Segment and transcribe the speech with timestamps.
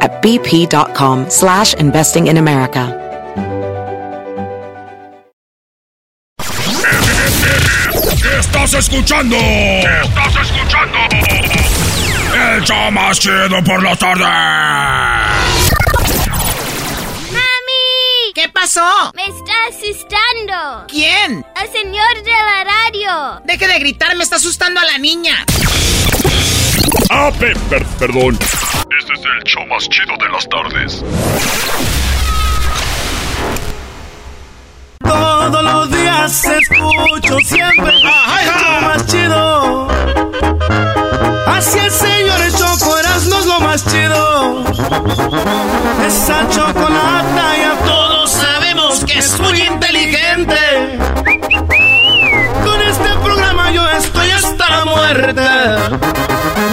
[0.00, 3.00] at bp.com slash investing in America.
[8.40, 9.36] Estás escuchando.
[9.36, 10.98] Estás escuchando.
[12.56, 14.24] El show más chido por la tarde.
[17.30, 18.32] ¡Mami!
[18.34, 18.82] ¿Qué pasó?
[19.14, 20.86] Me está asustando.
[20.88, 21.44] ¿Quién?
[21.62, 23.40] El señor de la radio.
[23.44, 25.44] Deje de gritar, me está asustando a la niña.
[27.10, 28.38] Ah, pe- per- perdón.
[28.90, 31.02] Este es el show más chido de las tardes.
[35.02, 39.88] Todos los días escucho siempre el show más chido.
[41.46, 44.64] Así el señor Choco Erasmo es lo más chido.
[46.06, 50.98] Esa chocolata ya Todos sabemos que es muy inteligente.
[52.62, 55.42] Con este programa yo estoy hasta la muerte.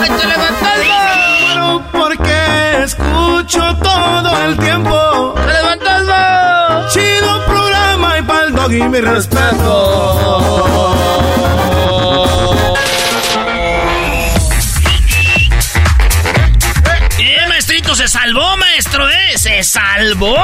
[0.03, 1.30] ¡Ay,
[1.91, 5.33] porque escucho todo el tiempo.
[5.35, 6.87] ¡Te levantas, va!
[6.89, 9.77] Chido programa y pa'l dog y mi respeto.
[17.19, 17.95] ¡Eh, maestrito!
[17.95, 19.37] ¡Se salvó, maestro, eh!
[19.37, 20.37] ¡Se salvó!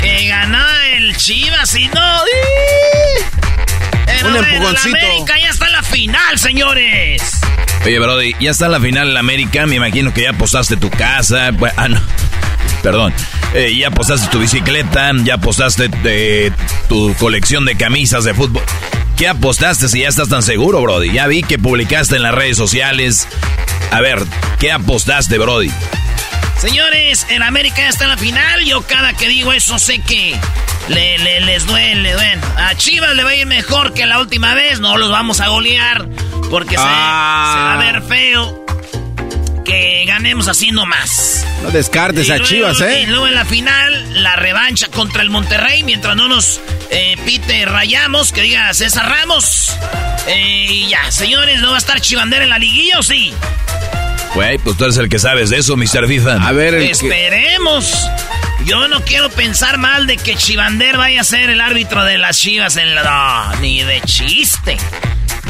[0.00, 0.64] Que ganó
[0.94, 2.24] el Chivas y no...
[2.24, 3.24] ¡Ih!
[4.06, 4.96] Pero Un empujoncito.
[4.96, 7.37] La América ya está en la final, señores.
[7.84, 9.66] Oye, Brody, ya está la final en América.
[9.66, 11.50] Me imagino que ya posaste tu casa.
[11.52, 12.00] Bu- Ah, no.
[12.82, 13.12] Perdón.
[13.54, 15.10] Eh, ya posaste tu bicicleta.
[15.24, 16.50] Ya posaste eh,
[16.88, 18.62] tu colección de camisas de fútbol.
[19.16, 21.10] ¿Qué apostaste si ya estás tan seguro, Brody?
[21.12, 23.26] Ya vi que publicaste en las redes sociales.
[23.90, 24.22] A ver,
[24.60, 25.70] ¿qué apostaste, Brody?
[26.60, 28.64] Señores, en América ya está en la final.
[28.64, 30.36] Yo cada que digo eso sé que
[30.88, 32.40] le, le- les duele, duele.
[32.56, 34.80] A Chivas le va a ir mejor que la última vez.
[34.80, 36.08] No los vamos a golear
[36.50, 37.52] porque se, Ah.
[37.54, 38.64] se va a ver feo
[39.64, 41.46] que ganemos así nomás.
[41.62, 43.06] No descartes Y a luego- Chivas, Y ¿eh?
[43.06, 46.60] luego en la final, la revancha contra el Monterrey, mientras no nos
[46.90, 49.70] eh, pite Rayamos, que diga César Ramos.
[50.26, 53.32] Eh, y ya, señores, ¿no va a estar Chivander en la liguilla o sí?
[54.34, 56.06] Güey, pues tú eres el que sabes de eso, Mr.
[56.06, 56.46] FIFA.
[56.46, 58.08] A ver, el que- Esperemos.
[58.64, 62.38] Yo no quiero pensar mal de que Chivander vaya a ser el árbitro de las
[62.38, 63.02] Chivas en la...
[63.54, 64.76] No, ni de chiste.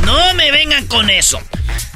[0.04, 1.40] No me vengan con eso.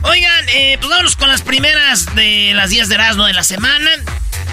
[0.03, 3.91] Oigan, eh, pues vámonos con las primeras de las 10 de Erasmo de la semana.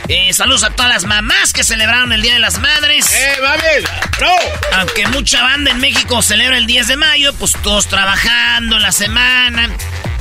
[0.09, 3.11] Eh, saludos a todas las mamás que celebraron el Día de las Madres.
[3.13, 3.85] ¡Eh, mami!
[4.17, 4.31] ¡Bro!
[4.79, 9.69] Aunque mucha banda en México celebra el 10 de mayo, pues todos trabajando la semana.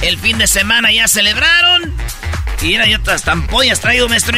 [0.02, 1.94] El fin de semana ya celebraron.
[2.62, 4.36] Y mira, yo hasta ampollas traigo, maestro.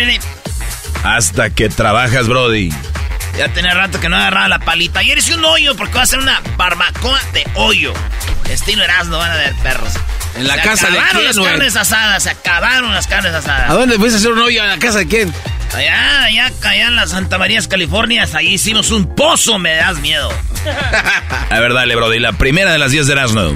[1.05, 2.71] Hasta que trabajas, Brody.
[3.39, 5.01] Ya tenía rato que no agarraba la palita.
[5.01, 7.95] Ayer hice un hoyo porque va a ser una barbacoa de hoyo.
[8.51, 9.93] Estilo Erasmo, van a ver, perros.
[10.37, 11.51] ¿En la Se casa de acabaron quién, las güey?
[11.51, 13.71] carnes asadas, se acabaron las carnes asadas.
[13.71, 15.33] ¿A dónde fuiste a hacer un hoyo en la casa de quién?
[15.75, 20.31] Allá, allá, allá en las Santa Marías, California, ahí hicimos un pozo, me das miedo.
[21.51, 22.19] A ver, dale, Brody.
[22.19, 23.55] La primera de las 10 de Erasmo.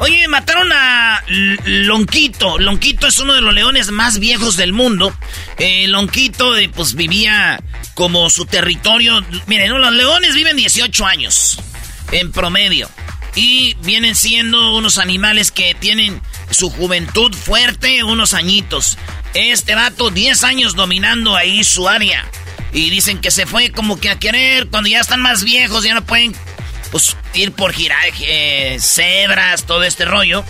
[0.00, 1.24] Oye, mataron a
[1.64, 2.58] Lonquito.
[2.58, 5.12] Lonquito es uno de los leones más viejos del mundo.
[5.58, 7.60] Eh, Lonquito, eh, pues vivía
[7.94, 9.24] como su territorio.
[9.46, 11.58] Miren, los leones viven 18 años
[12.12, 12.88] en promedio.
[13.34, 16.20] Y vienen siendo unos animales que tienen
[16.50, 18.98] su juventud fuerte, unos añitos.
[19.34, 22.24] Este vato, 10 años dominando ahí su área.
[22.72, 25.94] Y dicen que se fue como que a querer, cuando ya están más viejos, ya
[25.94, 26.34] no pueden
[26.90, 30.44] pues ir por girar, eh, cebras, todo este rollo.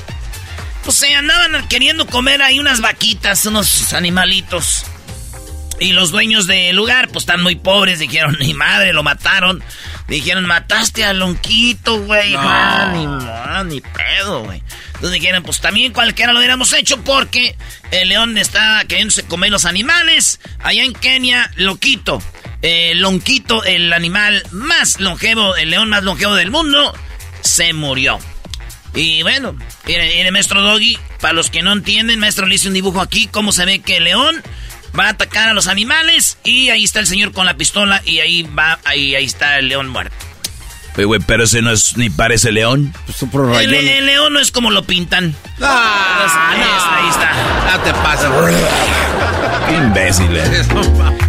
[0.85, 4.85] Pues se andaban queriendo comer ahí unas vaquitas, unos animalitos.
[5.81, 9.63] Y los dueños del lugar, pues están muy pobres, dijeron, ni madre, lo mataron.
[10.09, 12.35] Dijeron, mataste a Lonquito, güey.
[12.37, 14.63] Ah, ni, ah, ni pedo, güey.
[14.95, 17.57] Entonces dijeron, pues también cualquiera lo hubiéramos hecho porque
[17.91, 20.41] el león está queriéndose comer los animales.
[20.61, 22.23] Allá en Kenia, Loquito.
[22.63, 26.95] Eh, Lonquito, el animal más longevo, el león más longevo del mundo,
[27.41, 28.19] se murió.
[28.95, 29.57] Y bueno,
[29.87, 33.53] el maestro Doggy, para los que no entienden, maestro le hice un dibujo aquí, cómo
[33.53, 34.43] se ve que el león
[34.99, 38.21] va a atacar a los animales y ahí está el señor con la pistola y
[38.21, 40.28] ahí va, ahí, ahí está el león muerto.
[40.99, 42.93] Oye, güey, pero ese no es ni parece león.
[43.07, 43.23] Pues
[43.63, 45.33] el, el, león no es como lo pintan.
[45.61, 47.77] Ah, ahí, está.
[47.77, 48.29] No te pasa.
[49.69, 50.37] Qué imbécil.
[50.37, 50.65] Eh.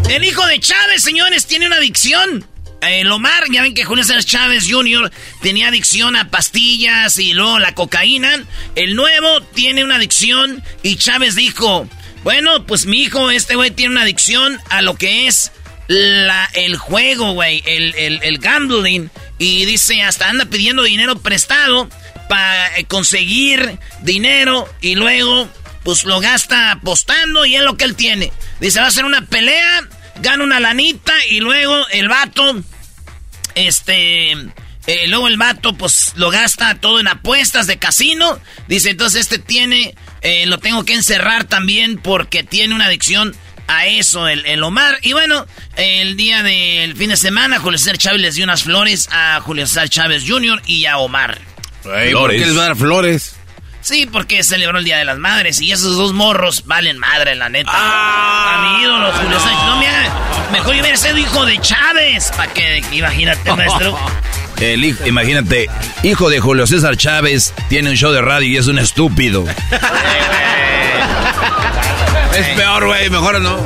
[0.15, 2.43] El hijo de Chávez, señores, tiene una adicción.
[2.81, 5.11] El Omar, ya ven que Julio César Chávez Jr.
[5.43, 8.43] tenía adicción a pastillas y luego la cocaína.
[8.73, 11.87] El nuevo tiene una adicción y Chávez dijo,
[12.23, 15.51] bueno, pues mi hijo, este güey tiene una adicción a lo que es
[15.87, 19.11] la, el juego, güey, el, el, el gambling.
[19.39, 21.89] Y dice, hasta anda pidiendo dinero prestado
[22.27, 25.49] para eh, conseguir dinero y luego
[25.83, 28.31] pues lo gasta apostando y es lo que él tiene.
[28.59, 29.87] Dice, va a hacer una pelea,
[30.21, 32.61] gana una lanita y luego el vato,
[33.55, 38.39] este, eh, luego el vato pues lo gasta todo en apuestas de casino.
[38.67, 43.35] Dice, entonces este tiene, eh, lo tengo que encerrar también porque tiene una adicción
[43.69, 44.97] a eso el, Omar.
[45.01, 45.45] Y bueno,
[45.75, 49.67] el día del fin de semana, Julio César Chávez les dio unas flores a Julio
[49.67, 50.61] César Chávez Jr.
[50.65, 51.39] y a Omar.
[51.83, 53.35] ¿Por qué les va a dar flores?
[53.81, 57.47] Sí, porque celebró el Día de las Madres y esos dos morros valen madre, la
[57.47, 57.71] neta.
[57.73, 58.57] Ah.
[58.57, 59.53] A mi ídolo, Julio César.
[59.53, 62.31] No, mira, mejor yo hubiera sido hijo de Chávez.
[62.35, 63.97] Para que, imagínate, maestro.
[64.59, 65.67] El hijo, imagínate,
[66.03, 69.45] hijo de Julio César Chávez tiene un show de radio y es un estúpido.
[72.39, 73.57] Es peor, güey, mejor no.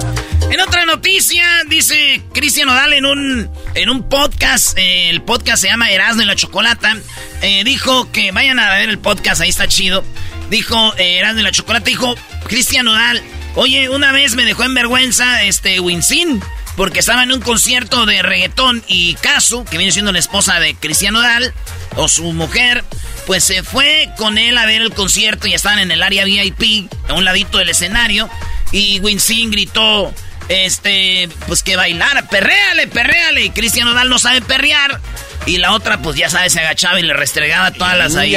[0.50, 5.68] En otra noticia, dice Cristian Odal en un, en un podcast, eh, el podcast se
[5.68, 6.98] llama Erasmo y la Chocolata,
[7.44, 10.04] eh, dijo que vayan a ver el podcast, ahí está chido.
[10.50, 12.16] Dijo eh, Erasmo y la Chocolata, dijo
[12.48, 13.22] Cristian Odal,
[13.54, 16.42] oye, una vez me dejó en vergüenza este Winsin,
[16.76, 20.74] porque estaba en un concierto de reggaetón y Casu, que viene siendo la esposa de
[20.74, 21.54] Cristian Odal,
[21.96, 22.84] o su mujer,
[23.28, 26.90] pues se fue con él a ver el concierto y estaban en el área VIP,
[27.08, 28.30] a un ladito del escenario.
[28.74, 30.14] Y Winston gritó,
[30.50, 33.46] este, pues que bailara, perréale, perréale.
[33.46, 35.00] Y Cristian Odal no sabe perrear.
[35.46, 38.36] Y la otra, pues ya sabes, se agachaba y le restregaba todas las ahí.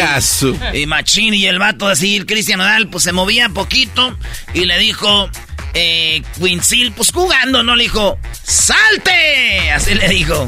[0.74, 4.16] Y Machín y el vato así, Cristian Odal, pues se movía poquito.
[4.54, 5.30] Y le dijo,
[5.78, 7.76] eh, Winsil, pues jugando, ¿no?
[7.76, 9.70] Le dijo, ¡salte!
[9.70, 10.46] Así le dijo,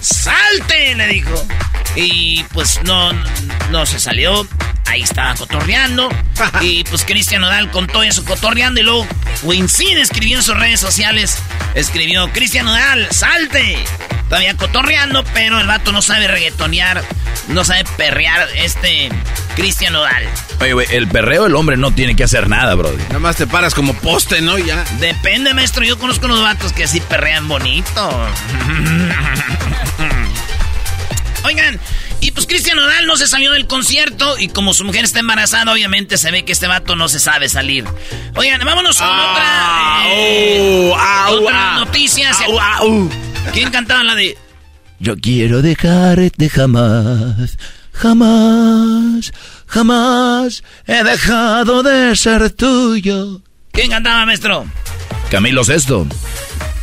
[0.00, 0.94] ¡salte!
[0.94, 1.46] Le dijo.
[1.96, 3.12] Y pues no,
[3.70, 4.46] no se salió.
[4.86, 6.08] Ahí estaba cotorreando.
[6.60, 8.80] y pues Cristian Nodal contó eso cotorreando.
[8.80, 9.06] Y luego
[9.42, 11.38] Wincin escribió en sus redes sociales.
[11.74, 13.78] Escribió, Cristian Nodal, salte.
[14.28, 17.02] Todavía cotorreando, pero el vato no sabe reggaetonear.
[17.48, 19.08] No sabe perrear este
[19.56, 20.24] Cristian Nodal.
[20.60, 22.92] Oye, güey, el perreo el hombre no tiene que hacer nada, bro.
[23.08, 24.58] Nada más te paras como poste, ¿no?
[24.68, 24.84] Ya.
[25.00, 25.82] Depende, maestro.
[25.82, 28.28] Yo conozco unos vatos que así perrean bonito.
[31.42, 31.80] Oigan,
[32.20, 35.72] y pues Cristian Nodal no se salió del concierto y como su mujer está embarazada,
[35.72, 37.86] obviamente se ve que este vato no se sabe salir.
[38.36, 40.92] Oigan, vámonos con otra, eh,
[41.30, 42.32] otra noticia.
[43.54, 44.36] ¿Quién cantaba la de
[44.98, 47.56] Yo quiero dejarte jamás,
[47.94, 49.32] jamás,
[49.66, 53.40] jamás he dejado de ser tuyo?
[53.72, 54.66] ¿Quién cantaba, maestro?
[55.30, 56.06] Camilo Sesto.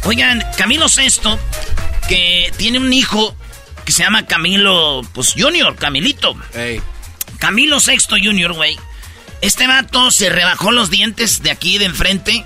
[0.03, 1.39] Oigan, Camilo Sesto,
[2.07, 3.35] que tiene un hijo
[3.85, 6.35] que se llama Camilo, pues Junior, Camilito.
[7.37, 8.77] Camilo Sexto Junior, güey.
[9.41, 12.43] Este vato se rebajó los dientes de aquí de enfrente.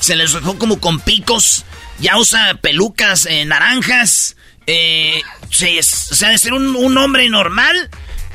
[0.00, 1.64] Se les dejó como con picos.
[1.98, 4.36] Ya usa pelucas eh, naranjas.
[4.66, 7.90] Eh, o sea, de ser un, hombre normal.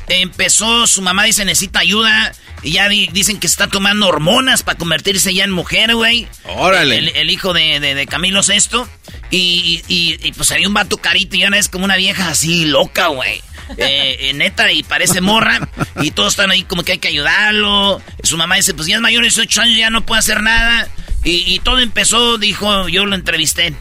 [0.07, 2.33] empezó, su mamá dice necesita ayuda.
[2.65, 6.27] Y ya dicen que está tomando hormonas para convertirse ya en mujer, güey.
[6.45, 6.97] Órale.
[7.21, 8.89] El, hijo de, de Camilo Sexto.
[9.29, 13.07] Y, y, pues había un vato carito y ahora es como una vieja así loca,
[13.07, 13.41] güey.
[13.77, 15.69] Eh, eh, neta, y parece morra.
[16.01, 18.01] Y todos están ahí como que hay que ayudarlo.
[18.23, 20.87] Su mamá dice, pues ya es mayor de 18 años, ya no puede hacer nada.
[21.23, 23.75] Y, todo empezó, dijo, yo lo entrevisté.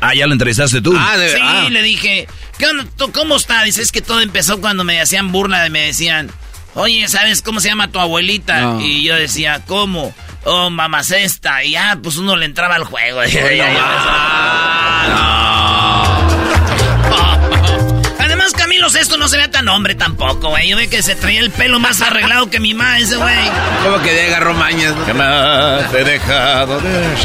[0.00, 0.94] Ah, ya lo entrevistaste tú.
[0.94, 1.68] Ah, sí, ah.
[1.70, 2.28] le dije,
[2.58, 2.86] ¿qué onda?
[3.12, 3.62] ¿Cómo está?
[3.62, 6.30] Dice, es que todo empezó cuando me hacían burla, me decían,
[6.76, 8.76] oye, ¿sabes cómo se llama tu abuelita?
[8.80, 10.14] Y yo decía, ¿cómo?
[10.44, 11.64] Oh, mamacesta.
[11.64, 13.20] Y ya, pues uno le entraba al juego.
[18.18, 20.68] Además, Camilo Sesto no se tan hombre tampoco, güey.
[20.68, 23.50] Yo ve que se traía el pelo más arreglado que mi mamá, ese güey.
[23.82, 25.98] Como que de agarró mañas, ¿no?
[25.98, 27.16] he dejado de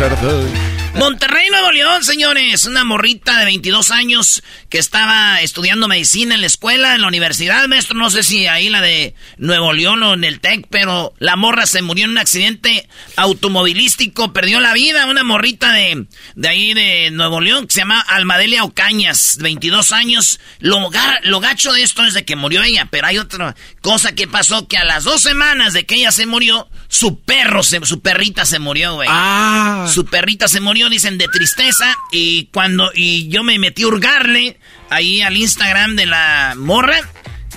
[0.96, 2.66] Monterrey Nuevo León, señores.
[2.66, 7.68] Una morrita de 22 años que estaba estudiando medicina en la escuela, en la universidad,
[7.68, 7.98] maestro.
[7.98, 11.66] No sé si ahí la de Nuevo León o en el TEC, pero la morra
[11.66, 14.34] se murió en un accidente automovilístico.
[14.34, 15.06] Perdió la vida.
[15.06, 16.06] Una morrita de,
[16.36, 20.40] de ahí de Nuevo León que se llama Almadelia Ocañas, 22 años.
[20.60, 20.90] Lo,
[21.24, 24.68] lo gacho de esto es de que murió ella, pero hay otra cosa que pasó
[24.68, 28.60] que a las dos semanas de que ella se murió, su perro, su perrita se
[28.60, 29.08] murió, güey.
[29.10, 29.88] Ah.
[29.92, 31.96] Su perrita se murió, dicen, de tristeza.
[32.12, 34.58] Y cuando, y yo me metí a hurgarle
[34.90, 37.00] ahí al Instagram de la morra,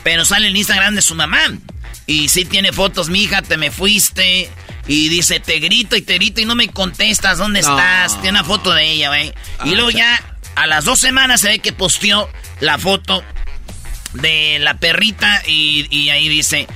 [0.02, 1.40] pero sale el Instagram de su mamá.
[2.06, 4.50] Y sí tiene fotos, mija, te me fuiste.
[4.86, 8.20] Y dice, te grito y te grito y no me contestas, ¿dónde estás?
[8.20, 9.28] Tiene una foto de ella, güey.
[9.28, 10.22] y ah, luego ya,
[10.56, 12.28] a las dos semanas se ve que posteó
[12.60, 13.24] la foto
[14.14, 16.66] de la perrita y, ahí dice,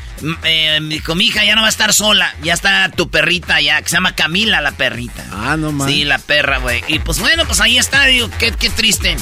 [0.45, 3.89] eh, mi hija ya no va a estar sola, ya está tu perrita ya, que
[3.89, 5.25] se llama Camila la perrita.
[5.33, 5.95] Ah, no mames.
[5.95, 6.83] Sí, la perra, güey.
[6.89, 9.17] Y pues bueno, pues ahí está, digo, qué, qué triste.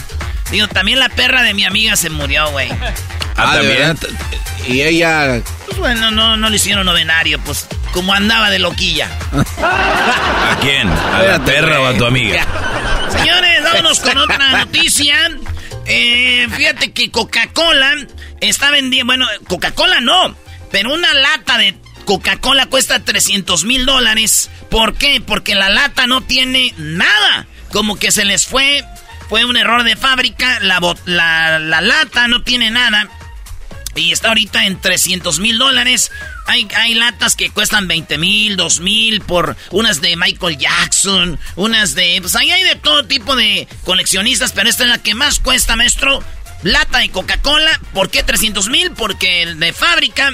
[0.50, 2.70] Digo, también la perra de mi amiga se murió, güey.
[3.38, 3.98] Ah, ah también.
[4.66, 5.42] Y ella...
[5.66, 9.10] Pues bueno, no, no le hicieron novenario, pues como andaba de loquilla.
[9.58, 10.88] ¿A quién?
[10.88, 12.46] ¿A la perra o a tu amiga?
[13.10, 15.30] Señores, vámonos con otra noticia.
[15.86, 17.94] Eh, fíjate que Coca-Cola
[18.40, 20.36] está vendiendo, bueno, Coca-Cola no,
[20.72, 24.50] pero una lata de Coca-Cola cuesta 300 mil dólares.
[24.70, 25.20] ¿Por qué?
[25.20, 27.46] Porque la lata no tiene nada.
[27.72, 28.84] Como que se les fue,
[29.28, 33.08] fue un error de fábrica, la, la, la lata no tiene nada.
[33.94, 36.10] Y está ahorita en 300 mil dólares.
[36.46, 41.94] Hay, hay, latas que cuestan 20 mil, 2 mil por unas de Michael Jackson, unas
[41.94, 42.18] de...
[42.20, 45.76] Pues ahí hay de todo tipo de coleccionistas, pero esta es la que más cuesta,
[45.76, 46.22] maestro.
[46.62, 47.80] Lata de Coca-Cola.
[47.92, 48.92] ¿Por qué 300 mil?
[48.92, 50.32] Porque de fábrica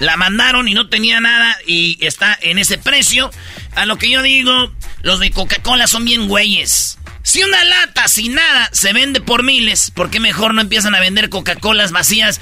[0.00, 3.30] la mandaron y no tenía nada y está en ese precio.
[3.74, 6.98] A lo que yo digo, los de Coca-Cola son bien güeyes.
[7.22, 11.00] Si una lata sin nada se vende por miles, ¿por qué mejor no empiezan a
[11.00, 12.40] vender Coca-Colas vacías?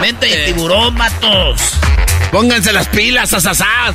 [0.00, 1.74] Vente, tiburón, matos.
[2.32, 3.94] Pónganse las pilas, asasad.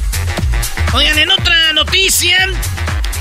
[0.94, 2.38] Oigan, en otra noticia,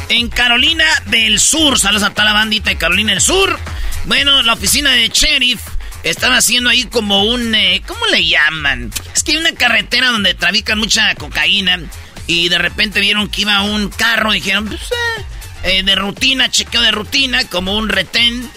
[0.09, 3.59] en Carolina del Sur, saludos a toda la bandita de Carolina del Sur.
[4.05, 5.61] Bueno, la oficina de sheriff
[6.05, 7.55] están haciendo ahí como un...
[7.55, 8.93] Eh, ¿Cómo le llaman?
[9.15, 11.81] Es que hay una carretera donde trafican mucha cocaína
[12.27, 15.25] y de repente vieron que iba un carro y dijeron, pues, eh,
[15.65, 18.49] eh, de rutina, chequeo de rutina, como un retén.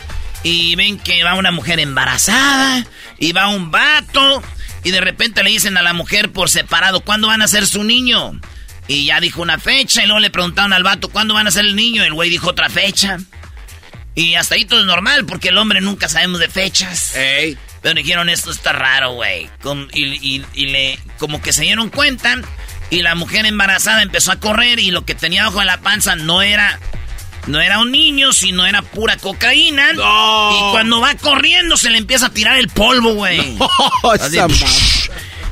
[0.44, 2.86] Y ven que va una mujer embarazada
[3.18, 4.44] y va un vato.
[4.84, 7.84] Y de repente le dicen a la mujer por separado, ¿cuándo van a ser su
[7.84, 8.40] niño?
[8.88, 11.66] Y ya dijo una fecha y luego le preguntaron al vato, ¿cuándo van a ser
[11.66, 12.04] el niño?
[12.04, 13.18] El güey dijo otra fecha.
[14.16, 17.12] Y hasta ahí todo es normal porque el hombre nunca sabemos de fechas.
[17.82, 19.50] Pero dijeron, esto está raro, güey.
[19.94, 22.38] Y, y, le, como que se dieron cuenta
[22.90, 26.42] y la mujer embarazada empezó a correr y lo que tenía bajo la panza no
[26.42, 26.80] era
[27.48, 29.92] no era un niño, sino era pura cocaína.
[29.94, 33.58] Y cuando va corriendo se le empieza a tirar el polvo, güey.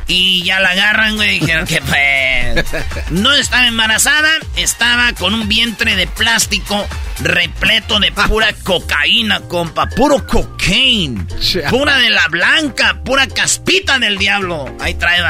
[0.07, 1.39] y ya la agarran, güey.
[1.39, 2.65] Dijeron que pues.
[3.11, 6.85] No estaba embarazada, estaba con un vientre de plástico
[7.21, 9.87] repleto de pura cocaína, compa.
[9.87, 11.25] Puro cocaine.
[11.69, 14.75] Pura de la blanca, pura caspita del diablo.
[14.79, 15.21] Ahí trae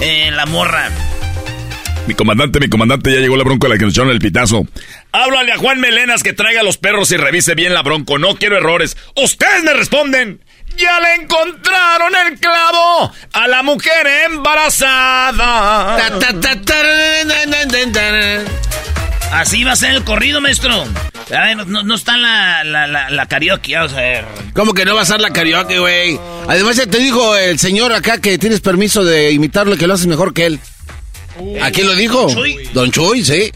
[0.00, 0.90] eh, la morra.
[2.06, 4.66] Mi comandante, mi comandante, ya llegó la bronco a la que nos echaron el pitazo.
[5.12, 8.18] Háblale a Juan Melenas que traiga los perros y revise bien la bronco.
[8.18, 8.96] No quiero errores.
[9.16, 10.40] Ustedes me responden.
[10.76, 15.98] Ya le encontraron el clavo a la mujer embarazada.
[19.32, 20.86] Así va a ser el corrido, maestro.
[21.66, 24.24] no, está la, la, la, karaoke, vamos a ver.
[24.54, 26.18] ¿Cómo que no va a ser la karaoke, güey?
[26.48, 30.06] Además, ya te dijo el señor acá que tienes permiso de imitarlo, que lo haces
[30.06, 30.60] mejor que él.
[31.62, 32.22] ¿A quién lo dijo?
[32.22, 32.68] Don Chuy.
[32.72, 33.52] Don Chuy, sí.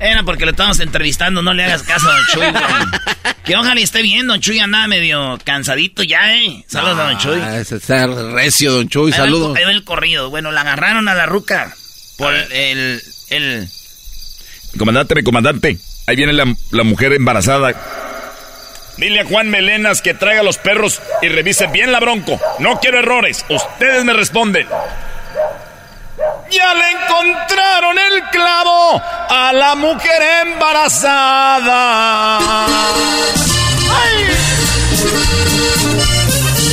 [0.00, 3.32] Era porque lo estamos entrevistando, no le hagas caso a Don Chuy.
[3.44, 6.64] que ojalá esté bien, Don Chuy anda medio cansadito ya, ¿eh?
[6.68, 7.40] Saludos a Don Chuy.
[7.42, 9.56] Ah, ese está recio, Don Chuy, saludos.
[9.56, 10.30] Ahí va el corrido.
[10.30, 11.74] Bueno, la agarraron a la ruca
[12.16, 13.68] por el, el...
[14.78, 15.78] Comandante, mi comandante.
[16.06, 17.74] Ahí viene la, la mujer embarazada.
[18.98, 22.40] Dile a Juan Melenas que traiga los perros y revise bien la bronco.
[22.58, 23.44] No quiero errores.
[23.48, 24.66] Ustedes me responden.
[26.50, 32.38] Ya le encontraron el clavo a la mujer embarazada.
[33.90, 34.28] ¡Ay!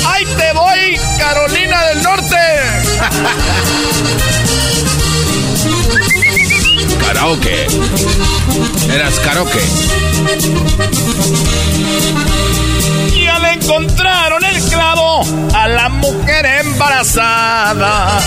[0.07, 2.35] ¡Ahí te voy, Carolina del Norte!
[7.05, 7.67] Karaoke.
[8.93, 9.59] Eras karaoke.
[13.41, 15.23] Le encontraron el clavo
[15.53, 18.19] a la mujer embarazada.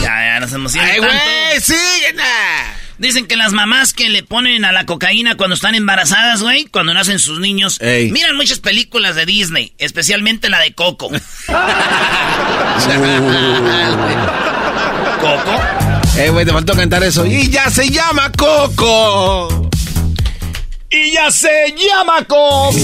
[0.00, 0.94] Ya, ya nos emocionamos.
[0.94, 1.60] ¡Ay, güey!
[1.60, 2.14] ¡Sigue!
[2.98, 6.94] Dicen que las mamás que le ponen a la cocaína cuando están embarazadas, güey, cuando
[6.94, 11.10] nacen sus niños, miran muchas películas de Disney, especialmente la de Coco.
[15.20, 15.60] ¿Coco?
[16.16, 17.26] Eh, güey, te faltó cantar eso.
[17.26, 19.68] Y ya se llama Coco.
[20.96, 22.70] Y ya se llama Coco.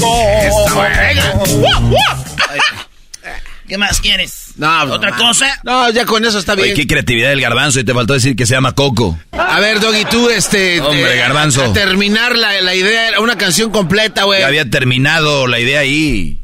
[3.69, 4.49] ¿Qué más quieres?
[4.57, 5.59] No, ¿Otra cosa?
[5.65, 6.75] No, ya con eso está bien.
[6.77, 9.19] qué creatividad del garbanzo y te faltó decir que se llama Coco.
[9.33, 10.81] A ver, Doggy, tú, este...
[10.83, 11.73] Hombre, garbanzo.
[11.73, 14.41] terminar la, la idea, una canción completa, güey.
[14.41, 16.39] Ya había terminado la idea ahí.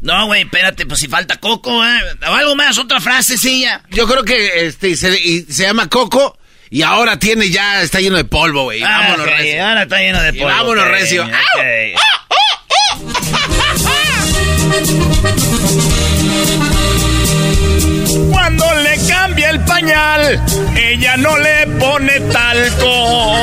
[0.00, 2.00] No, güey, espérate, pues si falta Coco, ¿eh?
[2.26, 3.82] O algo más, otra frase, sí, ya.
[3.90, 6.38] Yo creo que este se, se llama Coco
[6.70, 8.82] y ahora tiene ya, está lleno de polvo, güey.
[8.82, 9.66] Ah, vámonos, recio.
[9.66, 10.46] Ahora está lleno de polvo.
[10.46, 11.28] vámonos, recio.
[18.30, 20.40] Cuando le cambia el pañal,
[20.76, 23.34] ella no le pone talco.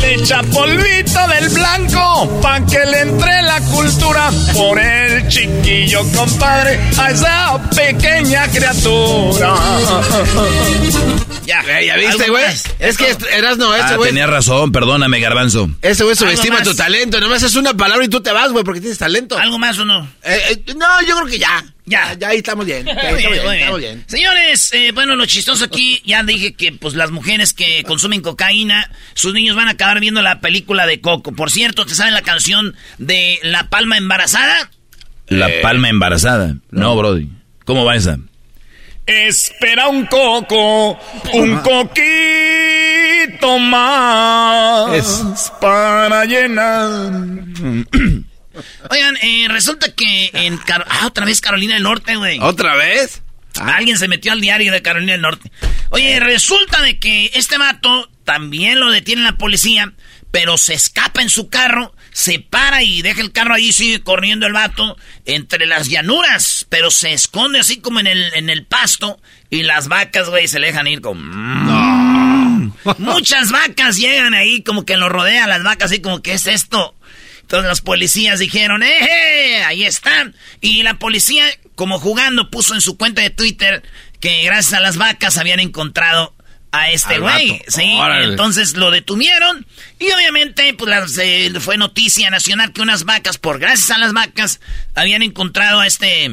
[0.00, 6.78] Le echa polvito del blanco pa' que le entre la cultura por el chiquillo, compadre,
[6.98, 9.54] a esa pequeña criatura.
[11.46, 12.44] Ya, ya viste, güey.
[12.78, 14.10] Es que eras no, ese ah, güey.
[14.10, 15.68] tenía razón, perdóname, garbanzo.
[15.82, 17.20] Ese güey subestima tu talento.
[17.20, 19.36] Nomás es una palabra y tú te vas, güey, porque tienes talento.
[19.36, 20.04] ¿Algo más o no?
[20.22, 21.64] Eh, eh, no, yo creo que ya.
[21.86, 22.86] Ya, ya ahí estamos bien.
[22.86, 27.82] estamos, bien, Señores, eh, bueno, lo chistoso aquí, ya dije que pues las mujeres que
[27.84, 31.32] consumen cocaína, sus niños van a acabar viendo la película de Coco.
[31.32, 34.70] Por cierto, ¿te saben la canción de La Palma Embarazada?
[35.26, 36.56] La Palma Embarazada.
[36.70, 37.28] No, Brody.
[37.64, 38.18] ¿Cómo va esa?
[39.06, 40.98] Espera un coco,
[41.32, 42.00] un coquito
[43.58, 45.52] más es.
[45.60, 47.12] para llenar.
[48.90, 50.58] Oigan, eh, resulta que en...
[50.68, 52.38] ah, otra vez Carolina del Norte, güey.
[52.40, 53.22] ¿Otra vez?
[53.60, 55.50] Alguien se metió al diario de Carolina del Norte.
[55.90, 59.92] Oye, resulta de que este vato también lo detiene la policía,
[60.30, 64.46] pero se escapa en su carro, se para y deja el carro ahí, sigue corriendo
[64.46, 69.20] el vato entre las llanuras, pero se esconde así como en el, en el pasto
[69.50, 71.20] y las vacas, güey, se le dejan ir como...
[72.98, 76.94] Muchas vacas llegan ahí como que lo rodean las vacas así como que es esto.
[77.50, 79.64] Entonces los policías dijeron, ¡eh!
[79.66, 80.36] Ahí están.
[80.60, 83.82] Y la policía, como jugando, puso en su cuenta de Twitter
[84.20, 86.32] que gracias a las vacas habían encontrado
[86.70, 87.60] a este güey.
[87.66, 89.66] Sí, entonces lo detuvieron
[89.98, 91.18] y obviamente pues
[91.58, 94.60] fue noticia nacional que unas vacas, por gracias a las vacas,
[94.94, 96.30] habían encontrado a este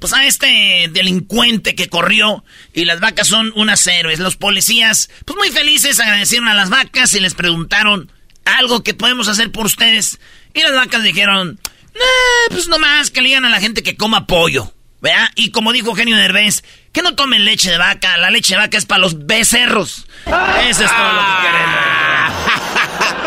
[0.00, 4.18] pues a este delincuente que corrió y las vacas son unas héroes.
[4.18, 8.10] Los policías, pues muy felices, agradecieron a las vacas y les preguntaron
[8.56, 10.18] algo que podemos hacer por ustedes.
[10.54, 11.60] Y las vacas dijeron,
[11.94, 14.72] nah, pues nomás que le digan a la gente que coma pollo.
[15.00, 15.30] ¿Verdad?
[15.36, 18.16] Y como dijo Genio Derbez, que no tomen leche de vaca.
[18.16, 20.08] La leche de vaca es para los becerros.
[20.26, 21.98] Eso es todo lo que queremos.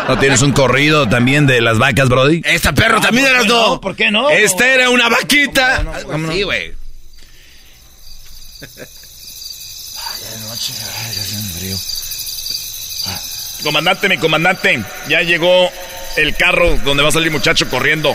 [0.08, 2.42] ¿No tienes un corrido también de las vacas, Brody?
[2.44, 3.80] Esta perro también eras no.
[3.80, 4.28] ¿Por qué no?
[4.28, 5.84] Esta era una vaquita.
[6.30, 6.74] sí, güey.
[13.62, 15.70] Comandante, mi comandante, ya llegó
[16.16, 18.14] el carro donde va a salir muchacho corriendo.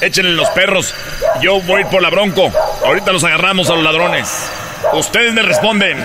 [0.00, 0.94] Échenle los perros.
[1.40, 2.52] Yo voy por la bronco.
[2.84, 4.28] Ahorita los agarramos a los ladrones.
[4.92, 5.98] Ustedes me responden.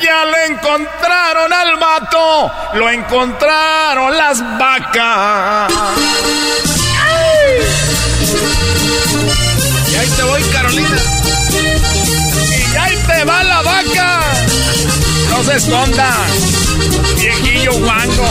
[0.00, 2.52] Ya le encontraron al mato.
[2.74, 5.72] Lo encontraron las vacas.
[9.90, 10.98] Y ahí te voy, Carolina.
[12.72, 14.03] Y ahí te va la vaca.
[15.34, 16.14] No se esconda.
[17.16, 18.28] Viejillo guango.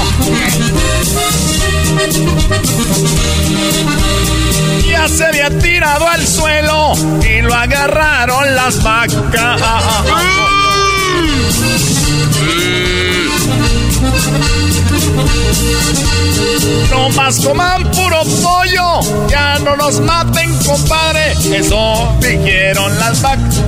[4.89, 9.61] Ya se había tirado al suelo y lo agarraron las vacas.
[16.89, 21.33] No más coman puro pollo, ya no nos maten, compadre.
[21.51, 23.61] Eso dijeron las vacas.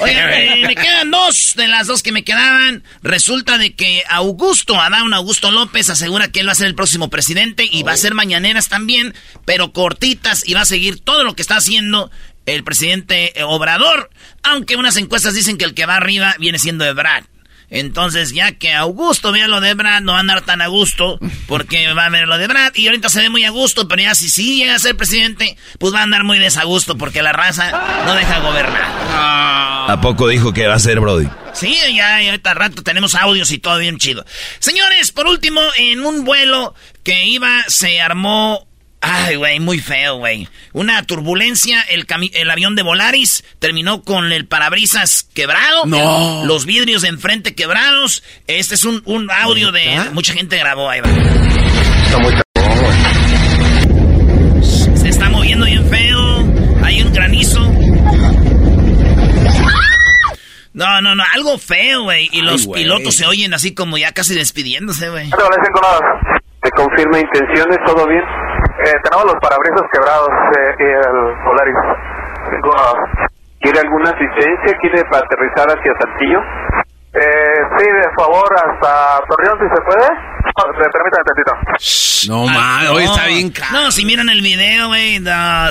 [0.00, 2.82] Oigan, eh, me quedan dos de las dos que me quedaban.
[3.02, 7.10] Resulta de que Augusto, Adán Augusto López, asegura que él va a ser el próximo
[7.10, 11.34] presidente y va a ser mañaneras también, pero cortitas y va a seguir todo lo
[11.36, 12.10] que está haciendo
[12.46, 14.10] el presidente Obrador.
[14.42, 17.26] Aunque unas encuestas dicen que el que va arriba viene siendo Ebrard.
[17.70, 21.18] Entonces, ya que Augusto vea lo de Brad, no va a andar tan a gusto,
[21.46, 24.02] porque va a ver lo de Brad, y ahorita se ve muy a gusto, pero
[24.02, 27.32] ya si sí llega a ser presidente, pues va a andar muy desagusto, porque la
[27.32, 28.84] raza no deja gobernar.
[29.88, 31.28] ¿A poco dijo que va a ser Brody?
[31.52, 34.24] Sí, ya, ya ahorita rato tenemos audios y todo bien chido.
[34.58, 38.65] Señores, por último, en un vuelo que iba, se armó
[39.00, 40.48] Ay, güey, muy feo, güey.
[40.72, 45.86] Una turbulencia, el, el avión de Volaris terminó con el parabrisas quebrado.
[45.86, 46.44] No.
[46.44, 48.22] Los vidrios de enfrente quebrados.
[48.46, 50.10] Este es un, un audio de...
[50.12, 51.08] Mucha gente grabó ahí, va.
[51.08, 52.34] Está muy
[54.96, 56.44] Se está moviendo bien feo.
[56.82, 57.60] Hay un granizo.
[60.72, 62.28] No, no, no, algo feo, güey.
[62.32, 65.30] Y los pilotos se oyen así como ya casi despidiéndose, güey.
[66.60, 68.22] Te confirma intenciones, ¿todo bien?
[68.84, 71.76] Eh, tenemos los parabrisas quebrados eh, y el Polaris.
[73.60, 74.78] ¿Quiere alguna asistencia?
[74.80, 76.40] ¿Quiere para aterrizar hacia Saltillo?
[77.14, 80.06] Eh, sí, de favor, hasta Torreón, si se puede.
[80.92, 82.28] Permítame tantito.
[82.28, 83.72] No, mal, hoy está bien caro.
[83.72, 85.20] No, si miran el video, güey,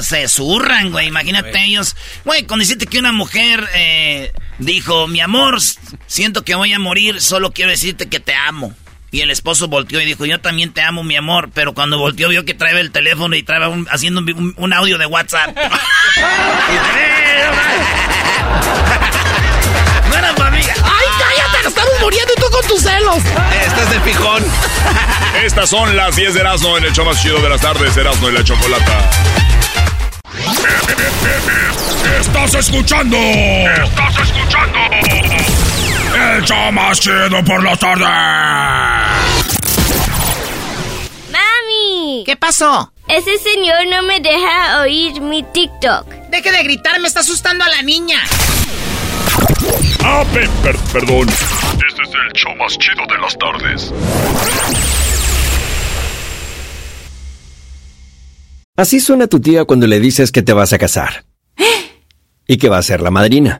[0.01, 1.07] se zurran, güey.
[1.07, 1.95] Imagínate ellos.
[2.23, 5.59] Güey, cuando decirte que una mujer eh, dijo, mi amor,
[6.07, 8.73] siento que voy a morir, solo quiero decirte que te amo.
[9.15, 11.49] Y el esposo volteó y dijo, yo también te amo, mi amor.
[11.53, 15.55] Pero cuando volteó vio que trae el teléfono y trae haciendo un, audio de WhatsApp.
[20.09, 21.63] no era para ¡Ay, cállate!
[21.63, 23.19] ¡Nos estamos muriendo y tú con tus celos!
[23.65, 24.43] Este es de pijón.
[25.45, 28.27] Estas son las 10 de Erasmo en el show más chido de las tardes, Erasmo
[28.27, 29.09] y la Chocolata.
[32.19, 33.15] Estás escuchando.
[33.15, 35.64] Estás escuchando.
[36.15, 38.07] El show más chido por las tardes.
[41.29, 42.23] ¡Mami!
[42.25, 42.93] ¿Qué pasó?
[43.09, 46.07] Ese señor no me deja oír mi TikTok.
[46.29, 48.19] Deje de gritar, me está asustando a la niña.
[50.05, 50.23] Ah,
[50.93, 51.27] perdón.
[51.85, 53.93] Este es el show más chido de las tardes.
[58.77, 61.25] Así suena tu tía cuando le dices que te vas a casar.
[62.47, 63.59] Y que va a ser la madrina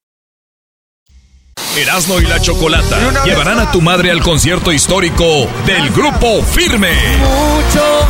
[1.77, 6.91] Erasmo y la Chocolata llevarán a tu madre al concierto histórico del Grupo Firme.
[7.17, 8.07] Mucho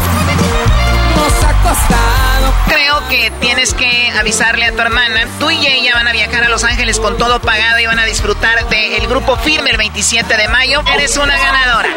[1.16, 2.54] nos ha costado.
[2.68, 5.28] Creo que tienes que avisarle a tu hermana.
[5.40, 8.06] Tú y ella van a viajar a Los Ángeles con todo pagado y van a
[8.06, 10.82] disfrutar del Grupo Firme el 27 de mayo.
[10.92, 11.90] Eres una ganadora.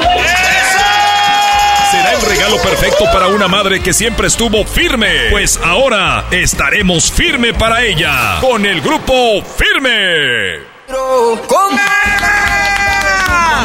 [1.91, 5.31] Será el regalo perfecto para una madre que siempre estuvo firme.
[5.31, 10.74] Pues ahora estaremos firme para ella con el Grupo Firme.
[10.87, 11.79] ¡Con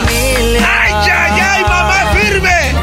[0.08, 2.76] ¡Ay, ay, ay, mamá firme!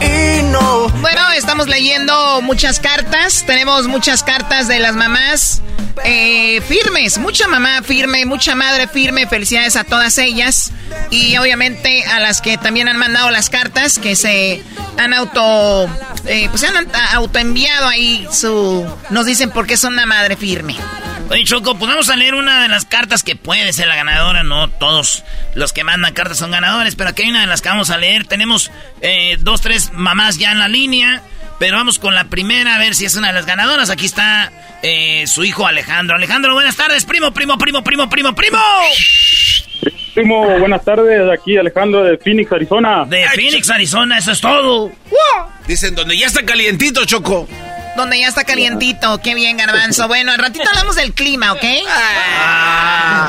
[0.00, 0.88] Y no.
[1.00, 3.44] Bueno, estamos leyendo muchas cartas.
[3.46, 5.62] Tenemos muchas cartas de las mamás
[6.04, 7.18] eh, firmes.
[7.18, 9.28] Mucha mamá firme, mucha madre firme.
[9.28, 10.72] Felicidades a todas ellas.
[11.10, 14.62] Y obviamente a las que también han mandado las cartas, que se
[14.98, 15.88] han auto.
[16.26, 18.84] Eh, pues se han autoenviado ahí su.
[19.10, 20.76] Nos dicen por qué son una madre firme.
[21.30, 24.42] Oye, Choco, pues vamos a leer una de las cartas que puede ser la ganadora.
[24.42, 27.70] No todos los que mandan cartas son ganadores, pero aquí hay una de las que
[27.70, 28.26] vamos a leer.
[28.26, 31.22] Tenemos eh, dos, tres mamás ya en la línea,
[31.58, 33.88] pero vamos con la primera a ver si es una de las ganadoras.
[33.90, 36.14] Aquí está eh, su hijo Alejandro.
[36.16, 38.58] Alejandro, buenas tardes, primo, primo, primo, primo, primo, primo.
[40.14, 41.22] primo, buenas tardes.
[41.32, 43.06] Aquí Alejandro de Phoenix, Arizona.
[43.06, 44.92] De Phoenix, Arizona, eso es todo.
[45.66, 47.48] Dicen, donde ya está calientito, Choco.
[47.96, 49.20] Donde ya está calientito.
[49.22, 50.08] Qué bien, Garbanzo.
[50.08, 51.64] Bueno, al ratito hablamos del clima, ¿ok?
[51.88, 53.28] Ah,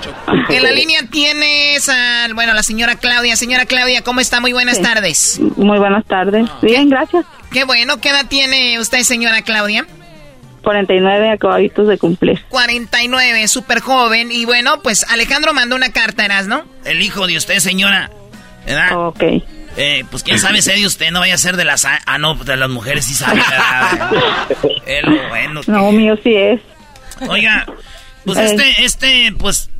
[0.00, 0.16] Choco.
[0.48, 3.36] En la línea tienes a, bueno, la señora Claudia.
[3.36, 4.40] Señora Claudia, ¿cómo está?
[4.40, 5.40] Muy buenas tardes.
[5.56, 6.48] Muy buenas tardes.
[6.62, 7.24] Bien, gracias.
[7.52, 8.00] Qué bueno.
[8.00, 9.86] ¿Qué edad tiene usted, señora Claudia?
[10.62, 12.42] 49 acabaditos de cumplir.
[12.48, 14.32] 49, súper joven.
[14.32, 16.64] Y bueno, pues Alejandro mandó una carta, ¿eras, no?
[16.84, 18.10] El hijo de usted, señora.
[18.66, 19.06] ¿Verdad?
[19.08, 19.22] Ok.
[19.76, 21.84] Eh, pues quién sabe ser de usted, no vaya a ser de las...
[21.84, 23.40] Ah, no, de las mujeres sí sabe.
[24.86, 25.60] es lo bueno.
[25.66, 26.60] No, mío sí es.
[27.28, 27.66] Oiga,
[28.24, 29.70] pues este, este, pues...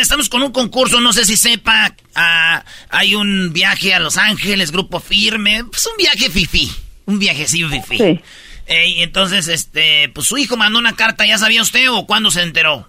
[0.00, 4.72] Estamos con un concurso, no sé si sepa, ah, hay un viaje a Los Ángeles,
[4.72, 6.70] grupo firme, pues un viaje fifi,
[7.06, 7.96] un viajecillo fifi.
[7.96, 8.20] Sí.
[8.68, 12.42] Y entonces, este, pues su hijo mandó una carta, ¿ya sabía usted o cuándo se
[12.42, 12.88] enteró?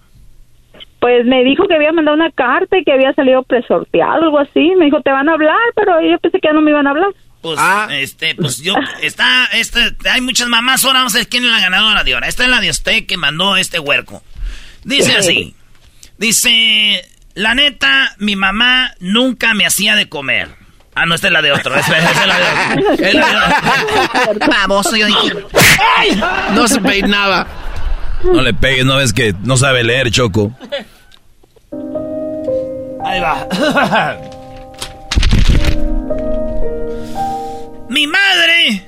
[1.00, 4.74] Pues me dijo que había mandado una carta y que había salido presorteado, algo así.
[4.78, 6.90] Me dijo, te van a hablar, pero yo pensé que ya no me iban a
[6.90, 7.10] hablar.
[7.42, 7.88] Pues, ah.
[7.92, 11.62] este, pues yo, está, este, hay muchas mamás, ahora vamos a ver quién es la
[11.62, 12.28] ganadora de ahora.
[12.28, 14.22] Esta es la de usted que mandó este huerco.
[14.84, 15.56] Dice así,
[16.18, 17.02] dice,
[17.36, 20.50] la neta, mi mamá nunca me hacía de comer.
[20.96, 21.76] Ah, no, esta es la de otro.
[21.76, 23.06] Esta, es la de otro.
[23.06, 25.46] Es la yo dije.
[26.54, 27.48] No se peinaba.
[28.24, 30.52] No le pegues, no ves que no sabe leer, Choco.
[33.04, 33.48] Ahí va.
[37.90, 38.86] Mi madre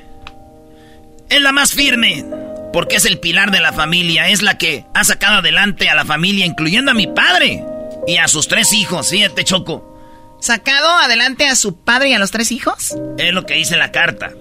[1.29, 2.23] es la más firme,
[2.71, 6.05] porque es el pilar de la familia, es la que ha sacado adelante a la
[6.05, 7.65] familia, incluyendo a mi padre
[8.05, 9.09] y a sus tres hijos.
[9.09, 9.87] Fíjate, Choco.
[10.39, 12.95] ¿Sacado adelante a su padre y a los tres hijos?
[13.17, 14.31] Es lo que dice la carta.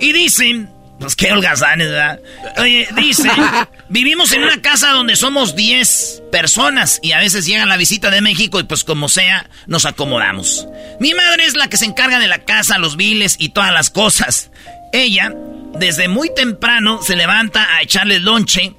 [0.00, 2.20] Y dicen, pues qué holgazanes, ¿verdad?
[2.58, 3.30] Oye, dice,
[3.88, 8.20] vivimos en una casa donde somos 10 personas y a veces llega la visita de
[8.20, 10.66] México y pues como sea, nos acomodamos.
[11.00, 13.90] Mi madre es la que se encarga de la casa, los biles y todas las
[13.90, 14.50] cosas.
[14.92, 15.32] Ella,
[15.78, 18.74] desde muy temprano, se levanta a echarle lonche.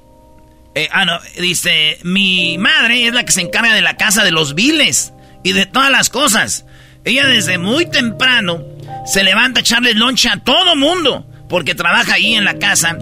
[0.74, 4.30] Eh, ah, no, dice, mi madre es la que se encarga de la casa, de
[4.30, 6.64] los biles y de todas las cosas.
[7.04, 8.64] Ella desde muy temprano
[9.06, 12.98] se levanta a echarle lonche a todo mundo, porque trabaja ahí en la casa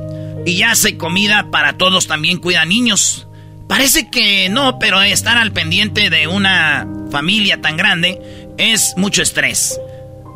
[0.46, 3.26] y ya hace comida para todos, también cuida niños.
[3.68, 8.20] Parece que no, pero estar al pendiente de una familia tan grande
[8.58, 9.80] es mucho estrés.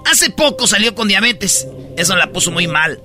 [0.07, 3.01] Hace poco salió con diabetes, eso la puso muy mal.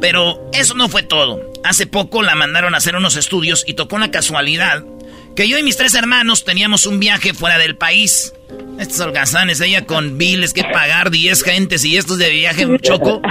[0.00, 1.40] Pero eso no fue todo.
[1.62, 4.82] Hace poco la mandaron a hacer unos estudios y tocó la casualidad
[5.36, 8.34] que yo y mis tres hermanos teníamos un viaje fuera del país.
[8.78, 13.22] Estos holgazanes, ella con biles que pagar, 10 gentes y estos de viaje un choco.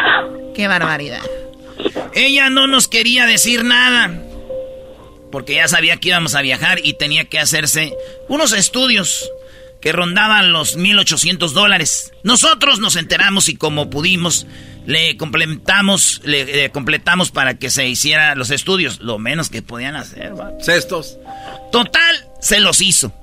[0.59, 1.21] Qué barbaridad.
[2.13, 4.21] Ella no nos quería decir nada.
[5.31, 7.93] Porque ya sabía que íbamos a viajar y tenía que hacerse
[8.27, 9.31] unos estudios
[9.79, 12.11] que rondaban los 1.800 dólares.
[12.23, 14.47] Nosotros nos enteramos y como pudimos,
[14.85, 18.99] le complementamos, le, completamos para que se hiciera los estudios.
[18.99, 21.19] Lo menos que podían hacer, Cestos.
[21.71, 23.13] Total, se los hizo.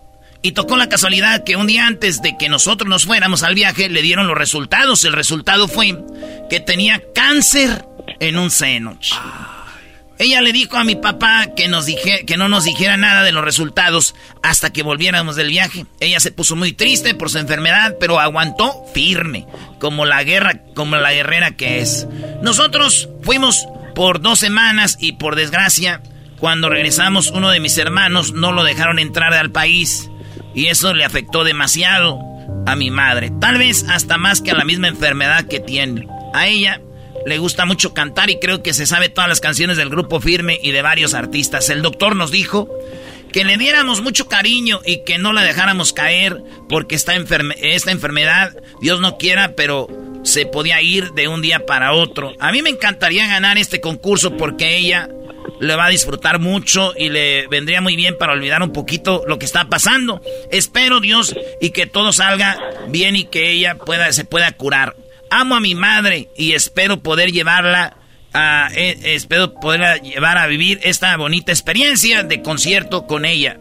[0.43, 3.89] Y tocó la casualidad que un día antes de que nosotros nos fuéramos al viaje,
[3.89, 5.05] le dieron los resultados.
[5.05, 5.99] El resultado fue
[6.49, 7.85] que tenía cáncer
[8.21, 8.99] en un seno.
[10.19, 13.33] Ella le dijo a mi papá que, nos dije, que no nos dijera nada de
[13.33, 15.85] los resultados hasta que volviéramos del viaje.
[16.01, 19.47] Ella se puso muy triste por su enfermedad, pero aguantó firme,
[19.79, 22.07] como la guerra, como la guerrera que es.
[22.41, 26.01] Nosotros fuimos por dos semanas y por desgracia,
[26.39, 30.09] cuando regresamos, uno de mis hermanos no lo dejaron entrar al país.
[30.55, 32.19] Y eso le afectó demasiado
[32.67, 33.33] a mi madre.
[33.41, 36.07] Tal vez hasta más que a la misma enfermedad que tiene.
[36.35, 36.81] A ella
[37.27, 40.59] le gusta mucho cantar y creo que se sabe todas las canciones del grupo Firme
[40.63, 41.71] y de varios artistas.
[41.71, 42.69] El doctor nos dijo
[43.33, 48.57] que le diéramos mucho cariño y que no la dejáramos caer porque esta, esta enfermedad,
[48.81, 49.89] Dios no quiera, pero
[50.23, 52.35] se podía ir de un día para otro.
[52.41, 55.09] A mí me encantaría ganar este concurso porque ella
[55.61, 59.39] le va a disfrutar mucho y le vendría muy bien para olvidar un poquito lo
[59.39, 60.21] que está pasando.
[60.51, 64.97] Espero Dios y que todo salga bien y que ella pueda se pueda curar.
[65.31, 67.97] Amo a mi madre y espero poder llevarla
[68.33, 69.55] a, eh, espero
[70.03, 73.59] llevar a vivir esta bonita experiencia de concierto con ella.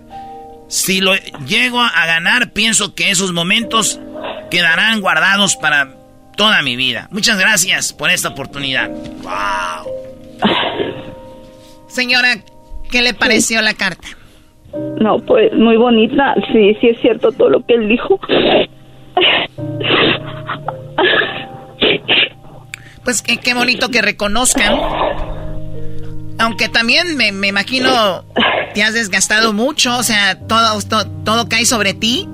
[0.68, 1.16] Si lo
[1.48, 4.00] llego a ganar, pienso que esos momentos
[4.50, 5.96] quedarán guardados para
[6.36, 7.08] toda mi vida.
[7.12, 8.90] Muchas gracias por esta oportunidad.
[8.90, 10.06] Wow.
[11.96, 12.40] Señora,
[12.92, 14.10] ¿qué le pareció la carta?
[15.00, 16.36] No, pues muy bonita.
[16.52, 18.20] Sí, sí es cierto todo lo que él dijo.
[23.06, 24.74] Pues qué, bonito que reconozcan.
[26.38, 28.26] Aunque también me, imagino
[28.74, 32.28] te has desgastado mucho, o sea, todo, todo, todo cae sobre ti.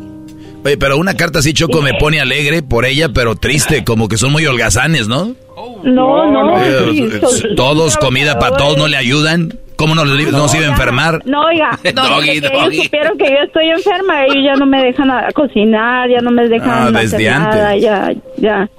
[0.63, 4.17] Oye, pero una carta así, Choco, me pone alegre por ella, pero triste, como que
[4.17, 5.35] son muy holgazanes, ¿no?
[5.83, 6.61] No, no.
[6.61, 7.21] Eh,
[7.55, 9.53] todos, comida para todos, ¿no le ayudan?
[9.75, 11.21] ¿Cómo no, no, se iba a enfermar?
[11.25, 12.55] No, oiga, doggy, doggy.
[12.55, 16.29] ellos supieron que yo estoy enferma, ellos ya no me dejan a cocinar, ya no
[16.29, 17.55] me dejan ah, desde hacer antes.
[17.55, 18.69] nada, ya, ya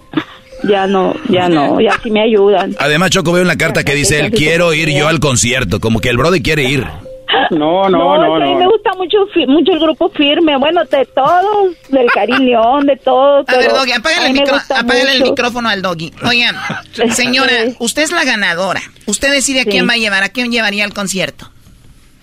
[0.62, 2.76] ya no, ya no, ya sí me ayudan.
[2.78, 6.00] Además, Choco, veo en la carta que dice, él quiero ir yo al concierto, como
[6.00, 6.86] que el brother quiere ir.
[7.50, 8.34] No, no, no, no.
[8.34, 12.86] A mí me gusta mucho, mucho el grupo firme, bueno, de todos, del Karim León,
[12.86, 13.48] de todos.
[13.48, 16.12] A ver, Doggy, apágale, el, micro, apágale el, micrófono al Doggy.
[16.28, 16.56] Oigan,
[17.10, 18.80] señora, usted es la ganadora.
[19.06, 21.50] Usted decide a quién va a llevar, a quién llevaría al concierto.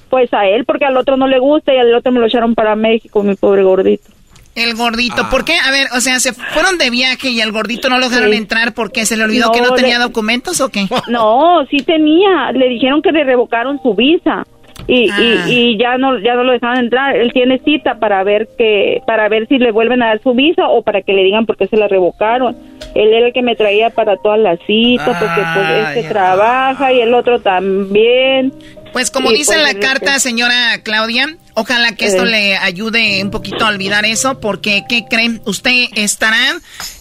[0.10, 2.56] Pues a él, porque al otro no le gusta y al otro me lo echaron
[2.56, 4.10] para México, mi pobre gordito.
[4.56, 5.56] El gordito, ¿por qué?
[5.58, 8.74] A ver, o sea, se fueron de viaje y al gordito no lo dejaron entrar
[8.74, 10.88] porque se le olvidó que no tenía documentos o qué?
[11.08, 12.52] No, sí tenía.
[12.52, 14.46] Le dijeron que le revocaron su visa
[14.90, 15.46] y, ah.
[15.48, 17.16] y, ya no ya no lo dejaban entrar.
[17.16, 20.68] Él tiene cita para ver que para ver si le vuelven a dar su visa
[20.68, 22.58] o para que le digan por qué se la revocaron.
[22.96, 27.02] Él era el que me traía para todas las citas porque pues este trabaja y
[27.02, 28.52] el otro también.
[28.92, 33.66] Pues como dice pues, la carta, señora Claudia, ojalá que esto le ayude un poquito
[33.66, 35.40] a olvidar eso, porque ¿qué creen?
[35.46, 36.40] Usted estará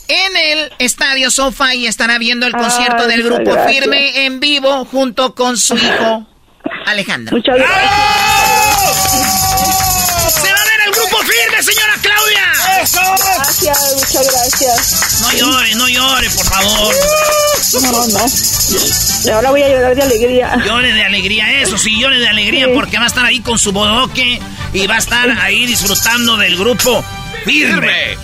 [0.08, 5.34] en el Estadio Sofa y estará viendo el concierto del Grupo Firme en vivo junto
[5.34, 6.26] con su hijo
[6.86, 7.36] Alejandro.
[7.36, 7.90] Muchas gracias.
[10.34, 12.82] ¡Se va a ver el grupo firme, señora Claudia!
[12.82, 13.00] ¡Eso!
[13.00, 15.20] Gracias, muchas gracias.
[15.20, 16.94] No llore, no llore, por favor.
[17.82, 19.34] No, no.
[19.34, 20.56] Ahora voy a llorar de alegría.
[20.64, 23.72] Llore de alegría, eso sí, llore de alegría porque va a estar ahí con su
[23.72, 24.40] bodoque
[24.72, 27.04] y va a estar ahí disfrutando del grupo
[27.44, 28.16] firme.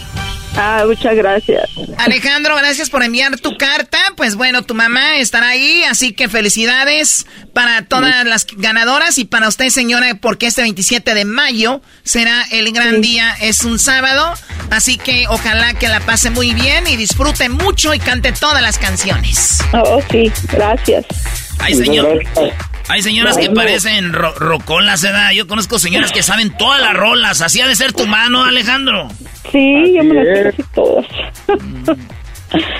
[0.56, 1.70] Ah, muchas gracias.
[1.98, 3.98] Alejandro, gracias por enviar tu carta.
[4.16, 9.48] Pues bueno, tu mamá estará ahí, así que felicidades para todas las ganadoras y para
[9.48, 14.34] usted, señora, porque este 27 de mayo será el gran día, es un sábado,
[14.70, 18.78] así que ojalá que la pase muy bien y disfrute mucho y cante todas las
[18.78, 19.58] canciones.
[19.72, 21.06] Oh, sí, gracias.
[21.58, 22.22] Ay, señor.
[22.88, 25.30] Hay señoras que parecen ro rocolas, ¿verdad?
[25.32, 27.40] Yo conozco señoras que saben todas las rolas.
[27.40, 29.08] Así ha de ser tu mano, Alejandro.
[29.50, 31.06] Sí, yo me las sé todas.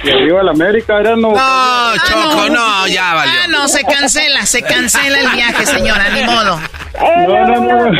[0.04, 1.32] Y arriba la América, era no.
[1.32, 2.86] No, Choco, no.
[2.86, 3.32] ya valió.
[3.42, 6.60] Ah, no, se cancela, se cancela el viaje, señora, ni modo.
[6.94, 7.92] Eh, no, no, no.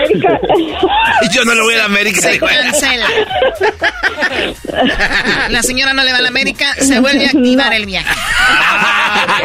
[1.33, 2.21] Yo no le voy a la América.
[2.21, 3.07] Se cancela.
[5.51, 8.15] La señora no le va a la América, se vuelve a activar el viaje.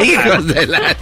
[0.04, 0.96] Hijos de la...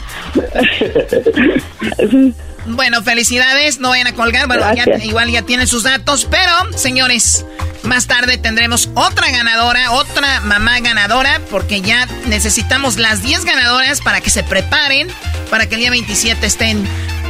[2.68, 4.64] Bueno, felicidades, no vayan a colgar, bueno,
[5.02, 7.44] igual ya tienen sus datos, pero señores,
[7.82, 14.20] más tarde tendremos otra ganadora, otra mamá ganadora, porque ya necesitamos las 10 ganadoras para
[14.20, 15.08] que se preparen,
[15.50, 16.86] para que el día 27 estén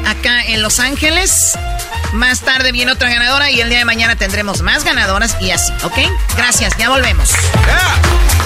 [0.06, 1.56] acá en Los Ángeles.
[2.12, 5.72] Más tarde viene otra ganadora y el día de mañana tendremos más ganadoras y así,
[5.82, 5.98] ¿ok?
[6.36, 7.32] Gracias, ya volvemos.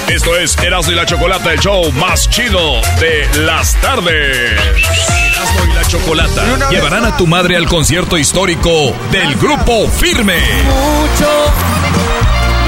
[0.08, 4.60] Esto es Erasmo y la Chocolata, el show más chido de las tardes.
[4.60, 10.40] Erasmo y la Chocolata llevarán a tu madre al concierto histórico del Grupo Firme.
[10.64, 11.52] Mucho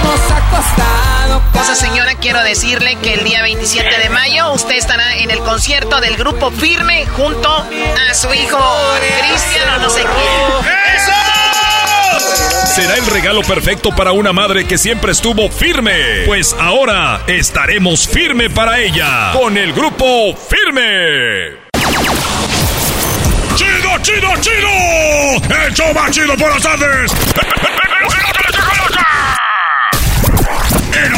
[0.05, 1.43] nos ha costado.
[1.53, 6.01] Cosa señora, quiero decirle que el día 27 de mayo usted estará en el concierto
[6.01, 8.59] del Grupo Firme junto a su hijo
[9.21, 10.75] Cristiano, no sé quién.
[12.75, 16.25] Será el regalo perfecto para una madre que siempre estuvo firme.
[16.27, 21.63] Pues ahora estaremos firme para ella con el grupo Firme.
[23.55, 25.65] ¡Chido, chido, chido!
[25.67, 27.13] ¡El show más chido por las tardes!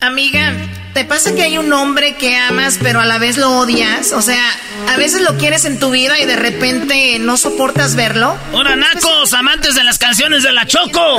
[0.00, 0.54] Amiga,
[0.94, 4.12] ¿te pasa que hay un hombre que amas pero a la vez lo odias?
[4.12, 4.48] O sea,
[4.86, 8.38] a veces lo quieres en tu vida y de repente no soportas verlo.
[8.52, 9.32] ¡Hola, nacos!
[9.32, 11.18] ¡Amantes de las canciones de la Choco!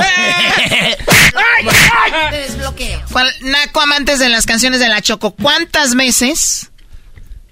[2.30, 3.02] Desbloqueo.
[3.42, 5.32] Naco, amantes de las canciones de la Choco.
[5.32, 6.70] ¿Cuántas veces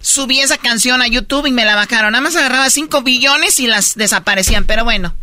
[0.00, 2.12] subí esa canción a YouTube y me la bajaron?
[2.12, 5.14] Nada más agarraba 5 billones y las desaparecían, pero bueno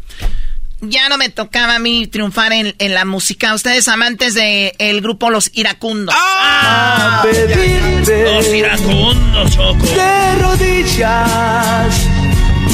[0.81, 3.53] ya no me tocaba a mí triunfar en, la música.
[3.53, 6.15] Ustedes amantes del el grupo Los Iracundos.
[6.17, 7.25] ¡Ah!
[7.25, 9.85] Los Iracundos, Choco.
[9.85, 12.07] De rodillas.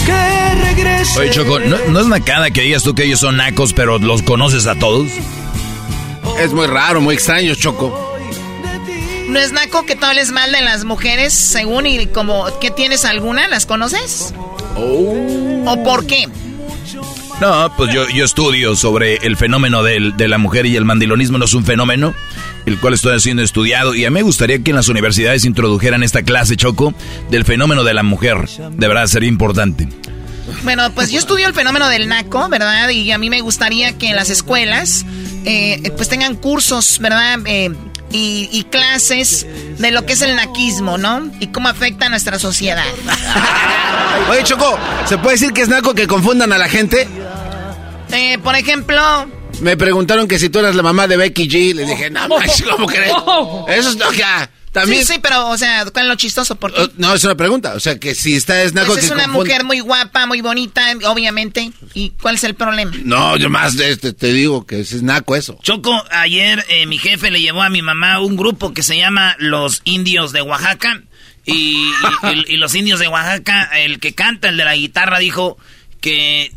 [0.06, 1.20] Que regrese.
[1.20, 4.22] Oye, Choco, ¿no, ¿no es macada que digas tú que ellos son nacos, pero los
[4.22, 5.08] conoces a todos?
[6.40, 8.12] Es muy raro, muy extraño, Choco.
[9.28, 13.06] ¿No es naco que tú hables mal de las mujeres según y como que tienes
[13.06, 13.48] alguna?
[13.48, 14.34] ¿Las conoces?
[14.76, 15.64] Oh.
[15.68, 16.28] ¿O por qué?
[17.42, 21.46] No, pues yo, yo estudio sobre el fenómeno de la mujer y el mandilonismo no
[21.46, 22.14] es un fenómeno,
[22.68, 23.96] el cual estoy haciendo estudiado.
[23.96, 26.94] Y a mí me gustaría que en las universidades introdujeran esta clase, Choco,
[27.32, 28.48] del fenómeno de la mujer.
[28.48, 29.90] De verdad, sería importante.
[30.64, 32.90] Bueno, pues yo estudio el fenómeno del naco, ¿verdad?
[32.90, 35.04] Y a mí me gustaría que en las escuelas,
[35.44, 37.40] eh, pues tengan cursos, ¿verdad?
[37.46, 37.72] Eh,
[38.14, 41.32] y, clases de lo que es el naquismo, ¿no?
[41.40, 42.84] Y cómo afecta a nuestra sociedad.
[44.30, 47.08] Oye, Choco, ¿se puede decir que es naco que confundan a la gente?
[48.12, 49.02] Eh, por ejemplo...
[49.62, 51.76] Me preguntaron que si tú eras la mamá de Becky G.
[51.76, 52.28] Les dije, no,
[52.72, 53.14] ¿cómo crees?
[53.68, 54.02] Eso es...
[54.02, 55.06] O sea, también...
[55.06, 56.56] Sí, sí, pero, o sea, ¿cuál es lo chistoso?
[56.56, 56.90] ¿Por qué?
[56.98, 57.74] No, es una pregunta.
[57.76, 60.94] O sea, que si está es naco pues es una mujer muy guapa, muy bonita,
[61.06, 61.72] obviamente.
[61.94, 62.92] ¿Y cuál es el problema?
[63.04, 65.60] No, yo más este, te digo que es naco eso.
[65.62, 69.36] Choco, ayer eh, mi jefe le llevó a mi mamá un grupo que se llama
[69.38, 71.04] Los Indios de Oaxaca.
[71.46, 71.92] y,
[72.48, 75.58] y los indios de Oaxaca, el que canta, el de la guitarra, dijo
[76.00, 76.52] que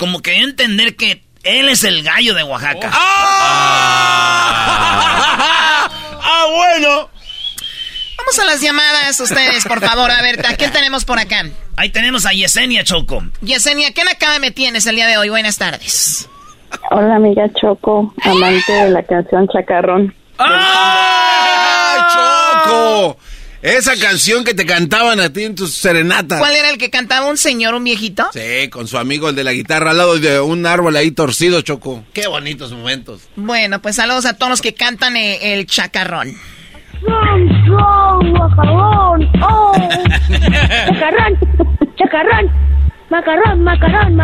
[0.00, 2.90] como que entender que él es el gallo de Oaxaca.
[2.90, 4.30] ¡Ah!
[6.22, 7.10] ¡Ah, bueno!
[8.16, 10.10] Vamos a las llamadas ustedes, por favor.
[10.10, 11.44] A ver, ¿a quién tenemos por acá?
[11.76, 13.22] Ahí tenemos a Yesenia Choco.
[13.42, 15.28] Yesenia, ¿qué acaba me tienes el día de hoy?
[15.28, 16.26] Buenas tardes.
[16.90, 20.14] Hola, amiga Choco, amante de la canción Chacarrón.
[20.38, 22.08] ¡Ah,
[22.64, 23.18] Choco!
[23.62, 26.38] Esa canción que te cantaban a ti en tus serenatas.
[26.38, 28.26] ¿Cuál era el que cantaba un señor, un viejito?
[28.32, 31.60] Sí, con su amigo el de la guitarra al lado de un árbol ahí torcido,
[31.60, 32.02] Choco.
[32.14, 33.28] Qué bonitos momentos.
[33.36, 36.34] Bueno, pues saludos a todos los que cantan eh, el chacarrón.
[38.32, 39.72] macarrón, oh.
[40.86, 41.38] chacarrón,
[41.98, 42.50] chacarrón,
[43.10, 44.16] macarrón, macarrón,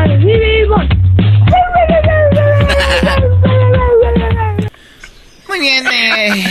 [5.46, 6.44] Muy bien, eh.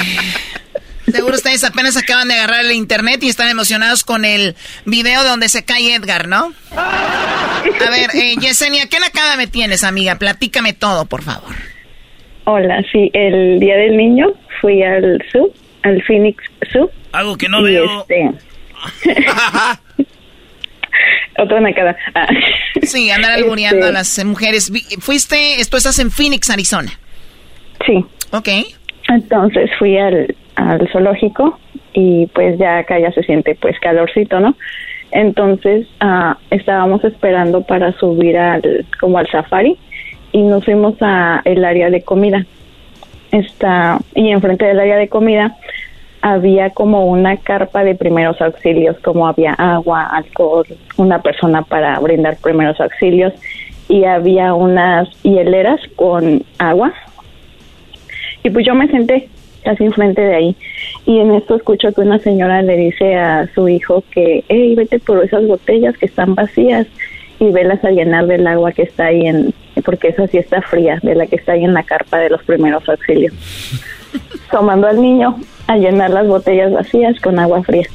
[1.12, 5.49] Seguro ustedes apenas acaban de agarrar el internet y están emocionados con el video donde
[5.49, 6.53] se cae Edgar, ¿no?
[6.76, 10.16] A ver, eh, Yesenia, ¿qué nakada me tienes, amiga?
[10.16, 11.53] Platícame todo, por favor.
[12.45, 15.51] Hola, sí, el Día del Niño fui al Zoo,
[15.84, 16.89] al Phoenix Zoo.
[17.12, 18.01] Algo que no veo.
[18.01, 18.32] Este...
[21.38, 21.97] Otra nakada.
[22.14, 22.28] Ah.
[22.82, 23.93] Sí, andar albureando a este.
[23.93, 24.72] las mujeres.
[24.99, 26.91] Fuiste, esto estás en Phoenix, Arizona.
[27.86, 28.06] Sí.
[28.32, 28.47] Ok.
[29.10, 31.60] Entonces fui al, al zoológico
[31.93, 34.56] y pues ya acá ya se siente pues calorcito, ¿no?
[35.12, 39.78] Entonces ah, estábamos esperando para subir al como al safari
[40.32, 42.45] y nos fuimos a el área de comida.
[43.32, 45.56] Está y enfrente del área de comida
[46.26, 50.66] había como una carpa de primeros auxilios, como había agua, alcohol,
[50.97, 53.32] una persona para brindar primeros auxilios
[53.88, 56.93] y había unas hieleras con agua.
[58.41, 59.30] Y pues yo me senté
[59.66, 60.55] casi enfrente de ahí.
[61.05, 64.99] Y en esto escucho que una señora le dice a su hijo que, hey, vete
[64.99, 66.88] por esas botellas que están vacías
[67.39, 69.53] y velas a llenar del agua que está ahí en,
[69.84, 72.41] porque esa sí está fría, de la que está ahí en la carpa de los
[72.43, 73.34] primeros auxilios.
[74.51, 77.88] Tomando al niño a llenar las botellas vacías con agua fría.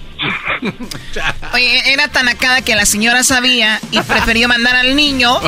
[1.55, 5.41] Oye, era tan acada que la señora sabía y prefirió mandar al niño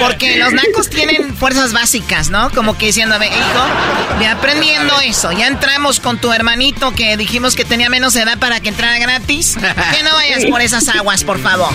[0.00, 2.50] porque los nacos tienen fuerzas básicas, ¿no?
[2.50, 7.64] Como que diciendo, hijo, ya aprendiendo eso, ya entramos con tu hermanito que dijimos que
[7.64, 9.56] tenía menos edad para que entrara gratis.
[9.56, 11.72] Que no vayas por esas aguas, por favor.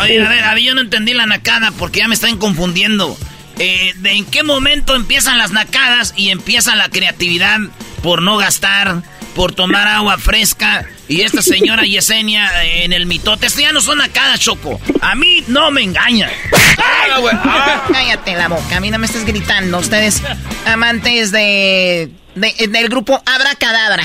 [0.00, 3.16] Oye, a ver, a ver, yo no entendí la nacada porque ya me están confundiendo.
[3.58, 7.58] Eh, ¿De en qué momento empiezan las nacadas y empieza la creatividad
[8.02, 9.02] por no gastar?
[9.38, 10.84] por tomar agua fresca.
[11.06, 13.46] Y esta señora Yesenia eh, en el mitote.
[13.46, 14.80] Esto ya no son cada Choco.
[15.00, 16.28] A mí no me engaña.
[17.92, 18.76] Cállate la boca.
[18.76, 19.78] A mí no me estés gritando.
[19.78, 20.20] Ustedes,
[20.66, 24.02] amantes de, del grupo Abra Cadabra.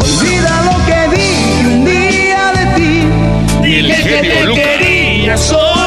[0.00, 3.06] Olvida lo que vi un día de ti.
[3.62, 5.77] Dile que te quería, solo.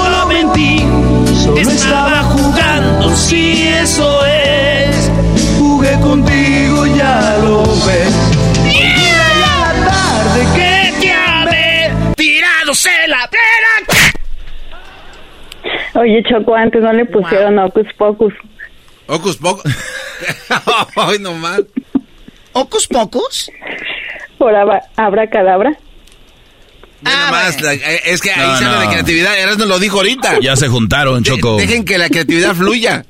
[1.44, 5.12] Solo estaba jugando, si eso es.
[5.58, 8.14] Jugué contigo, ya lo ves.
[8.74, 11.14] Ya la tarde que te
[13.04, 14.02] en la pera.
[16.02, 18.34] Oye, Choco, antes no le pusieron Ocus Pocus.
[19.08, 19.64] ¿Ocus Pocus?
[20.96, 21.68] Ay, no mal.
[22.54, 23.52] ¿Ocus Pocus?
[24.38, 25.78] Por abra, cadabra.
[27.06, 29.38] Ah, más, eh, es que ahí sale la creatividad.
[29.38, 30.40] Eras nos lo dijo ahorita.
[30.42, 31.58] Ya se juntaron, Choco.
[31.58, 33.06] dejen que la creatividad fluya.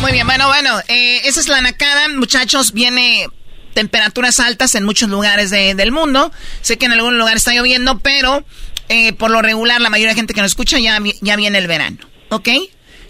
[0.00, 3.26] Muy bien, bueno, bueno, eh, esa es la nacada, muchachos, viene
[3.74, 6.32] temperaturas altas en muchos lugares del mundo.
[6.62, 8.44] Sé que en algún lugar está lloviendo, pero
[8.88, 11.66] eh, por lo regular la mayoría de gente que nos escucha ya, ya viene el
[11.66, 12.48] verano, ¿ok?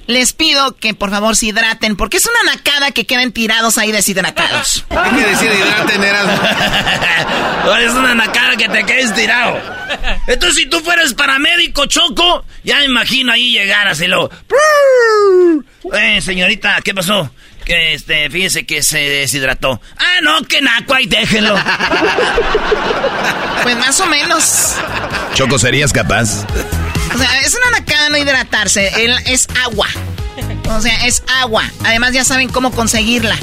[0.06, 3.90] Les pido que por favor se hidraten, porque es una nacada que queden tirados ahí
[3.90, 4.84] deshidratados.
[4.90, 6.02] Hay que decir hidraten,
[7.80, 9.58] es una nacada que te quedes tirado.
[10.26, 14.30] Entonces, si tú fueras paramédico, Choco, ya me imagino ahí llegar así lo.
[15.92, 17.30] Eh, señorita, ¿qué pasó?
[17.64, 19.80] Que este, fíjese que se deshidrató.
[19.96, 21.56] Ah, no, que naco, ahí déjenlo.
[23.62, 24.74] pues más o menos.
[25.34, 26.44] Choco, ¿serías capaz?
[27.14, 28.90] O sea, es una nacada no hidratarse.
[29.26, 29.88] es agua.
[30.68, 31.64] O sea, es agua.
[31.84, 33.36] Además, ya saben cómo conseguirla.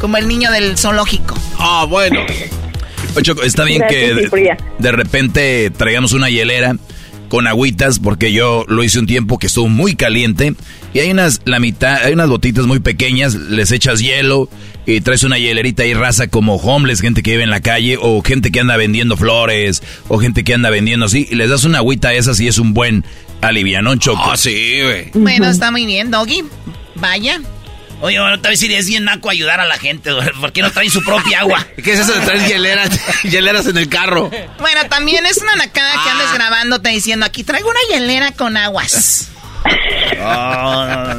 [0.00, 1.34] Como el niño del zoológico.
[1.58, 2.20] Ah, bueno.
[3.22, 4.28] Choco, está bien que
[4.78, 6.76] de, repente traigamos una hielera
[7.34, 10.54] con agüitas, porque yo lo hice un tiempo que estuvo muy caliente.
[10.92, 14.48] Y hay unas, la mitad, hay unas botitas muy pequeñas, les echas hielo
[14.86, 18.22] y traes una hielerita y raza como homeless, gente que vive en la calle, o
[18.22, 21.78] gente que anda vendiendo flores, o gente que anda vendiendo así, y les das una
[21.78, 23.04] agüita a esas y es un buen
[23.40, 24.30] alivianón, Choco.
[24.30, 25.10] Ah, sí, güey.
[25.14, 26.44] Bueno, está muy bien, Doggy.
[26.94, 27.40] Vaya.
[28.00, 30.70] Oye, bueno, tal vez si es bien naco ayudar a la gente, ¿por qué no
[30.70, 31.66] traen su propia agua?
[31.82, 32.90] ¿Qué es eso de traer hieleras,
[33.22, 34.30] hieleras en el carro?
[34.58, 36.34] Bueno, también es una nacada que andes ah.
[36.34, 39.30] grabándote diciendo, aquí traigo una hielera con aguas.
[40.20, 41.14] Oh.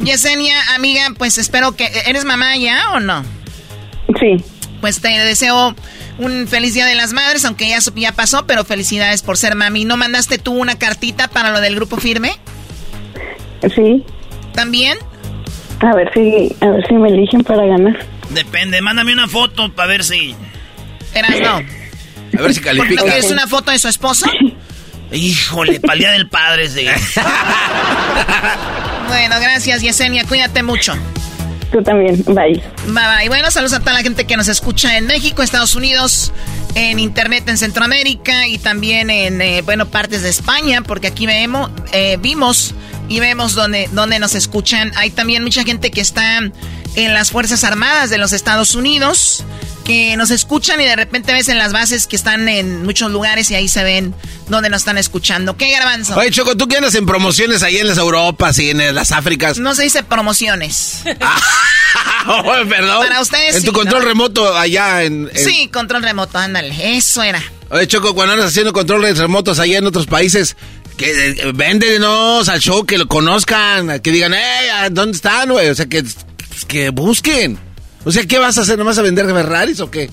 [0.00, 1.90] Yesenia, amiga, pues espero que...
[2.06, 3.24] ¿Eres mamá ya o no?
[4.20, 4.42] Sí.
[4.80, 5.74] Pues te deseo
[6.18, 9.84] un feliz Día de las Madres, aunque ya, ya pasó, pero felicidades por ser mami.
[9.84, 12.38] ¿No mandaste tú una cartita para lo del grupo firme?
[13.74, 14.04] Sí.
[14.52, 14.98] ¿También?
[15.84, 17.94] A ver si, a ver si me eligen para ganar.
[18.30, 20.34] Depende, mándame una foto para ver si.
[21.14, 21.56] Eras no.
[22.38, 23.02] A ver si califica.
[23.02, 24.26] ¿No quieres una foto de su esposo?
[25.12, 26.86] Híjole, palía del padre, sí.
[29.08, 30.24] bueno, gracias, Yesenia.
[30.24, 30.94] Cuídate mucho.
[31.70, 32.16] Tú también.
[32.24, 32.62] Bye.
[32.86, 33.28] Bye, bye.
[33.28, 36.32] Bueno, saludos a toda la gente que nos escucha en México, Estados Unidos,
[36.74, 41.70] en Internet en Centroamérica y también en, eh, bueno, partes de España, porque aquí vemos,
[41.92, 42.74] eh, vimos
[43.08, 44.92] y vemos donde, donde nos escuchan.
[44.96, 49.44] Hay también mucha gente que está en las Fuerzas Armadas de los Estados Unidos
[49.84, 53.50] que nos escuchan y de repente ves en las bases que están en muchos lugares
[53.50, 54.14] y ahí se ven
[54.48, 55.56] donde nos están escuchando.
[55.56, 56.16] ¿Qué garbanzo?
[56.16, 59.58] Oye, Choco, ¿tú qué andas en promociones ahí en las Europas y en las Áfricas?
[59.58, 61.02] No se dice promociones.
[62.26, 63.06] Ah, perdón.
[63.06, 63.56] Para ustedes.
[63.56, 66.96] En tu control remoto allá en, Sí, control remoto, ándale.
[66.96, 67.40] Eso era.
[67.70, 70.56] Oye, Choco, cuando andas haciendo controles remotos allá en otros países,
[70.96, 75.68] que eh, véndenos al show, que lo conozcan, que digan, eh, ¿dónde están, güey?
[75.68, 76.04] O sea, que,
[76.68, 77.58] que busquen.
[78.04, 78.78] O sea, ¿qué vas a hacer?
[78.78, 80.10] ¿No vas a vender Ferraris o qué?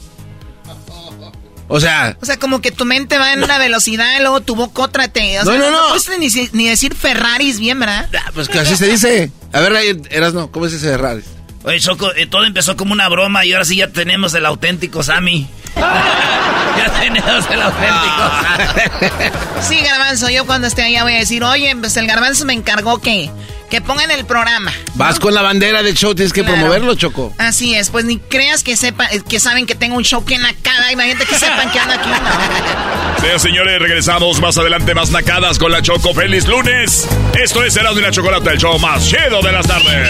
[1.67, 2.17] O sea...
[2.21, 5.07] O sea, como que tu mente va en una velocidad y luego tu boca otra
[5.07, 5.39] te...
[5.39, 5.95] O no, no, no.
[5.95, 8.09] No puedes ni, decir Ferraris bien, ¿verdad?
[8.13, 9.32] Ah, pues que así se dice.
[9.53, 11.25] A ver, eras no, ¿cómo es ese Ferraris?
[11.63, 15.01] Oye, Choco, eh, todo empezó como una broma y ahora sí ya tenemos el auténtico
[15.01, 15.47] Sammy.
[16.78, 21.95] ya tenemos el auténtico Sí, Garbanzo, yo cuando esté allá voy a decir, oye, pues
[21.97, 23.30] el Garbanzo me encargó que
[23.72, 24.74] que pongan el programa.
[24.95, 27.34] Vas con la bandera de show, tienes que promoverlo, Choco.
[27.38, 30.91] Así es, pues ni creas que sepa, que saben que tengo un show que nacada.
[30.91, 32.09] Imagínate que sepan que anda aquí.
[32.09, 33.22] No.
[33.22, 36.11] Sí, señores, regresamos más adelante, más nacadas con la Choco.
[36.13, 37.07] ¡Feliz lunes!
[37.41, 40.09] Esto es Erasmo y la Chocolate, el show más chido de las tardes.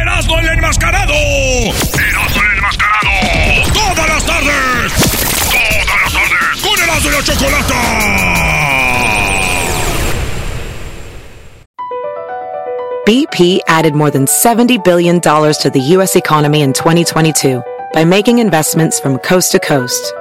[0.00, 1.12] ¡Erasmo el enmascarado!
[3.92, 4.08] ¡Erasmo el!
[4.08, 4.92] ¡Todas las tardes!
[5.50, 6.62] ¡Todas las tardes!
[6.62, 7.62] ¡Con Erasmo y la!
[13.04, 16.16] BP added more than $70 billion to the U.S.
[16.16, 17.62] economy in 2022
[17.92, 20.14] by making investments from coast to coast.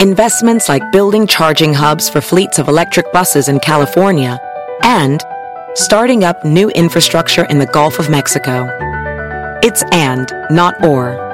[0.00, 4.38] Investments like building charging hubs for fleets of electric buses in California
[4.82, 5.22] and
[5.74, 8.68] starting up new infrastructure in the Gulf of Mexico.
[9.62, 11.33] It's and, not or.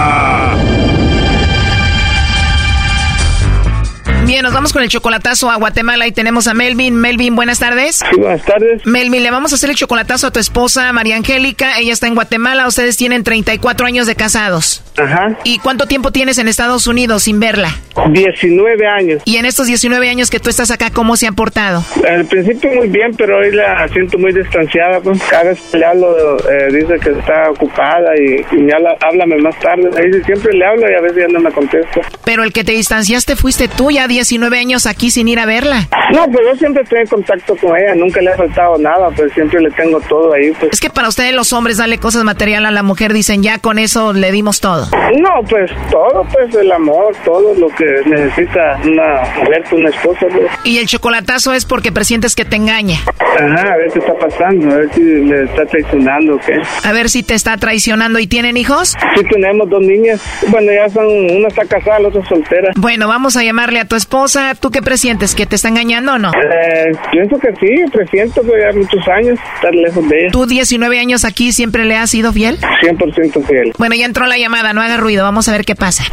[4.31, 6.95] Bien, nos vamos con el chocolatazo a Guatemala y tenemos a Melvin.
[6.95, 7.97] Melvin, buenas tardes.
[7.97, 8.85] Sí, buenas tardes.
[8.85, 11.77] Melvin, le vamos a hacer el chocolatazo a tu esposa María Angélica.
[11.77, 12.65] Ella está en Guatemala.
[12.65, 14.85] Ustedes tienen 34 años de casados.
[14.97, 15.37] Ajá.
[15.43, 17.75] ¿Y cuánto tiempo tienes en Estados Unidos sin verla?
[18.09, 19.21] 19 años.
[19.25, 21.83] Y en estos 19 años que tú estás acá, ¿cómo se han portado?
[22.07, 25.01] Al principio muy bien, pero hoy la siento muy distanciada.
[25.01, 25.21] Pues.
[25.29, 29.39] Cada vez que le hablo, eh, dice que está ocupada y, y me habla, háblame
[29.39, 29.89] más tarde.
[29.97, 31.99] Ahí siempre le hablo y a veces ya no me contesta.
[32.23, 35.87] Pero el que te distanciaste fuiste tú, ya 19 años aquí sin ir a verla.
[36.13, 39.33] No, pues yo siempre estoy en contacto con ella, nunca le ha faltado nada, pues
[39.33, 40.51] siempre le tengo todo ahí.
[40.59, 40.73] Pues.
[40.73, 43.79] Es que para ustedes los hombres darle cosas material a la mujer, dicen ya con
[43.79, 44.85] eso le dimos todo.
[44.91, 50.27] No, pues todo, pues el amor, todo lo que necesita una mujer, una esposa.
[50.29, 50.51] Pues.
[50.65, 52.99] Y el chocolatazo es porque presientes que te engaña.
[53.19, 56.53] Ajá, a ver qué está pasando, a ver si le está traicionando o qué.
[56.83, 58.19] A ver si te está traicionando.
[58.19, 58.95] ¿Y tienen hijos?
[59.15, 60.21] Sí, tenemos dos niñas.
[60.49, 62.71] Bueno, ya son, una está casada, la otra soltera.
[62.75, 64.10] Bueno, vamos a llamarle a tu esposa.
[64.59, 65.35] ¿Tú qué presientes?
[65.35, 66.31] ¿Que te está engañando o no?
[66.31, 70.31] Eh, pienso que sí, presiento que ya muchos años estar lejos de ella.
[70.31, 72.59] ¿Tú 19 años aquí siempre le has sido fiel?
[72.59, 73.73] 100% fiel.
[73.77, 76.03] Bueno, ya entró la llamada, no haga ruido, vamos a ver qué pasa.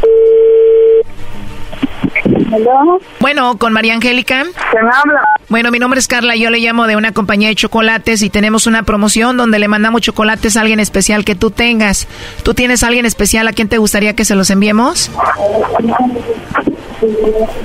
[2.53, 2.99] ¿Aló?
[3.19, 4.43] Bueno, con María Angélica.
[4.71, 5.21] ¿Quién habla?
[5.49, 8.67] Bueno, mi nombre es Carla, yo le llamo de una compañía de chocolates y tenemos
[8.67, 12.07] una promoción donde le mandamos chocolates a alguien especial que tú tengas.
[12.43, 15.11] ¿Tú tienes a alguien especial a quien te gustaría que se los enviemos?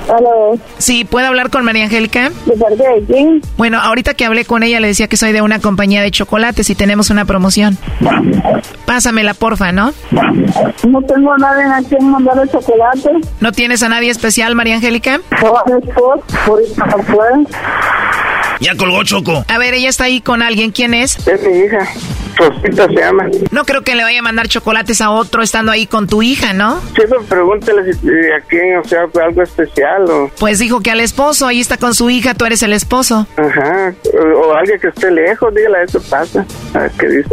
[0.09, 0.57] ¿Aló?
[0.77, 2.31] Sí, ¿puedo hablar con María Angélica?
[2.45, 3.41] ¿De parte de quién?
[3.57, 6.69] Bueno, ahorita que hablé con ella le decía que soy de una compañía de chocolates
[6.69, 7.77] y tenemos una promoción.
[8.85, 9.93] Pásamela, porfa, ¿no?
[10.87, 13.09] No tengo a nadie a quien mandarle chocolate.
[13.41, 15.21] ¿No tienes a nadie especial, María Angélica?
[16.45, 17.47] Puede.
[18.59, 19.43] Ya colgó Choco.
[19.47, 20.71] A ver, ella está ahí con alguien.
[20.71, 21.27] ¿Quién es?
[21.27, 21.79] Es mi hija.
[22.37, 23.25] Rosita se llama.
[23.51, 26.53] No creo que le vaya a mandar chocolates a otro estando ahí con tu hija,
[26.53, 26.79] ¿no?
[26.95, 30.29] Sí, pero pregúntale si, a quién, o sea, fue algo especial o...
[30.37, 33.25] Pues dijo que al esposo, ahí está con su hija, tú eres el esposo.
[33.37, 36.45] Ajá, o, o alguien que esté lejos, dígale, eso pasa.
[36.73, 37.29] A ver qué dice.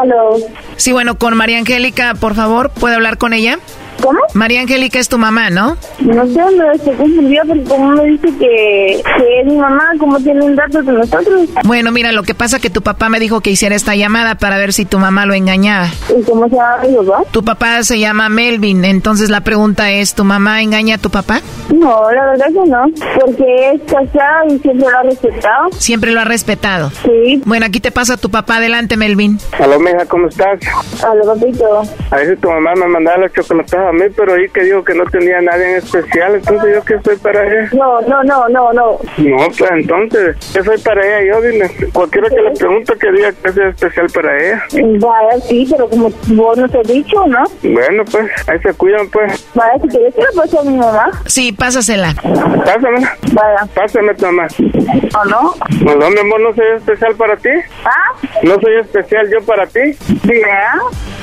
[0.00, 0.36] ¿Aló?
[0.76, 3.58] Sí, bueno, con María Angélica, por favor, ¿puedo hablar con ella?
[4.00, 4.20] ¿Cómo?
[4.34, 5.76] María Angélica es tu mamá, ¿no?
[6.00, 10.18] No sé, me estoy confundida porque como me dice que, que es mi mamá, ¿cómo
[10.18, 11.48] tienen datos de nosotros?
[11.64, 14.56] Bueno, mira, lo que pasa que tu papá me dijo que hiciera esta llamada para
[14.58, 15.88] ver si tu mamá lo engañaba.
[16.16, 17.24] ¿Y cómo se llama mi papá?
[17.30, 21.40] Tu papá se llama Melvin, entonces la pregunta es, ¿tu mamá engaña a tu papá?
[21.74, 22.84] No, la verdad que no,
[23.20, 25.70] porque es casada y siempre lo ha respetado.
[25.72, 26.90] Siempre lo ha respetado.
[27.04, 27.42] Sí.
[27.44, 29.38] Bueno, aquí te pasa tu papá, adelante, Melvin.
[29.58, 30.60] Aló, mija, ¿cómo estás?
[31.04, 31.82] Aló, papito.
[32.10, 34.94] A veces tu mamá me mandaba los chocolates a mí, pero ahí que dijo que
[34.94, 37.68] no tenía nadie en especial, entonces yo qué soy para ella.
[37.72, 38.98] No, no, no, no, no.
[39.18, 41.34] No, pues entonces, ¿qué soy para ella?
[41.34, 44.62] Yo dile, cualquiera que le pregunte que diga que sea especial para ella.
[45.00, 47.44] Vaya, sí, pero como vos no te has dicho, ¿no?
[47.62, 49.46] Bueno, pues, ahí se cuidan, pues.
[49.54, 51.10] Vaya, si quieres que le pase a mi mamá.
[51.26, 52.14] Sí, pásasela.
[52.64, 53.16] Pásamela.
[53.32, 53.66] Vaya.
[53.74, 54.46] Pásame tu mamá.
[55.20, 55.54] ¿O no?
[55.84, 57.50] No, no, mi amor, no soy especial para ti.
[57.84, 58.16] ¿Ah?
[58.42, 59.80] No soy especial yo para ti.
[60.24, 60.74] ¿Ya?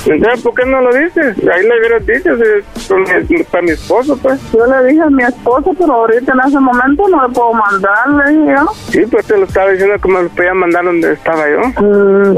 [0.06, 1.36] Entonces, ¿por qué no lo dices?
[1.52, 2.57] Ahí le hubieras dicho, si-
[2.88, 4.40] con mi- para mi esposo, pues.
[4.54, 8.10] Yo le dije a mi esposo, pero ahorita en ese momento no le puedo mandar,
[8.10, 8.72] le dije yo.
[8.92, 11.60] Sí, pues te lo estaba diciendo que me lo podía mandar donde estaba yo.
[11.82, 12.38] Mm.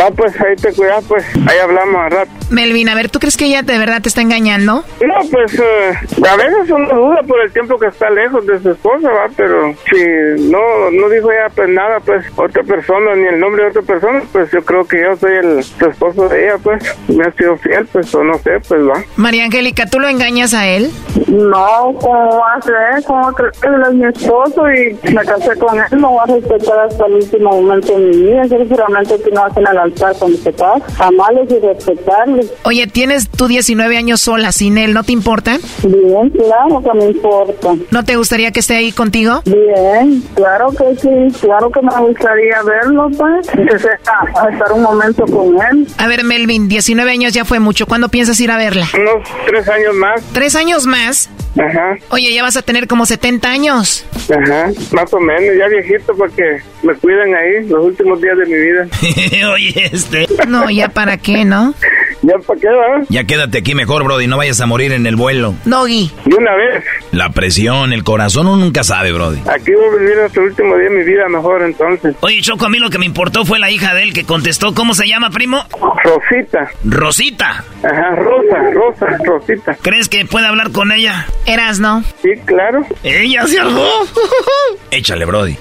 [0.00, 1.24] Va, pues, ahí te cuidas, pues.
[1.48, 2.30] Ahí hablamos a rato.
[2.50, 4.84] Melvin, a ver, ¿tú crees que ella de verdad te está engañando?
[5.06, 5.92] No, pues, eh,
[6.28, 9.74] a veces uno duda por el tiempo que está lejos de su esposa, va, pero
[9.90, 10.58] si no
[10.92, 14.50] no dijo ella, pues nada, pues, otra persona, ni el nombre de otra persona, pues
[14.50, 17.86] yo creo que yo soy el su esposo de ella, pues, me ha sido fiel,
[17.92, 19.02] pues, o no sé, pues, va.
[19.16, 20.88] María Angélica, ¿tú lo engañas a él?
[21.26, 23.04] No, ¿cómo va a ser?
[23.04, 26.00] ¿Cómo crees que él es mi esposo y me casé con él?
[26.00, 28.44] No va a respetar hasta el último momento de mi vida.
[28.44, 30.82] Sinceramente que no hacen al altar con mis papás.
[31.00, 32.52] Amarles y respetarles.
[32.62, 35.58] Oye, tienes tú 19 años sola sin él, ¿no te importa?
[35.82, 37.74] Bien, claro que me importa.
[37.90, 39.42] ¿No te gustaría que esté ahí contigo?
[39.44, 41.40] Bien, claro que sí.
[41.40, 43.48] Claro que me gustaría verlo, pues.
[43.48, 45.88] Que sepa, a estar un momento con él.
[45.98, 47.86] A ver, Melvin, 19 años ya fue mucho.
[47.86, 48.86] ¿Cuándo piensas ir a verla?
[48.94, 50.22] Unos tres años más.
[50.32, 51.30] ¿Tres años más?
[51.58, 51.96] Ajá.
[52.10, 54.04] Oye, ya vas a tener como 70 años.
[54.30, 58.46] Ajá, más o menos, ya viejito para que me cuiden ahí los últimos días de
[58.46, 59.48] mi vida.
[59.52, 60.26] Oye, este.
[60.46, 61.74] No, ya para qué, ¿no?
[62.22, 63.04] ¿Ya para qué, va?
[63.08, 65.54] Ya quédate aquí mejor, Brody, no vayas a morir en el vuelo.
[65.64, 66.10] Doggy.
[66.26, 66.84] De una vez.
[67.12, 69.40] La presión, el corazón, uno nunca sabe, Brody.
[69.48, 72.14] Aquí voy a vivir hasta el último día de mi vida mejor, entonces.
[72.20, 74.74] Oye, Choco, a mí lo que me importó fue la hija de él que contestó.
[74.74, 75.64] ¿Cómo se llama, primo?
[76.04, 76.70] Rosita.
[76.84, 77.64] Rosita.
[77.82, 79.76] Ajá, Rosa, Rosa, Rosita.
[79.82, 81.26] ¿Crees que puede hablar con ella?
[81.46, 82.02] Eras, ¿no?
[82.22, 82.84] Sí, claro.
[83.02, 83.86] Ella se algo.
[84.90, 85.56] Échale, Brody.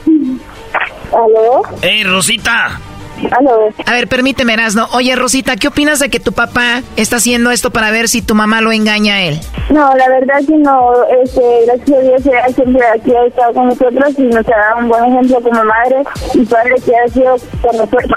[1.11, 1.63] ¿Aló?
[1.81, 2.79] Ey, Rosita.
[3.85, 4.87] A ver, permíteme, Erasno.
[4.93, 8.35] Oye, Rosita, ¿qué opinas de que tu papá está haciendo esto para ver si tu
[8.35, 9.39] mamá lo engaña a él?
[9.69, 10.91] No, la verdad que no.
[11.23, 14.77] Este, gracias a Dios, ella siempre aquí ha estado con nosotros y nos ha dado
[14.79, 16.03] un buen ejemplo como madre
[16.33, 18.11] y padre que ha sido con nosotros.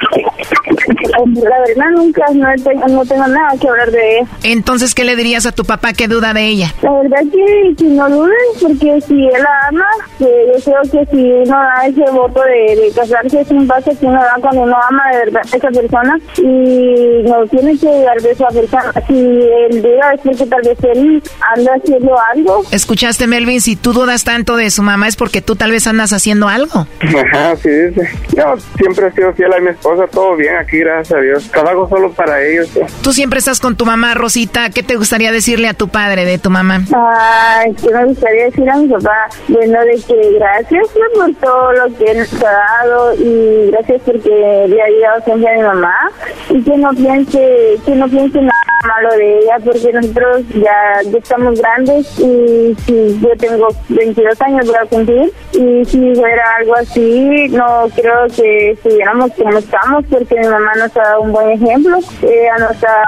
[1.42, 4.28] La verdad, nunca no tengo, no tengo nada que hablar de ella.
[4.42, 6.72] Entonces, ¿qué le dirías a tu papá que duda de ella?
[6.82, 9.86] La verdad que, que no dudes, porque si él la ama,
[10.20, 13.90] que yo creo que si uno da ese voto de, de casarse es un paso
[13.98, 17.86] que uno da cuando uno ama de verdad a esa persona y no tiene que
[17.86, 18.92] dudar de esa persona.
[19.08, 21.22] Si él duda es porque tal vez él
[21.56, 22.62] anda haciendo algo.
[22.70, 23.60] ¿Escuchaste, Melvin?
[23.60, 26.86] Si tú dudas tanto de su mamá es porque tú tal vez andas haciendo algo.
[27.00, 28.10] Ajá, sí dice.
[28.36, 31.50] Yo siempre he sido fiel a mi esposa, todo bien aquí, gracias a Dios.
[31.50, 32.68] Trabajo solo para ellos.
[32.68, 32.80] ¿sí?
[33.02, 34.68] Tú siempre estás con tu mamá, Rosita.
[34.68, 36.82] ¿Qué te gustaría decirle a tu padre de tu mamá?
[36.94, 41.96] Ay, que me gustaría decir a mi papá, bueno, de que gracias por todo lo
[41.96, 46.10] que nos ha dado y gracias porque le ha ayudado siempre a mi mamá.
[46.48, 51.18] Y que no piense, que no piense nada malo de ella porque nosotros ya, ya
[51.18, 55.32] estamos grandes y si yo tengo 22 años voy a cumplir.
[55.52, 60.96] Y si fuera algo así no creo que estuviéramos como estamos porque mi mamá nos
[60.96, 63.04] ha dado un buen ejemplo, ella nos ha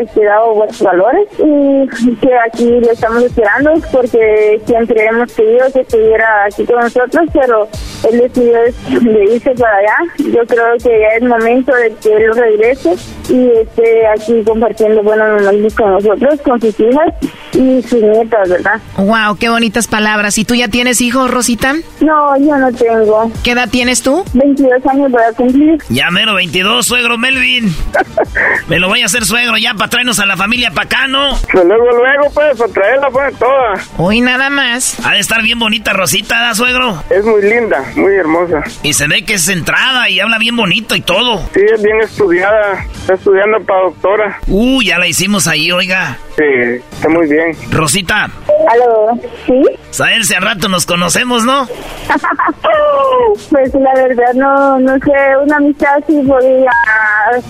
[0.00, 5.80] este, dado buenos valores y que aquí lo estamos esperando porque siempre hemos querido que
[5.80, 7.68] estuviera aquí con nosotros pero
[8.10, 8.58] él decidió
[9.00, 12.96] de irse para allá yo creo que ya es momento de que él regrese
[13.28, 17.14] y esté aquí compartiendo buenos momentos con nosotros, con sus hijas
[17.52, 18.80] y sus nietas, ¿verdad?
[18.96, 20.38] Wow, qué bonitas palabras.
[20.38, 21.74] ¿Y tú ya tienes hijos, Rosita?
[22.00, 23.30] No, yo no tengo.
[23.42, 24.24] ¿Qué edad tienes tú?
[24.32, 25.78] 22 años voy a cumplir.
[25.88, 27.74] Ya mero 22, suegro Melvin.
[28.68, 31.30] Me lo voy a hacer suegro ya para traernos a la familia pa' acá, ¿no?
[31.52, 33.74] Pues luego, luego, pues, para traerla, pues, toda.
[33.96, 35.04] Hoy nada más.
[35.04, 37.02] Ha de estar bien bonita Rosita, ¿da, suegro?
[37.10, 38.62] Es muy linda, muy hermosa.
[38.82, 41.38] Y se ve que es centrada y habla bien bonito y todo.
[41.54, 42.84] Sí, es bien estudiada.
[42.94, 44.38] Está estudiando para doctora.
[44.46, 46.18] Uh, ya la hicimos ahí, oiga.
[46.36, 46.44] Sí,
[46.92, 47.56] está muy bien.
[47.70, 48.30] Rosita,
[48.70, 49.18] ¿Aló?
[49.46, 49.62] ¿Sí?
[49.90, 51.66] saber si al rato nos conocemos, ¿no?
[53.50, 55.12] Pues la verdad no, no sé,
[55.44, 56.70] una amistad sí podría...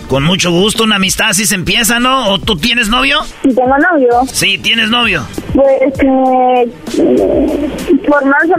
[0.08, 2.30] Con mucho gusto, una amistad así se empieza, ¿no?
[2.30, 3.20] ¿O tú tienes novio?
[3.42, 5.24] Si tengo novio, Sí, tienes novio.
[5.54, 6.68] pues eh,
[8.06, 8.57] formal, formal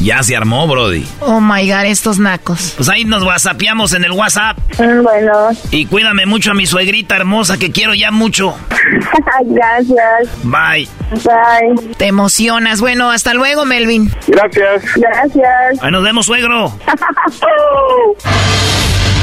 [0.00, 1.06] Ya se armó, Brody.
[1.20, 2.74] Oh my god, estos nacos.
[2.76, 4.58] Pues ahí nos whatsappeamos en el WhatsApp.
[4.78, 8.56] Mm, Bueno, Y cuídame mucho a mi suegrita hermosa que quiero ya mucho.
[9.44, 10.28] gracias.
[10.44, 10.88] Bye.
[11.24, 11.94] Bye.
[11.96, 12.80] Te emocionas.
[12.80, 14.10] Bueno, hasta luego, Melvin.
[14.26, 14.82] Gracias.
[14.96, 15.82] Gracias.
[15.82, 16.72] Ahí nos vemos, suegro.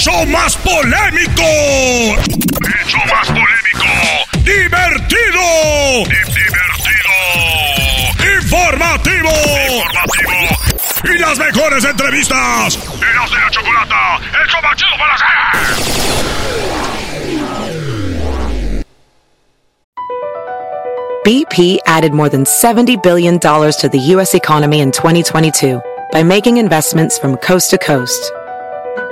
[0.00, 1.42] show más polémico!
[1.42, 3.84] ¡El show más polémico!
[4.42, 6.04] ¡Divertido!
[6.06, 7.12] ¡Divertido!
[8.40, 9.30] ¡Informativo!
[9.68, 10.40] ¡Informativo!
[11.04, 12.78] ¡Y las mejores entrevistas!
[12.78, 14.20] ¡Eras de la chocolata!
[14.40, 15.26] ¡El show más chido para hacer!
[21.26, 24.34] BP added more than $70 billion to the U.S.
[24.34, 25.78] economy in 2022
[26.10, 28.32] by making investments from coast to coast.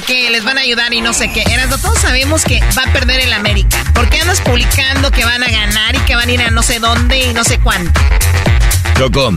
[0.00, 1.42] Que les van a ayudar y no sé qué.
[1.42, 3.84] Erasmo, todos sabemos que va a perder el América.
[3.94, 6.62] ¿Por qué andas publicando que van a ganar y que van a ir a no
[6.62, 8.00] sé dónde y no sé cuánto?
[8.96, 9.32] Choco,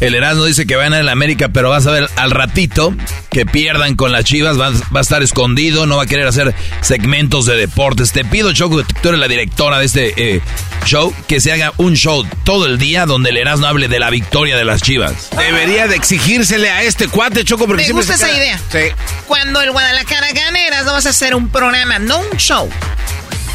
[0.00, 2.94] El Erasmo dice que va a ganar el América, pero vas a ver al ratito
[3.30, 7.46] que pierdan con las chivas, va, a estar escondido, no va a querer hacer segmentos
[7.46, 8.12] de deportes.
[8.12, 10.40] Te pido, Choco, que tú eres la directora de este eh,
[10.84, 14.10] show, que se haga un show todo el día donde el Erasmo hable de la
[14.10, 15.30] victoria de las chivas.
[15.36, 18.60] Debería de exigírsele a este cuate, Choco, porque Me gusta esa idea.
[18.70, 18.78] Sí.
[19.26, 22.70] Cuando el Guadalajara gane, Erasmo vas a hacer un programa, no un show.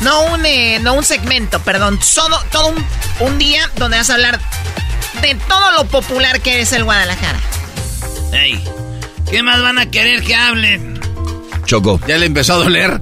[0.01, 2.01] No un, eh, no un segmento, perdón.
[2.01, 2.85] Solo, todo un,
[3.21, 4.41] un día donde vas a hablar
[5.21, 7.39] de todo lo popular que es el Guadalajara.
[8.33, 8.63] Ey,
[9.29, 10.81] ¿qué más van a querer que hable?
[11.65, 11.99] Choco.
[12.07, 12.99] Ya le empezó a doler.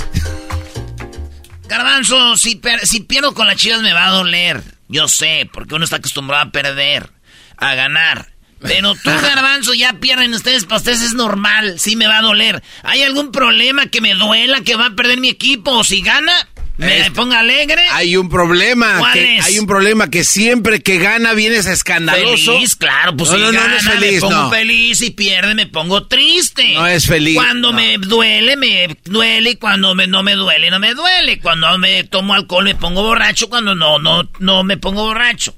[1.67, 4.61] Garbanzo, si, si pierdo con las chivas me va a doler.
[4.87, 7.09] Yo sé, porque uno está acostumbrado a perder,
[7.57, 8.33] a ganar.
[8.59, 12.61] Pero tú, Garbanzo, ya pierden ustedes, para ustedes es normal, sí me va a doler.
[12.83, 16.33] ¿Hay algún problema que me duela que va a perder mi equipo o si gana?
[16.77, 17.81] ¿Me ponga alegre?
[17.91, 19.11] Hay un problema.
[19.13, 22.53] que, Hay un problema que siempre que gana vienes escandaloso.
[22.53, 23.15] Feliz, claro.
[23.15, 26.73] Pues si gana, me pongo feliz y pierde me pongo triste.
[26.73, 27.35] No es feliz.
[27.35, 29.51] Cuando me duele, me duele.
[29.51, 31.39] Y cuando me, no me duele, no me duele.
[31.39, 33.49] Cuando me tomo alcohol, me pongo borracho.
[33.49, 35.55] Cuando no, no, no me pongo borracho.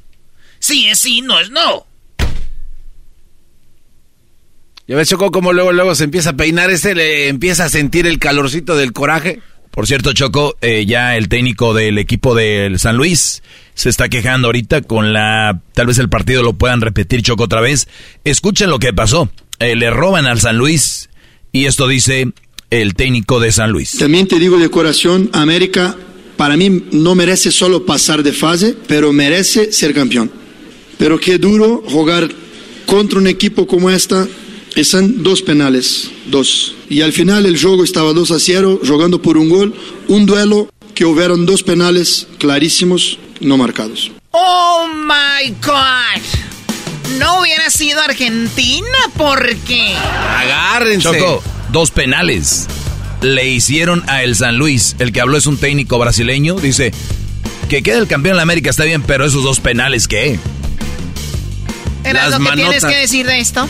[0.60, 1.86] Sí es sí, no es no.
[4.86, 8.06] ¿Ya ves, Choco, como luego, luego se empieza a peinar este, le empieza a sentir
[8.06, 9.40] el calorcito del coraje?
[9.74, 13.42] Por cierto, Choco, eh, ya el técnico del equipo del San Luis
[13.74, 15.62] se está quejando ahorita con la...
[15.74, 17.88] Tal vez el partido lo puedan repetir, Choco, otra vez.
[18.24, 19.32] Escuchen lo que pasó.
[19.60, 21.10] Eh, le roban al San Luis
[21.52, 22.28] y esto dice
[22.70, 23.98] el técnico de San Luis.
[23.98, 25.98] También te digo de corazón, América
[26.38, 30.32] para mí no merece solo pasar de fase, pero merece ser campeón.
[30.98, 32.30] Pero qué duro jugar
[32.86, 34.28] contra un equipo como esta
[34.82, 36.76] son dos penales, dos.
[36.90, 39.76] Y al final el juego estaba 2 a 0, jugando por un gol,
[40.08, 44.12] un duelo que hubieron dos penales clarísimos, no marcados.
[44.32, 46.22] Oh my God.
[47.20, 49.96] No hubiera sido Argentina porque...
[49.96, 51.04] Agárrense.
[51.04, 52.68] Choco, dos penales.
[53.22, 54.96] Le hicieron a el San Luis.
[55.00, 56.56] El que habló es un técnico brasileño.
[56.56, 56.92] Dice
[57.70, 60.40] que quede el campeón de la América está bien, pero esos dos penales, ¿qué?
[62.04, 63.68] ¿Era lo que tienes que decir de esto?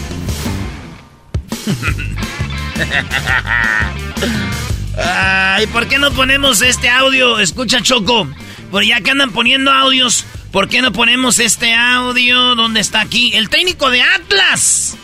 [4.98, 7.40] Ay, ¿por qué no ponemos este audio?
[7.40, 8.28] Escucha, Choco.
[8.72, 13.32] Por ya que andan poniendo audios, ¿por qué no ponemos este audio donde está aquí?
[13.36, 14.98] El técnico de Atlas.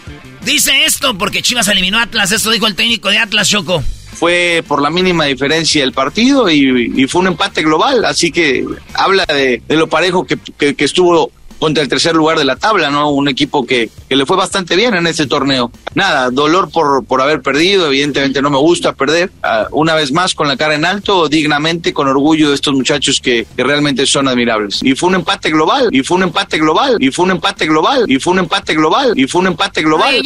[0.44, 2.32] Dice esto porque Chivas eliminó a Atlas.
[2.32, 3.84] Esto dijo el técnico de Atlas, Choco.
[4.14, 8.04] Fue por la mínima diferencia el partido y, fue un empate global.
[8.06, 10.38] Así que habla de, lo parejo que,
[10.76, 13.12] que estuvo contra el tercer lugar de la tabla, ¿no?
[13.12, 15.72] Un equipo que, que le fue bastante bien en ese torneo.
[15.94, 19.32] Nada, dolor por, por haber perdido, evidentemente no me gusta perder.
[19.44, 23.20] Ah, una vez más, con la cara en alto, dignamente, con orgullo de estos muchachos
[23.22, 24.80] que, que, realmente son admirables.
[24.82, 28.06] Y fue un empate global, y fue un empate global, y fue un empate global,
[28.10, 30.16] y fue un empate global, y fue un empate global.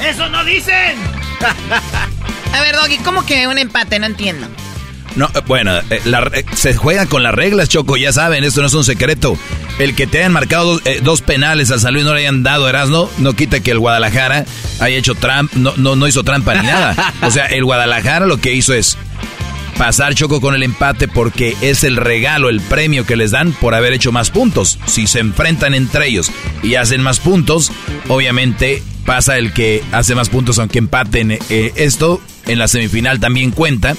[0.00, 0.96] ¡Eso no dicen!
[2.52, 3.98] A ver, Doggy, ¿cómo que un empate?
[3.98, 4.46] No entiendo.
[5.16, 8.68] No, eh, bueno, eh, eh, se juega con las reglas, Choco, ya saben, esto no
[8.68, 9.36] es un secreto.
[9.78, 13.10] El que te hayan marcado dos, penales a San Luis no le hayan dado Erasmo,
[13.18, 14.44] no quita que el Guadalajara
[14.80, 17.14] haya hecho trampa, no, no, no hizo trampa ni nada.
[17.22, 18.96] O sea, el Guadalajara lo que hizo es
[19.76, 23.74] pasar Choco con el empate porque es el regalo, el premio que les dan por
[23.74, 24.78] haber hecho más puntos.
[24.86, 26.30] Si se enfrentan entre ellos
[26.62, 27.72] y hacen más puntos,
[28.08, 31.38] obviamente pasa el que hace más puntos aunque empaten.
[31.48, 33.94] esto en la semifinal también cuenta.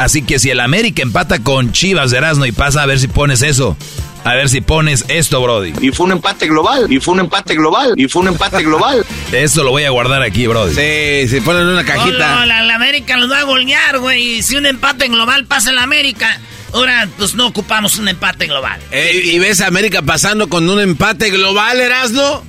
[0.00, 3.06] Así que si el América empata con Chivas de Erasmo y pasa a ver si
[3.06, 3.76] pones eso.
[4.24, 5.74] A ver si pones esto, Brody.
[5.82, 9.04] Y fue un empate global, y fue un empate global, y fue un empate global.
[9.32, 10.70] Esto lo voy a guardar aquí, Brody.
[10.70, 12.36] Sí, se ponen en una cajita.
[12.36, 14.42] No, la, América los va a golear, güey.
[14.42, 16.40] Si un empate global pasa en la América,
[16.72, 18.80] ahora pues no ocupamos un empate global.
[18.90, 22.42] Eh, ¿Y ves a América pasando con un empate global, Erasmo?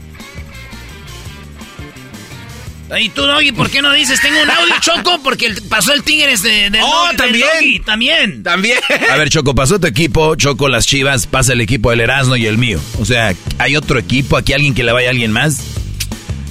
[3.00, 4.20] Y tú, Doggy, ¿por qué no dices?
[4.22, 7.82] Tengo un audio, Choco, porque pasó el Tigres de, de oh, también.
[7.86, 8.44] también.
[8.44, 8.80] También.
[9.10, 12.46] A ver, Choco, pasó tu equipo, Choco, las Chivas, pasa el equipo del Erasmo y
[12.46, 12.80] el mío.
[13.00, 14.36] O sea, ¿hay otro equipo?
[14.36, 15.81] ¿Aquí alguien que le vaya a alguien más?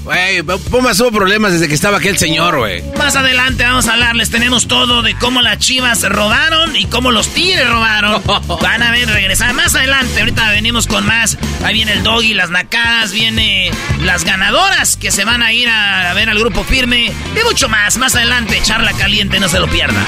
[0.04, 2.82] Güey, Pumas tuvo problemas desde que estaba aquel señor, güey.
[2.96, 4.30] Más adelante vamos a hablarles.
[4.30, 8.22] Tenemos todo de cómo las chivas robaron y cómo los tigres robaron.
[8.62, 10.20] Van a ver, regresar más adelante.
[10.20, 11.36] Ahorita venimos con más.
[11.64, 13.70] Ahí viene el doggy, las nacadas, viene
[14.00, 17.06] las ganadoras que se van a ir a, ver al grupo firme.
[17.06, 17.98] Y mucho más.
[17.98, 20.04] Más adelante, charla caliente, no se lo pierda.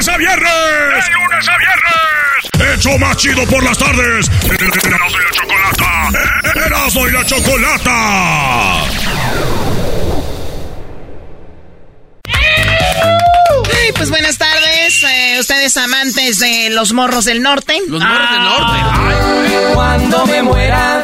[0.00, 1.04] ¡De lunes a viernes!
[1.04, 2.78] ¡De lunes a viernes!
[2.78, 4.30] hecho más chido por las tardes.
[4.48, 6.08] Erasmo y la chocolata.
[6.66, 8.84] Erasmo y la chocolata.
[13.94, 15.02] pues buenas tardes.
[15.02, 17.76] Eh, ustedes amantes de los morros del norte?
[17.86, 18.78] Los morros del norte.
[18.80, 19.70] Ah.
[19.74, 21.02] Cuando me muera,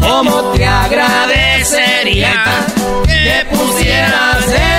[0.00, 2.44] ¿cómo te agradecería
[3.06, 4.75] que pusieras en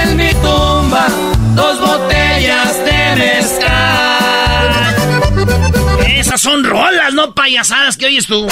[6.20, 8.48] Esas son rolas, no payasadas que oyes tú.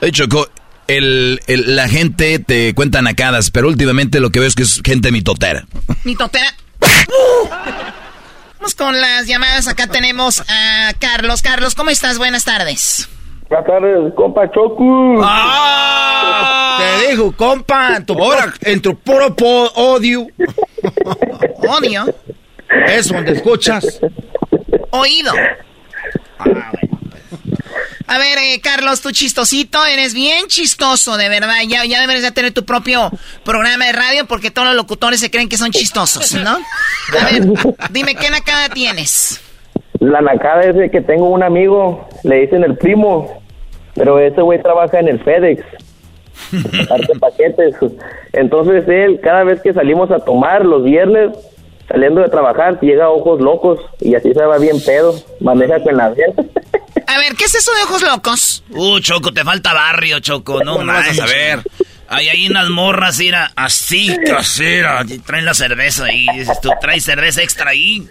[0.00, 0.48] Oye, Choco,
[0.86, 4.80] el, el- la gente te cuenta nacadas, pero últimamente lo que veo es que es
[4.84, 5.66] gente mitotera.
[6.04, 6.54] Mitotera.
[8.58, 9.68] Vamos con las llamadas.
[9.68, 11.42] Acá tenemos a Carlos.
[11.42, 12.18] Carlos, ¿cómo estás?
[12.18, 13.08] Buenas tardes.
[13.48, 15.20] Buenas tardes, compa Choco.
[15.22, 16.78] Ah.
[17.00, 20.26] Te dijo, compa, en tu, puro, en tu puro po- odio.
[21.68, 22.14] Odio.
[22.88, 24.00] Es donde escuchas.
[24.90, 25.32] Oído.
[28.08, 31.56] A ver, eh, Carlos, tú chistosito, eres bien chistoso, de verdad.
[31.68, 33.10] Ya, ya deberías de tener tu propio
[33.44, 36.56] programa de radio porque todos los locutores se creen que son chistosos, ¿no?
[37.20, 37.42] A ver,
[37.90, 39.42] dime, ¿qué nacada tienes?
[40.00, 43.42] La nacada es de que tengo un amigo, le dicen el primo,
[43.94, 45.62] pero ese güey trabaja en el FedEx,
[46.88, 47.74] parte paquetes.
[48.32, 51.36] Entonces él, cada vez que salimos a tomar los viernes,
[51.88, 55.96] saliendo de trabajar, llega a ojos locos y así se va bien pedo, maneja con
[55.96, 56.42] la venta.
[57.06, 58.64] A ver, ¿qué es eso de ojos locos?
[58.70, 60.62] Uh, Choco, te falta barrio, Choco.
[60.62, 61.60] No ¿Cómo no vas a saber?
[62.10, 65.04] Hay ahí unas morras, mira, así, casera.
[65.26, 66.26] Traen la cerveza ahí.
[66.34, 68.06] Dices tú, traes cerveza extra ahí.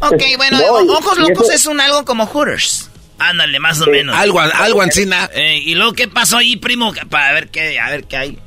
[0.00, 2.90] Ok, bueno, No, ojos locos eso- es un algo como Hooters.
[3.18, 4.14] Ándale, más o menos.
[4.14, 5.30] Algo, algo encina.
[5.34, 6.92] Eh, ¿Y luego qué pasó ahí, primo?
[7.08, 8.38] Para ver qué, a ver qué hay.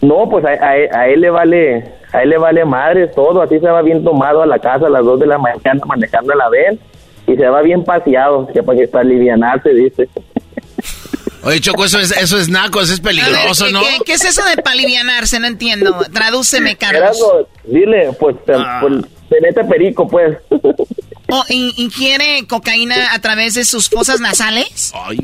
[0.00, 3.58] No, pues a, a- a él le vale, a él le vale madres todo, así
[3.58, 6.48] se va bien tomado a la casa a las 2 de la mañana manejando la
[6.48, 6.78] ven
[7.26, 10.08] y se va bien paseado, que para que para alivianarse, dice.
[11.44, 13.80] Oye, Choco, eso es, eso es naco, eso es A ver, peligroso, ¿qué, ¿no?
[13.80, 15.40] qué- qué es eso de palivianarse?
[15.40, 15.96] No entiendo.
[16.12, 17.18] Tradúceme, Carlos.
[17.64, 18.78] Dile, pues, te- Ah.
[18.80, 20.38] pues, te mete perico, pues.
[20.50, 24.92] ¿O in- ingiere cocaína a través de sus fosas nasales?
[24.94, 25.22] Ay, sí,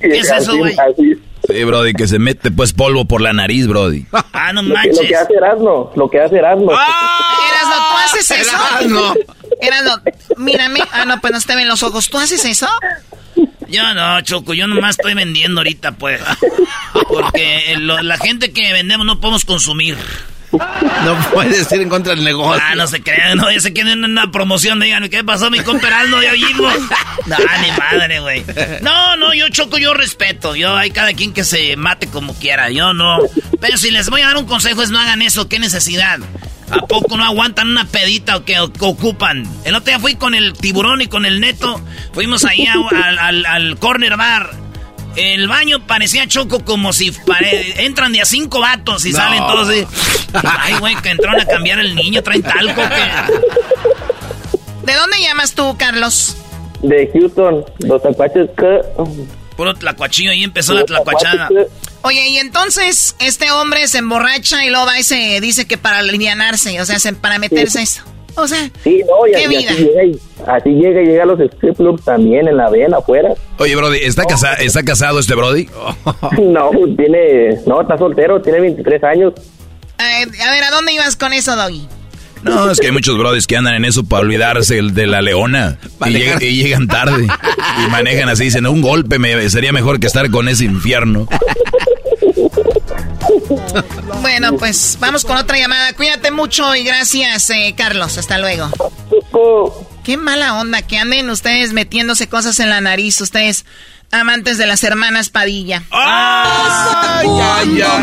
[0.00, 0.74] ¿Qué es eso, güey?
[0.78, 1.14] así.
[1.48, 4.06] Sí, Brody, que se mete pues polvo por la nariz, Brody.
[4.32, 5.08] Ah, no Lo que, lo manches.
[5.08, 6.70] que hace Erasmo, lo que hace Erasmo.
[6.70, 8.56] Erasno, ¿tú haces eso?
[8.56, 9.14] Erasmo.
[9.60, 9.92] Erasno,
[10.36, 10.80] mírame.
[10.92, 12.08] Ah, no, pues no te ven los ojos.
[12.08, 12.68] ¿Tú haces eso?
[13.68, 16.20] Yo no, Choco, yo nomás estoy vendiendo ahorita, pues.
[17.08, 19.96] Porque lo- la gente que vendemos no podemos consumir.
[20.52, 22.62] No puedes ir en contra del negocio.
[22.64, 25.88] Ah, no se crean, no, ya se quieren una promoción, digan, ¿qué pasó, mi compa?
[26.22, 26.74] Ya oímos.
[27.26, 28.44] No, ni madre, güey.
[28.82, 30.56] No, no, yo choco, yo respeto.
[30.56, 33.18] Yo, hay cada quien que se mate como quiera, yo no.
[33.60, 36.18] Pero si les voy a dar un consejo es no hagan eso, qué necesidad.
[36.70, 39.46] ¿A poco no aguantan una pedita que, ocupan?
[39.64, 41.80] El otro día fui con el tiburón y con el neto,
[42.12, 42.74] fuimos ahí a-
[43.26, 44.50] al- al corner bar.
[45.18, 49.18] El baño parecía choco como si pare- entran de a cinco vatos y No.
[49.18, 49.86] salen todos así.
[50.32, 54.86] Ay, güey, que entraron a cambiar el niño, traen talco que.
[54.86, 56.36] ¿De dónde llamas tú, Carlos?
[56.82, 58.80] De Houston, los tacuaches que...
[59.56, 61.48] Puro tlacuachillo, ahí empezó la tlacuachada.
[62.02, 65.98] Oye, y entonces este hombre se emborracha y luego va y se dice que para
[65.98, 68.02] alivianarse, o sea, se- para meterse eso.
[68.40, 69.70] O sea, Sí, no, y, ¿Qué y vida?
[69.72, 72.98] así llega, y- así llega y llega a los strip clubs también en la vena
[72.98, 73.30] afuera.
[73.58, 75.68] Oye, Brody, ¿está, casa- ¿está casado este Brody?
[76.40, 79.32] No, tiene, no, está soltero, tiene 23 años.
[79.98, 81.86] eh, a ver, ¿a dónde ibas con eso, Doggy?
[82.44, 85.20] No, es que hay muchos Brodis que andan en eso para olvidarse el de la
[85.20, 85.76] leona.
[86.06, 87.26] Y, lleg- y llegan tarde.
[87.84, 91.26] Y manejan así, dicen, un golpe me, sería mejor que estar con ese infierno.
[94.20, 95.92] Bueno, pues vamos con otra llamada.
[95.92, 98.18] Cuídate mucho y gracias, eh, Carlos.
[98.18, 98.70] Hasta luego.
[100.04, 103.64] Qué mala onda que anden ustedes metiéndose cosas en la nariz, ustedes
[104.10, 105.82] amantes de las hermanas Padilla.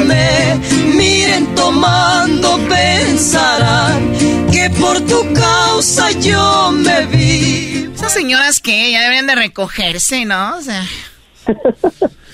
[0.06, 0.60] Me
[0.94, 4.16] miren tomando pensarán
[4.52, 7.90] que por tu causa yo me vi.
[7.96, 10.58] Esas señoras que ya deberían de recogerse, ¿no?
[10.58, 10.86] O sea.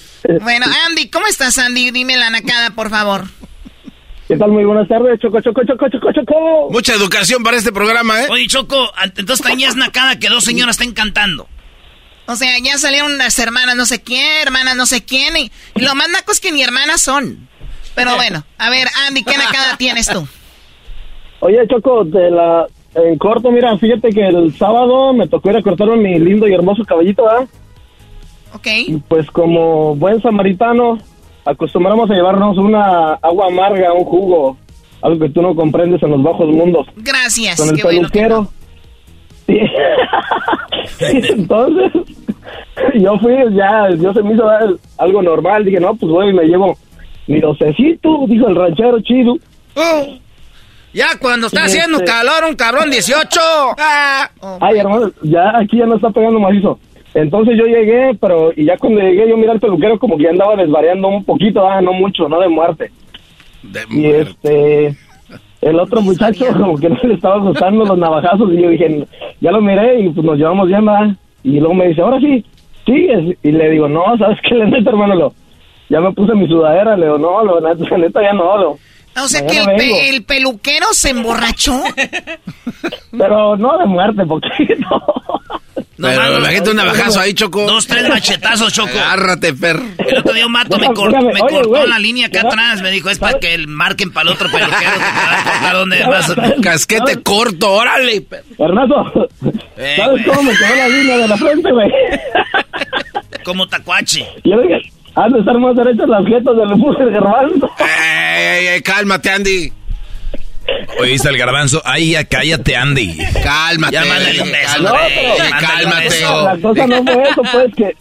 [0.41, 1.91] Bueno, Andy, ¿cómo estás, Andy?
[1.91, 3.23] Dime la nacada, por favor.
[4.27, 4.51] ¿Qué tal?
[4.51, 6.69] Muy buenas tardes, Choco, Choco, Choco, Choco, Choco.
[6.71, 8.27] Mucha educación para este programa, ¿eh?
[8.29, 11.47] Oye, Choco, entonces tenías nacada que dos señoras estén cantando.
[12.27, 15.95] O sea, ya salieron las hermanas no sé quién, hermanas no sé quién, y, lo
[15.95, 17.49] más naco es que ni hermanas son.
[17.93, 20.25] Pero bueno, a ver, Andy, ¿qué nacada tienes tú?
[21.41, 25.61] Oye, Choco, de la, en corto, mira, fíjate que el sábado me tocó ir a
[25.61, 27.49] cortarme mi lindo y hermoso caballito, ¿verdad?
[28.53, 28.67] Ok.
[28.87, 30.97] Y pues como buen samaritano,
[31.45, 34.57] acostumbramos a llevarnos una agua amarga, un jugo,
[35.01, 36.87] algo que tú no comprendes en los bajos mundos.
[36.97, 37.57] Gracias.
[37.57, 38.47] Con el qué bueno que peluquero.
[39.47, 39.59] Sí.
[41.01, 41.91] Y entonces,
[42.95, 45.65] yo fui, ya, yo se me hizo dar algo normal.
[45.65, 46.77] Dije, no, pues voy y me llevo
[47.27, 49.35] mi docecito, dijo el ranchero chido.
[50.93, 53.39] Ya cuando está haciendo este- calor, un cabrón 18.
[53.77, 54.29] Ah.
[54.59, 56.79] Ay, hermano, ya aquí ya no está pegando macizo.
[57.13, 60.29] Entonces yo llegué, pero y ya cuando llegué yo miré al peluquero como que ya
[60.29, 62.91] andaba desvariando un poquito, ah, no mucho, no de muerte.
[63.89, 64.95] y este,
[65.61, 69.05] el otro muchacho como que no le estaba gustando los navajazos y yo dije,
[69.41, 71.15] ya lo miré y pues nos llevamos bien, ¿verdad?
[71.43, 72.45] Y luego me dice, ahora sí,
[72.85, 73.37] sigues.
[73.43, 74.55] Y le digo, no, ¿sabes qué?
[74.55, 75.33] Le neta, hermano, lo,
[75.89, 78.77] ya me puse mi sudadera, le digo, no, lo, la neta ya no, lo.
[79.15, 79.95] O sea que el, mañana vengo".
[79.97, 81.83] pe- el peluquero se emborrachó.
[83.17, 84.87] Pero no de muerte, poquito.
[86.01, 87.61] Pero imagínate un navajazo ahí, Choco.
[87.67, 88.97] Dos, tres machetazos, Choco.
[88.97, 89.83] Agárrate, perro.
[89.99, 92.53] El otro día un mato me, cor- me oye, cortó güey, la línea acá ¿sabes?
[92.53, 92.81] atrás.
[92.81, 94.73] Me dijo, es para que el marquen para el otro peluquero.
[94.79, 96.33] que te va a donde vas.
[96.63, 98.25] Casquete corto, órale.
[98.57, 99.29] Ernesto,
[99.77, 101.91] Eh, ¿sabes cómo me quedó la línea de la frente, güey?
[103.43, 104.27] Como tacuache.
[104.43, 107.69] Yo dije, han de estar más derechas las jetas del del garbanzo.
[107.79, 109.71] Ey, ey, ey, cálmate, Andy.
[110.99, 111.81] Oíste el garbanzo.
[111.85, 113.17] Ay, ya cállate, Andy.
[113.43, 113.93] Cálmate.
[113.93, 116.03] Ya mándale un beso, No, pero- Cálmate.
[116.05, 116.43] beso.
[116.43, 117.95] La cosa no fue eso, pues, que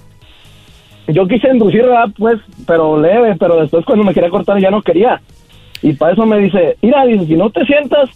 [1.13, 2.09] yo quise inducir, ¿verdad?
[2.17, 5.21] Pues, pero leve, pero después cuando me quería cortar ya no quería.
[5.83, 8.11] Y para eso me dice, mira, dice, si no te sientas,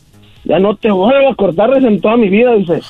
[0.45, 2.81] ya no te vuelvo a cortar dice, en toda mi vida, dice.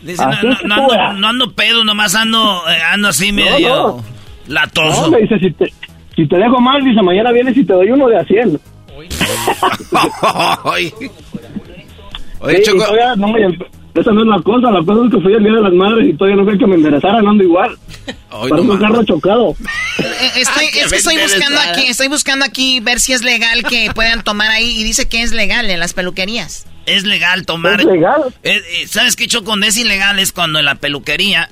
[0.00, 4.15] Dice, no, no, no ando, no ando pedo, nomás ando, eh, ando así medio no.
[4.48, 5.10] Latoso.
[5.10, 5.72] No, dice, si te,
[6.14, 8.60] si te dejo mal, dice, mañana vienes y te doy uno de a 100.
[8.96, 9.08] Oye,
[12.40, 12.84] Oye, Sí, Choco.
[12.84, 13.26] todavía no
[14.00, 16.08] esa no es la cosa, la cosa es que fui el día de las madres
[16.10, 17.78] y todavía no fue que me enderezaran, ando igual.
[18.30, 19.56] Ay, Parece no un carro chocado.
[19.98, 23.62] Eh, Estoy, que es que estoy buscando aquí, estoy buscando aquí ver si es legal
[23.64, 26.66] que puedan tomar ahí y dice que es legal en las peluquerías.
[26.84, 27.80] Es legal tomar.
[27.80, 28.22] ¿Es legal?
[28.42, 29.46] Eh, eh, ¿Sabes qué, Choco?
[29.46, 31.48] Donde es ilegal es cuando en la peluquería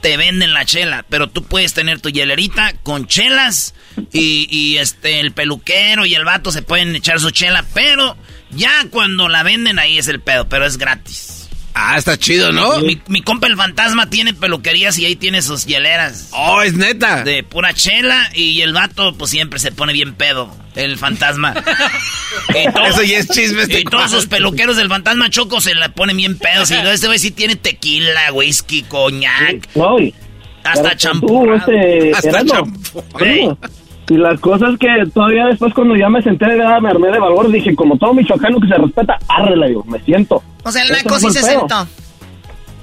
[0.00, 3.74] te venden la chela, pero tú puedes tener tu hielerita con chelas
[4.12, 8.16] y, y, este el peluquero y el vato se pueden echar su chela, pero
[8.50, 11.37] ya cuando la venden ahí es el pedo, pero es gratis.
[11.74, 12.80] Ah, está chido, ¿no?
[12.80, 17.22] Mi, mi compa el fantasma tiene peluquerías y ahí tiene sus hieleras Oh, es neta.
[17.22, 21.54] de pura chela y el vato pues siempre se pone bien pedo, el fantasma.
[22.50, 23.62] Y todo- Eso ya es chisme.
[23.62, 26.70] este y todos sus peluqueros del fantasma choco se le ponen bien pedos.
[26.70, 29.68] Y luego este güey sí tiene tequila, whisky, coñac,
[30.00, 30.14] y-
[30.64, 31.52] hasta champú.
[31.54, 33.04] este, Hasta champú.
[34.08, 37.18] Y la cosa es que todavía después cuando ya me senté, ya me armé de
[37.18, 40.42] valor, dije, como todo michoacano que se respeta, árrele, digo, me siento.
[40.64, 41.86] O sea, el naco sí se sentó.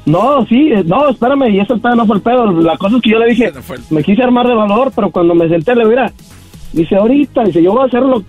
[0.06, 2.52] No, sí, eh, no, espérame, y ese pedo no fue el pedo.
[2.62, 3.52] La cosa es que yo le dije,
[3.90, 6.12] me quise armar de valor, pero cuando me senté, le mira,
[6.74, 8.24] dice, ahorita, dice, yo voy a hacerlo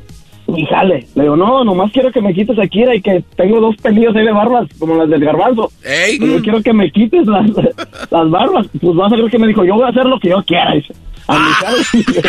[0.49, 1.07] y jale.
[1.14, 4.24] Le digo, no, nomás quiero que me quites aquí y que tengo dos pelillos ahí
[4.24, 5.70] de barbas, como las del garbanzo.
[5.84, 6.16] Ey.
[6.16, 7.51] Y yo quiero que me quites las,
[8.11, 8.66] las barbas.
[8.80, 10.72] Pues vas a ver que me dijo, yo voy a hacer lo que yo quiera,
[10.72, 10.94] dice.
[11.28, 12.22] A mi cara, dice,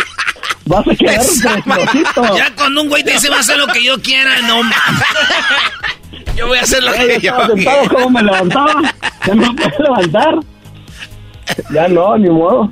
[0.77, 2.37] vas a quedar preciosito.
[2.37, 4.75] Ya cuando un güey te dice va a hacer lo que yo quiera, no mames.
[6.35, 7.19] Yo voy a hacer lo Ya que yo
[7.55, 7.89] quiera.
[7.89, 8.73] como me levantaba,
[9.25, 10.35] ya no me puedo levantar.
[11.73, 12.69] Ya no, ni modo.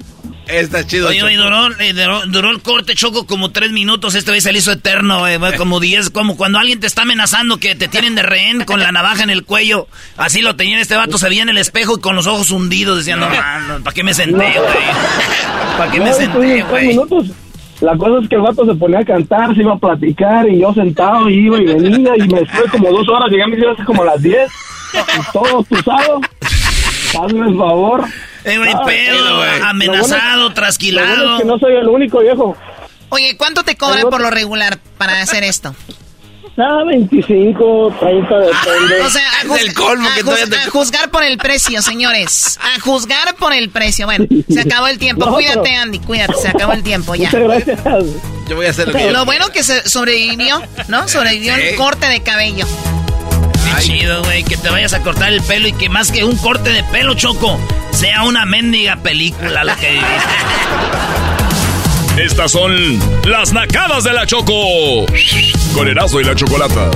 [0.47, 1.07] Está chido.
[1.09, 4.13] Oye, oye, duró, eh, duró, duró el corte choco como tres minutos.
[4.13, 6.11] Este güey se le hizo eterno, eh, güey, como diez.
[6.11, 9.31] Como cuando alguien te está amenazando que te tienen de rehén con la navaja en
[9.31, 9.87] el cuello.
[10.17, 11.17] Así lo tenía este vato.
[11.17, 12.99] Se veía en el espejo y con los ojos hundidos.
[12.99, 15.77] Decía, no, man, ¿para qué me senté, güey?
[15.79, 16.87] ¿Para qué me No, senté, güey?
[16.89, 17.25] minutos.
[17.81, 20.59] La cosa es que el vato se ponía a cantar, se iba a platicar y
[20.61, 23.57] yo sentado y iba y venía y me estuve como dos horas, llegué a mis
[23.57, 24.49] días como a las 10
[24.93, 26.21] y todo tusado.
[27.21, 28.05] Hazme el favor.
[28.45, 29.49] Eh, güey, Ah, pedo, güey.
[29.63, 31.35] amenazado, bueno trasquilado.
[31.35, 32.55] es que no soy el único viejo.
[33.09, 35.75] Oye, ¿cuánto te cobran por lo regular para hacer esto?
[36.57, 39.01] Ah, 25, 30 depende.
[39.01, 41.23] O sea, a, Es juz- el colmo que a todavía juz- te- a juzgar por
[41.23, 42.57] el precio, señores.
[42.61, 44.05] A juzgar por el precio.
[44.05, 45.25] Bueno, se acabó el tiempo.
[45.25, 46.33] No, Cuídate, pero- Andy, cuídate.
[46.41, 47.25] Se acabó el tiempo ya.
[47.29, 47.79] Muchas gracias.
[48.47, 51.07] Yo voy a hacer lo que Lo bueno que se sobrevivió, ¿no?
[51.09, 51.61] Sobrevivió Sí.
[51.61, 52.65] el corte de cabello.
[53.65, 56.37] Qué chido, güey, que te vayas a cortar el pelo y que más que un
[56.37, 57.59] corte de pelo, Choco,
[57.91, 60.05] sea una mendiga película lo que viviste.
[62.17, 65.05] Estas son las nacadas de la Choco.
[65.73, 65.93] Con y
[66.23, 66.89] la Chocolata.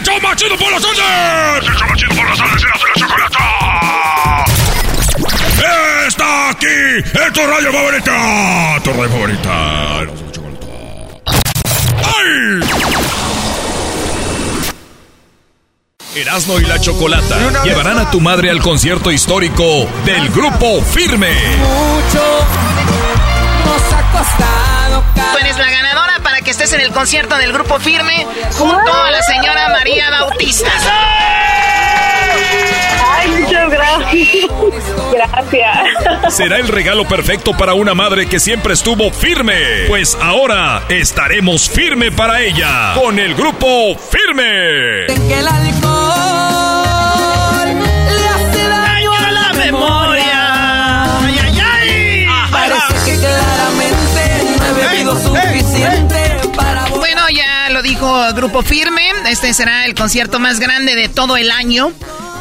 [0.00, 1.62] ¡Hecho machido por las ondas!
[1.62, 2.62] ¡Hecho machido por las ondas!
[2.62, 4.44] ¡Erazo y la Chocolata!
[6.08, 6.66] ¡Está aquí!
[6.66, 8.80] ¡En tu radio favorita!
[8.82, 10.04] ¡Tu radio favorita!
[10.04, 10.66] La Chocolata.
[12.02, 13.09] ¡Ay!
[16.14, 21.32] Erasmo y la Chocolata llevarán a tu madre al concierto histórico del Grupo Firme.
[25.14, 28.26] Tú eres la ganadora para que estés en el concierto del grupo Firme
[28.58, 30.70] junto a la señora María Bautista.
[35.12, 36.34] Gracias.
[36.34, 39.86] Será el regalo perfecto para una madre que siempre estuvo firme.
[39.88, 45.06] Pues ahora estaremos firme para ella con el grupo Firme.
[45.06, 46.80] Que el alcohol
[48.08, 51.20] le hace daño a la memoria.
[51.24, 52.26] ¡Ay, ay, ay!
[52.50, 54.22] Parece que claramente
[54.58, 59.10] no he bebido suficiente para Bueno, ya lo dijo Grupo Firme.
[59.28, 61.92] Este será el concierto más grande de todo el año.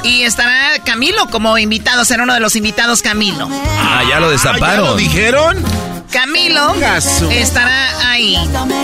[0.03, 2.05] Y estará Camilo como invitado.
[2.05, 3.49] Será uno de los invitados Camilo.
[3.51, 4.85] Ah, ya lo destaparon.
[4.85, 5.65] ¿Ya lo dijeron?
[6.11, 7.29] Camilo Gaso.
[7.29, 8.35] estará ahí.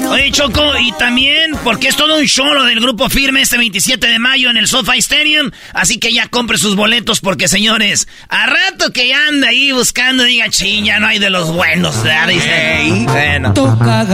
[0.09, 4.07] Oye, Choco, y también, porque es todo un show lo del grupo firme este 27
[4.07, 5.51] de mayo en el SoFi Stadium.
[5.73, 10.23] Así que ya compre sus boletos, porque señores, a rato que ya anda ahí buscando,
[10.23, 12.27] diga, ching, ya no hay de los buenos, ¿verdad?
[12.27, 13.05] Dice.
[13.05, 13.53] Bueno.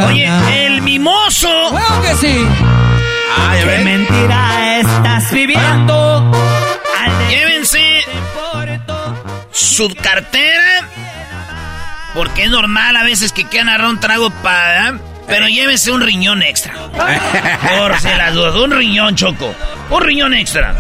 [0.08, 0.30] Oye,
[0.66, 1.50] el mimoso.
[1.70, 2.46] Claro que sí.
[3.38, 6.32] Ah, ya ¿Qué mentira estás viviendo?
[7.30, 8.04] Llévense
[9.52, 10.88] su cartera.
[12.14, 15.00] Porque es normal a veces que quieran agarrar un trago para.
[15.28, 16.74] Pero llévense un riñón extra.
[17.78, 18.56] Por si las dudas.
[18.56, 19.56] Un riñón, Choco.
[19.90, 20.76] Un riñón extra.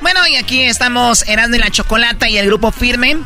[0.00, 3.18] Bueno, y aquí estamos Erasmo y la Chocolata y el grupo Firme.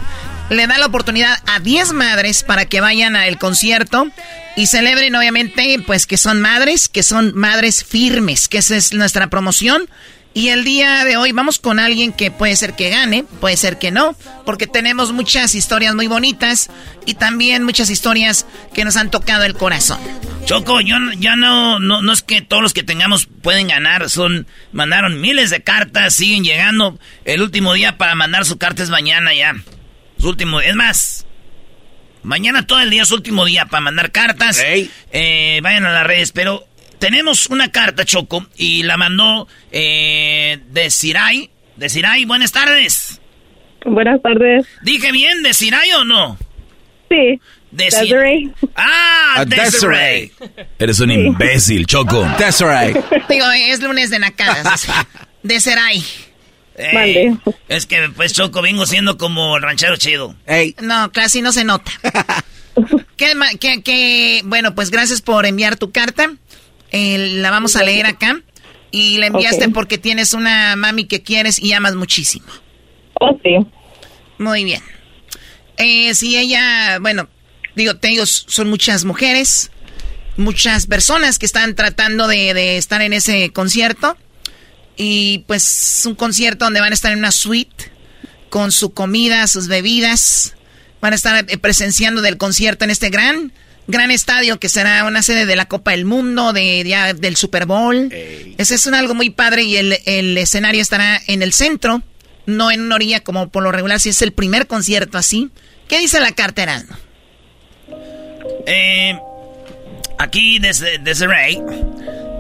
[0.51, 4.09] Le da la oportunidad a 10 madres para que vayan al concierto
[4.55, 9.28] y celebren, obviamente, pues que son madres, que son madres firmes, que esa es nuestra
[9.28, 9.89] promoción.
[10.37, 13.79] Y el día de hoy vamos con alguien que puede ser que gane, puede ser
[13.79, 14.15] que no,
[14.45, 16.69] porque tenemos muchas historias muy bonitas
[17.07, 18.45] y también muchas historias
[18.75, 19.99] que nos han tocado el corazón.
[20.45, 24.11] Choco, yo no- ya no, no, no es que todos los que tengamos pueden ganar,
[24.11, 26.99] son, mandaron miles de cartas, siguen llegando.
[27.25, 29.55] El último día para mandar su carta es mañana ya.
[30.19, 31.25] Su último, es más,
[32.23, 34.59] mañana todo el día es su último día para mandar cartas.
[35.13, 40.90] Eh, vayan a las redes, pero tenemos una carta, Choco, y la mandó eh, de
[40.90, 41.51] Siray.
[41.77, 43.20] De Siray, buenas tardes.
[43.85, 44.66] Buenas tardes.
[44.82, 46.39] ¿Dije bien de Siray o no?
[47.09, 47.40] Sí.
[47.70, 48.51] De Desiree.
[48.74, 50.32] Ah, A Desiree.
[50.78, 52.27] Eres un imbécil, Choco.
[52.39, 52.94] Desiree.
[53.28, 54.86] Digo, es lunes de nacadas.
[55.43, 56.02] De Seray.
[56.78, 57.36] Ey,
[57.68, 60.35] es que pues Choco vengo siendo como el ranchero chido.
[60.82, 61.90] No, casi no se nota.
[63.16, 64.43] ¿Qué, ma- qué- qué?
[64.44, 66.32] Bueno, pues gracias por enviar tu carta.
[66.93, 68.41] Eh, la vamos a leer acá.
[68.91, 69.75] Y la enviaste Ok.
[69.75, 72.47] porque tienes una mami que quieres y amas muchísimo.
[73.43, 73.57] Sí.
[74.39, 74.83] Muy bien.
[75.77, 77.29] Eh, si ella, bueno,
[77.75, 79.71] digo, te digo, son muchas mujeres,
[80.37, 84.17] muchas personas que están tratando de, de estar en ese concierto.
[84.97, 87.91] Y pues es un concierto donde van a estar en una suite
[88.49, 90.55] con su comida, sus bebidas.
[91.03, 93.53] Van a estar eh, presenciando del concierto en este gran,
[93.87, 97.67] gran estadio que será una sede de la Copa del Mundo, de, ya del Super
[97.67, 98.11] Bowl.
[98.13, 102.03] Ese es un algo muy padre y el, el escenario estará en el centro,
[102.47, 105.51] no en una orilla como por lo regular, si es el primer concierto así.
[105.89, 106.97] ¿Qué dice la carta, Erasmo?
[108.67, 109.17] Eh,
[110.19, 111.63] aquí desde, desde Ray,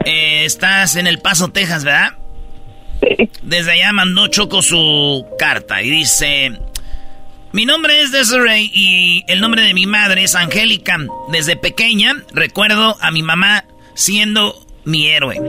[0.04, 2.18] eh, estás en El Paso, Texas, ¿verdad?
[3.42, 6.58] Desde allá mandó Choco su carta y dice,
[7.56, 10.98] mi nombre es Desiree y el nombre de mi madre es Angélica.
[11.32, 13.64] Desde pequeña recuerdo a mi mamá
[13.94, 15.40] siendo mi héroe.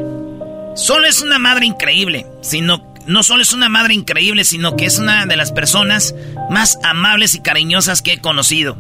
[0.78, 5.00] Solo es una madre increíble, sino no solo es una madre increíble, sino que es
[5.00, 6.16] una de las personas
[6.50, 8.78] más amables y cariñosas que he conocido.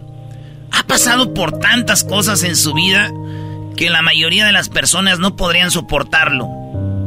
[0.72, 3.12] Ha pasado por tantas cosas en su vida
[3.76, 6.48] que la mayoría de las personas no podrían soportarlo,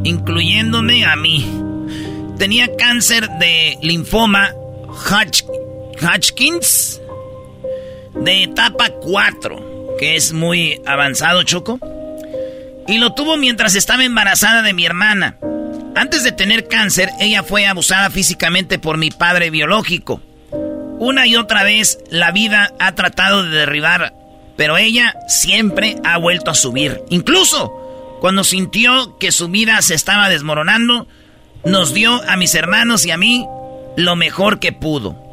[0.05, 1.51] incluyéndome a mí.
[2.37, 4.51] Tenía cáncer de linfoma
[4.87, 5.60] Hodg-
[6.03, 7.01] Hodgkins
[8.15, 11.79] de etapa 4, que es muy avanzado, Choco.
[12.89, 15.39] Y lo tuvo mientras estaba embarazada de mi hermana.
[15.95, 20.21] Antes de tener cáncer, ella fue abusada físicamente por mi padre biológico.
[20.99, 24.15] Una y otra vez la vida ha tratado de derribar,
[24.57, 27.03] pero ella siempre ha vuelto a subir.
[27.11, 27.73] Incluso
[28.21, 31.09] cuando sintió que su vida se estaba desmoronando,
[31.65, 33.47] nos dio a mis hermanos y a mí
[33.97, 35.30] lo mejor que pudo.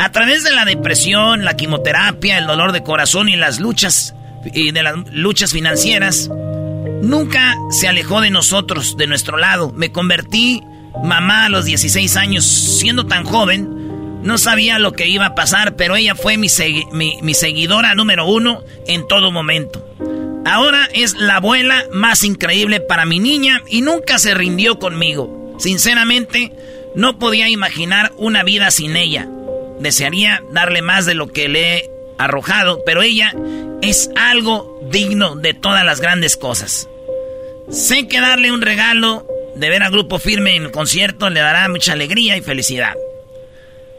[0.00, 4.14] A través de la depresión, la quimioterapia, el dolor de corazón y las luchas
[4.54, 6.30] y de las luchas financieras,
[7.02, 9.72] nunca se alejó de nosotros, de nuestro lado.
[9.76, 10.62] Me convertí
[11.04, 14.22] mamá a los 16 años, siendo tan joven.
[14.22, 16.48] No sabía lo que iba a pasar, pero ella fue mi,
[17.20, 19.86] mi seguidora número uno en todo momento.
[20.46, 25.56] Ahora es la abuela más increíble para mi niña y nunca se rindió conmigo.
[25.58, 26.54] Sinceramente,
[26.94, 29.28] no podía imaginar una vida sin ella.
[29.80, 33.32] Desearía darle más de lo que le he arrojado, pero ella
[33.82, 36.88] es algo digno de todas las grandes cosas.
[37.70, 39.26] Sé que darle un regalo
[39.56, 42.94] de ver a Grupo Firme en el concierto le dará mucha alegría y felicidad.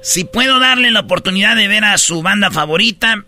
[0.01, 3.25] si puedo darle la oportunidad de ver a su banda favorita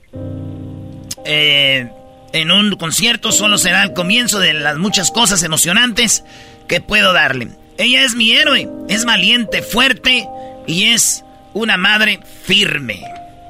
[1.26, 1.88] eh,
[2.34, 6.24] en un concierto, solo será el comienzo de las muchas cosas emocionantes
[6.68, 7.50] que puedo darle.
[7.78, 10.28] Ella es mi héroe, es valiente, fuerte
[10.66, 11.24] y es
[11.54, 13.00] una madre firme.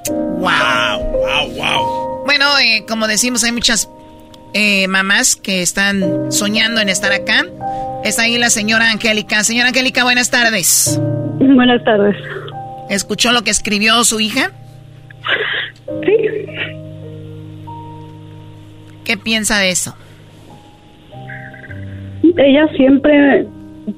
[0.10, 2.26] Wow, wow, wow.
[2.26, 3.90] Bueno, eh, como decimos, hay muchas
[4.54, 7.44] eh, mamás que están soñando en estar acá.
[8.04, 9.44] Está ahí la señora Angélica.
[9.44, 11.00] Señora Angélica, buenas tardes.
[11.40, 12.16] Buenas tardes.
[12.90, 14.52] ¿Escuchó lo que escribió su hija?
[16.06, 16.16] Sí.
[19.06, 19.96] ¿Qué piensa de eso?
[22.38, 23.46] Ella siempre,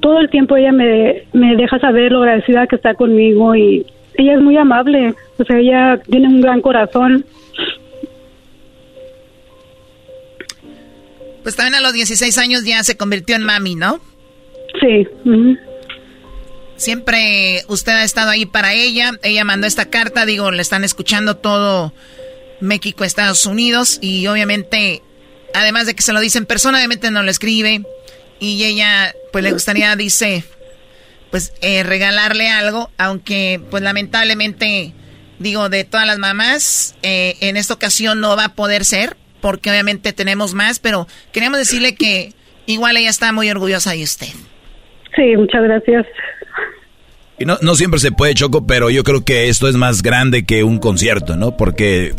[0.01, 3.85] todo el tiempo ella me, me deja saber lo agradecida que está conmigo y
[4.17, 5.13] ella es muy amable.
[5.37, 7.25] O sea, ella tiene un gran corazón.
[11.43, 13.99] Pues también a los 16 años ya se convirtió en mami, ¿no?
[14.81, 15.07] Sí.
[16.75, 19.11] Siempre usted ha estado ahí para ella.
[19.21, 21.93] Ella mandó esta carta, digo, le están escuchando todo
[22.59, 25.01] México, Estados Unidos y obviamente,
[25.53, 27.83] además de que se lo dice en persona, obviamente no lo escribe
[28.39, 30.43] y ella, pues le gustaría, dice,
[31.35, 34.93] pues eh, regalarle algo, aunque pues lamentablemente,
[35.37, 39.69] digo, de todas las mamás, eh, en esta ocasión no va a poder ser, porque
[39.69, 42.31] obviamente tenemos más, pero queremos decirle que
[42.67, 44.29] igual ella está muy orgullosa de usted.
[45.13, 46.05] Sí, muchas gracias.
[47.37, 50.45] Y no, no siempre se puede, Choco, pero yo creo que esto es más grande
[50.45, 51.57] que un concierto, ¿no?
[51.57, 52.13] Porque,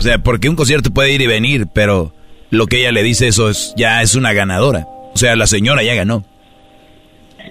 [0.00, 2.12] o sea, porque un concierto puede ir y venir, pero
[2.50, 4.88] lo que ella le dice eso es, ya es una ganadora.
[5.14, 6.24] O sea, la señora ya ganó.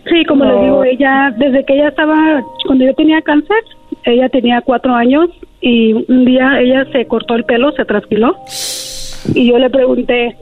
[0.10, 3.58] Sí, como le digo, ella, desde que ella estaba, cuando yo tenía cáncer,
[4.04, 5.30] ella tenía cuatro años
[5.62, 8.36] y un día ella se cortó el pelo, se trasquiló.
[9.34, 10.38] Y yo le pregunté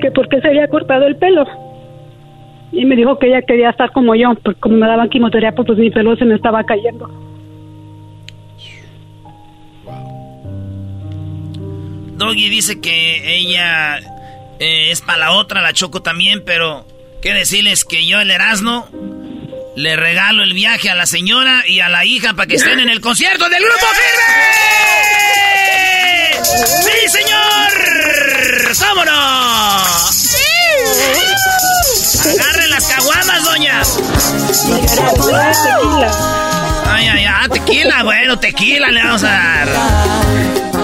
[0.00, 1.44] que por qué se había cortado el pelo.
[2.70, 5.78] Y me dijo que ella quería estar como yo, porque como me daban quimioterapia, pues
[5.78, 7.08] mi pelo se me estaba cayendo.
[12.16, 13.98] Doggy dice que ella
[14.60, 16.86] eh, es para la otra, la Choco también, pero
[17.22, 18.88] qué decirles que yo, el Erasmo,
[19.76, 22.90] le regalo el viaje a la señora y a la hija para que estén en
[22.90, 24.42] el concierto del Grupo Firme.
[26.44, 27.72] ¡Sí, señor!
[28.80, 30.36] ¡Vámonos!
[32.26, 33.82] Agarren las caguamas, doña.
[36.86, 39.68] Ay, ay, ay, tequila, bueno, tequila le vamos a dar.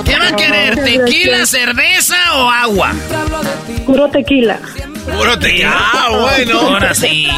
[0.04, 0.82] ¿Qué va a querer?
[0.82, 2.94] ¿Tequila, cerveza o agua?
[3.84, 4.60] Puro tequila.
[5.16, 5.72] Puro tequila.
[5.74, 6.60] Ah, bueno.
[6.60, 7.28] Ahora sí.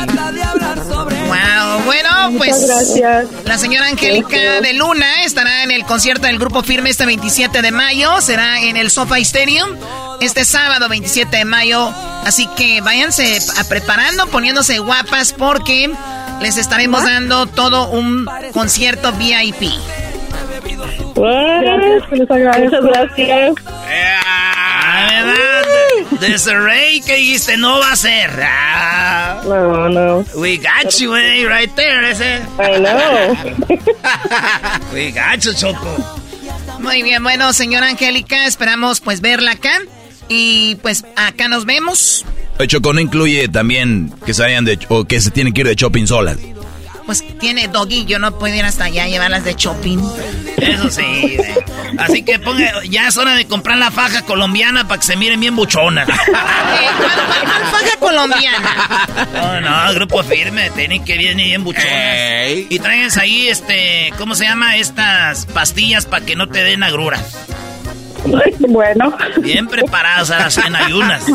[1.31, 2.67] Wow, bueno, pues.
[2.67, 3.27] gracias.
[3.45, 7.71] La señora Angélica de Luna estará en el concierto del Grupo Firme este 27 de
[7.71, 8.21] mayo.
[8.21, 9.71] Será en el SoFi Stadium
[10.21, 11.93] este sábado 27 de mayo.
[12.25, 15.91] Así que váyanse a preparando, poniéndose guapas porque
[16.41, 19.73] les estaremos dando todo un concierto VIP.
[22.11, 23.55] Muchas gracias.
[25.25, 25.51] ¿verdad?
[26.21, 28.31] Desiree, que dijiste no va a ser.
[28.43, 29.43] Ah.
[29.45, 30.25] No, no.
[30.35, 32.41] We got you, eh, right there, ese.
[32.59, 33.37] I know.
[34.93, 36.21] We got you, Choco.
[36.81, 39.73] Muy bien, bueno, señora Angélica, esperamos pues verla acá.
[40.29, 42.25] Y pues acá nos vemos.
[42.59, 45.69] El Choco no incluye también que se vayan de o que se tienen que ir
[45.69, 46.37] de shopping solas.
[47.06, 49.98] Pues tiene doggy, yo no puedo ir hasta allá a llevarlas de shopping.
[50.59, 51.02] Eso sí.
[51.02, 51.64] eh.
[51.98, 55.40] Así que ponga, ya es hora de comprar la faja colombiana para que se miren
[55.40, 56.09] bien buchonas.
[56.09, 56.31] Eh, ¿Cuál,
[56.98, 59.27] cuál- cuál faja colombiana?
[59.35, 61.89] No, no, grupo firme, tienen que vienen bien buchonas.
[62.68, 64.77] Y tráiganse ahí, este, ¿cómo se llama?
[64.77, 67.36] Estas pastillas para que no te den agruras.
[68.69, 69.17] Bueno.
[69.39, 71.25] Bien preparadas a las en ayunas.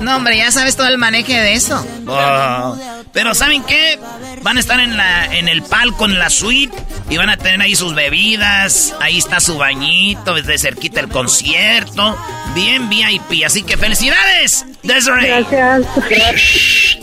[0.00, 1.84] No, hombre, ya sabes todo el maneje de eso.
[2.08, 2.76] Oh,
[3.12, 4.00] Pero ¿saben qué?
[4.42, 6.76] Van a estar en la en el palco, en la suite,
[7.08, 12.16] y van a tener ahí sus bebidas, ahí está su bañito, desde cerquita el concierto,
[12.54, 15.44] bien VIP, así que felicidades, Desiree.
[15.44, 16.98] Gracias.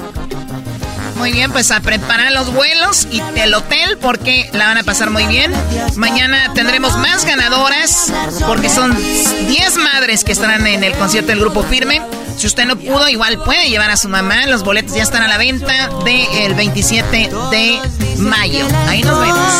[1.19, 5.09] Muy bien, pues a preparar los vuelos y el hotel porque la van a pasar
[5.09, 5.53] muy bien.
[5.97, 8.11] Mañana tendremos más ganadoras
[8.47, 12.01] porque son 10 madres que estarán en el concierto del Grupo Firme.
[12.37, 14.45] Si usted no pudo, igual puede llevar a su mamá.
[14.45, 17.81] Los boletos ya están a la venta del 27 de
[18.17, 18.65] mayo.
[18.87, 19.53] Ahí nos vemos.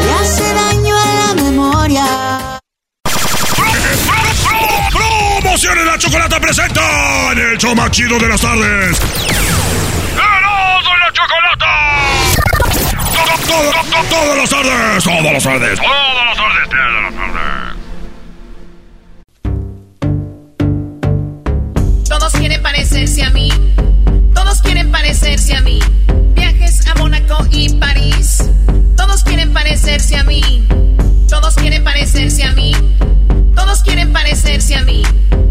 [0.00, 2.60] Le hace daño a la memoria.
[5.42, 9.43] ¡Promociones la chocolata presenta en el show más chido de las tardes!
[11.24, 11.72] chocolata!
[13.44, 14.10] ¡Todos los verdes!
[14.10, 15.04] ¡Todos los verdes!
[15.04, 15.80] ¡Todos los verdes!
[15.80, 16.22] ¡Todos
[17.02, 17.44] los verdes!
[22.08, 23.48] Todos quieren parecerse a mí.
[24.34, 25.78] Todos quieren parecerse a mí.
[26.34, 28.50] Viajes a Mónaco y París.
[28.96, 30.66] Todos quieren parecerse a mí.
[31.28, 32.72] Todos quieren parecerse a mí.
[33.54, 35.02] Todos quieren parecerse a mí.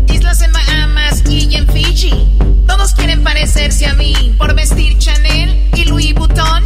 [0.08, 2.14] Islas en Bahamas y en Fiji.
[2.68, 4.36] Todos quieren parecerse a mí.
[4.38, 6.64] Por vestir Chanel y Louis Vuitton.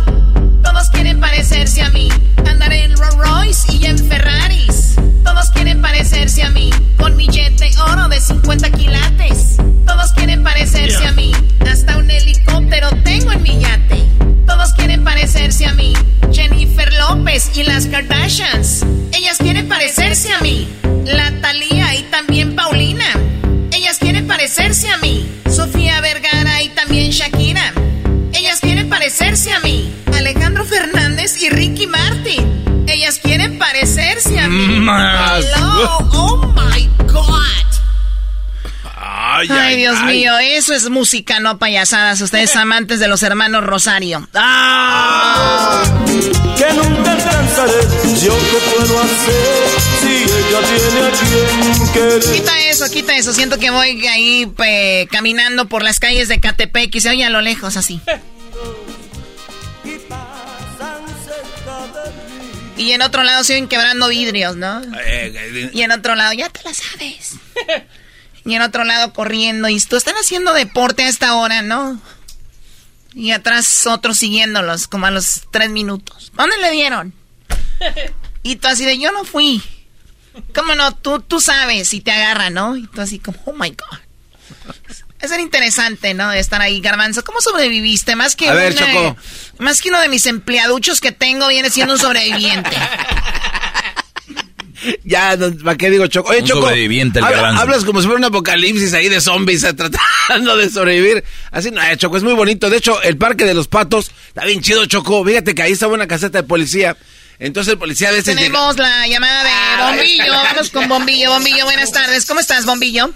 [0.64, 2.10] Todos quieren parecerse a mí.
[2.50, 4.96] Andar en Rolls Royce y en Ferraris.
[5.24, 6.70] Todos quieren parecerse a mí.
[6.98, 9.58] Con mi jet de oro de 50 quilates.
[9.86, 11.10] Todos quieren parecerse yeah.
[11.10, 11.32] a mí.
[11.70, 14.04] Hasta un helicóptero tengo en mi yate.
[14.46, 15.94] Todos quieren parecerse a mí.
[16.32, 18.86] Jennifer López y las Kardashians.
[19.14, 20.68] Ellas quieren parecerse a mí.
[21.06, 23.06] Latalía y también Paulina.
[23.72, 25.28] Ellas quieren parecerse a mí.
[25.50, 27.74] Sofía Vergara y también Shakira.
[28.34, 29.92] Ellas quieren parecerse a mí.
[30.16, 32.86] Alejandro Fernández y Ricky Martin.
[32.88, 34.78] Ellas quieren parecerse a mí.
[34.78, 37.67] Hello, oh my God.
[39.38, 42.22] Ay, Dios mío, eso es música, no payasadas.
[42.22, 44.28] Ustedes amantes de los hermanos Rosario.
[44.34, 45.84] ¡Ah!
[46.58, 47.74] Que nunca alcanzaré,
[48.22, 49.68] yo qué puedo hacer
[50.02, 52.24] si ella tiene a quien querer.
[52.34, 53.34] Quita eso, quita eso.
[53.34, 54.52] Siento que voy ahí
[55.12, 58.02] caminando por las calles de Catepec y se oye a lo lejos así.
[62.78, 64.82] Y en otro lado se oyen quebrando vidrios, ¿no?
[64.84, 67.34] Eh, eh, y en otro lado, ya te la sabes.
[68.48, 69.68] y en otro lado corriendo.
[69.68, 72.02] Y tú están haciendo deporte a esta hora, ¿no?
[73.14, 76.32] Y atrás otros siguiéndolos, como a los tres minutos.
[76.34, 77.14] ¿Dónde le dieron?
[78.44, 79.62] Y tú así de, yo no fui.
[80.56, 80.96] ¿Cómo no?
[80.96, 82.78] Tú, tú sabes y te agarra, ¿no?
[82.78, 84.00] Y tú así como, oh my God.
[85.20, 86.32] Es ser interesante, ¿no?
[86.32, 87.26] Estar ahí, Garbanzo.
[87.26, 88.16] ¿Cómo sobreviviste?
[88.16, 89.18] Más que, a ver, Choco.
[89.58, 92.70] más que uno de mis empleaduchos que tengo, viene siendo un sobreviviente.
[95.04, 96.30] Ya, ¿para qué digo Choco?
[96.32, 99.74] Oye, Choco, sobreviviente el hablas como si fuera un apocalipsis ahí de zombies eh,
[100.28, 101.24] tratando de sobrevivir.
[101.52, 102.70] Así no, eh, Choco, es muy bonito.
[102.70, 105.24] De hecho, el Parque de los Patos está bien chido, Choco.
[105.24, 106.98] Fíjate que ahí estaba una caseta de policía.
[107.40, 108.36] Entonces el policía a veces...
[108.36, 110.34] Tenemos la llamada de Bombillo.
[110.34, 111.32] Vamos con Bombillo.
[111.32, 112.26] Bombillo, buenas tardes.
[112.26, 113.12] ¿Cómo estás, Bombillo?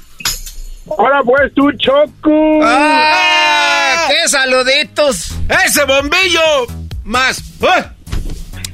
[0.86, 2.60] Hola, pues tú, Choco.
[2.64, 4.08] ¡Ah!
[4.10, 5.32] ¡Qué saluditos!
[5.66, 6.68] ¡Ese Bombillo!
[7.04, 7.42] Más.
[7.62, 7.94] ¡Ah!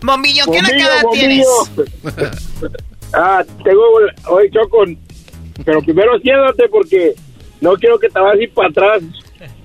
[0.02, 1.48] Bombillo, ¿qué nakada tienes?
[3.14, 3.84] ah, tengo
[4.28, 4.84] hoy Choco,
[5.66, 7.14] pero primero siéntate porque
[7.62, 9.04] no quiero que te vayas ir para atrás.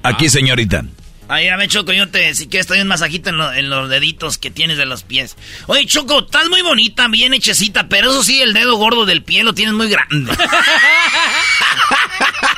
[0.02, 0.84] Aquí, señorita.
[1.28, 4.36] Ay, me Choco, yo te, si quieres, te doy un masajito en, en, los deditos
[4.36, 5.36] que tienes de los pies.
[5.66, 9.44] Oye, Choco, estás muy bonita, bien hechecita, pero eso sí, el dedo gordo del pie
[9.44, 10.32] lo tienes muy grande.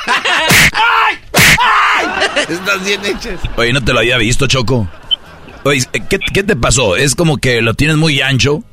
[0.73, 1.17] ¡Ay!
[1.59, 2.07] ¡Ay!
[2.49, 3.39] Estás bien hechas.
[3.55, 4.89] Oye, no te lo había visto, Choco.
[5.65, 6.95] Oye, ¿qué, te pasó?
[6.95, 8.63] Es como que lo tienes muy ancho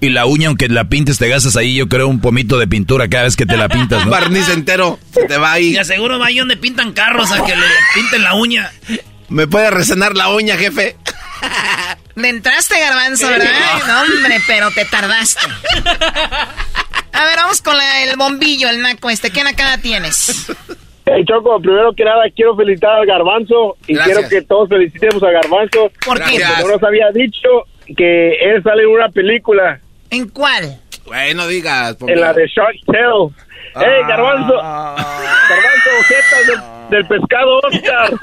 [0.00, 3.08] y la uña, aunque la pintes, te gastas ahí, yo creo, un pomito de pintura
[3.08, 4.10] cada vez que te la pintas, ¿no?
[4.10, 5.68] Barniz entero, se te va ahí.
[5.68, 8.70] Y aseguro va ahí donde pintan carros a que le pinten la uña.
[9.30, 10.94] ¿Me puede resonar la uña, jefe?
[12.16, 13.82] Le entraste, garbanzo, ¿verdad?
[13.88, 15.40] No, hombre, pero te tardaste.
[17.12, 19.30] A ver, vamos con el bombillo, el naco este.
[19.30, 20.48] ¿Qué nacada tienes?
[21.04, 25.30] Hey, Choco, primero que nada quiero felicitar al Garbanzo y quiero que todos felicitemos a
[25.30, 25.90] Garbanzo.
[26.04, 26.38] ¿Por qué?
[26.38, 27.48] Porque no nos había dicho
[27.96, 29.80] que él sale en una película.
[30.10, 30.80] ¿En cuál?
[31.06, 31.96] Bueno, digas.
[32.06, 33.30] En la de Shark Tale.
[33.74, 34.54] ¡Ey, Garbanzo!
[34.54, 38.10] Garbanzo, objetos del, pescado Oscar.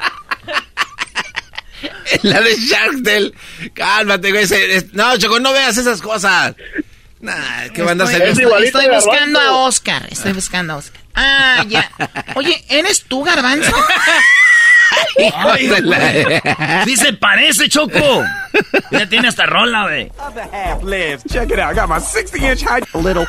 [1.81, 3.31] En la de Shark Tale.
[3.73, 4.45] Cálmate, güey.
[4.93, 6.55] No, Choco, no veas esas cosas.
[7.21, 8.21] Nah, ¿qué van a hacer?
[8.21, 10.07] Estoy, estoy buscando a Oscar.
[10.09, 11.01] Estoy buscando a Oscar.
[11.21, 11.91] Ah, ya.
[12.35, 13.71] Oye, ¿eres tú, Garbanzo?
[16.85, 18.23] sí se parece, Choco.
[18.91, 20.11] Ya tiene hasta rola, güey.
[21.29, 21.75] Check it out.
[21.75, 23.27] got my 60 inch high little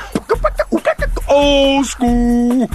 [1.28, 2.68] old school.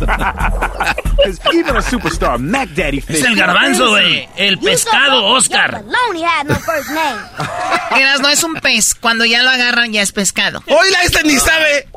[1.53, 4.27] even a superstar Mac Daddy Es el garbanzo, güey.
[4.35, 5.83] El pescado Oscar.
[7.97, 8.95] Eras, no es un pez.
[8.95, 10.63] Cuando ya lo agarran, ya es pescado.
[10.67, 11.87] Oiga, este ni sabe.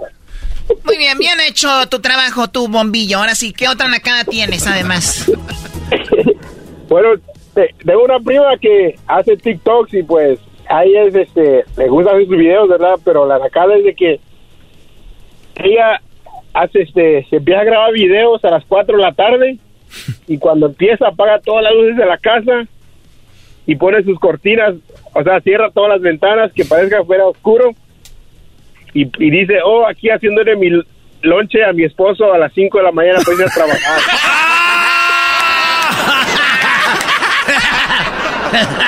[0.84, 3.18] Muy bien, bien hecho tu trabajo, tu bombillo.
[3.18, 5.30] Ahora sí, ¿qué otra nacada tienes, además?
[6.88, 7.10] bueno,
[7.84, 10.38] tengo una prima que hace TikToks y pues
[10.68, 12.94] ahí es, este, le gusta hacer sus videos, ¿verdad?
[13.04, 14.20] Pero la nacada es de que
[15.56, 16.00] ella
[16.54, 19.58] hace, este, se empieza a grabar videos a las 4 de la tarde
[20.26, 22.66] y cuando empieza apaga todas las luces de la casa
[23.66, 24.74] y pone sus cortinas,
[25.14, 27.74] o sea, cierra todas las ventanas que parezca fuera oscuro
[28.94, 30.70] y, dice, oh, aquí haciéndole mi
[31.22, 34.00] lonche a mi esposo a las 5 de la mañana para ir a trabajar.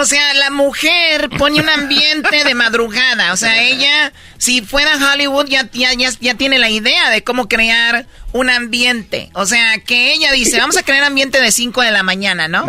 [0.00, 3.34] O sea, la mujer pone un ambiente de madrugada.
[3.34, 8.06] O sea, ella, si fuera Hollywood, ya, ya, ya, tiene la idea de cómo crear
[8.32, 9.28] un ambiente.
[9.34, 12.64] O sea, que ella dice, vamos a crear ambiente de 5 de la mañana, ¿no?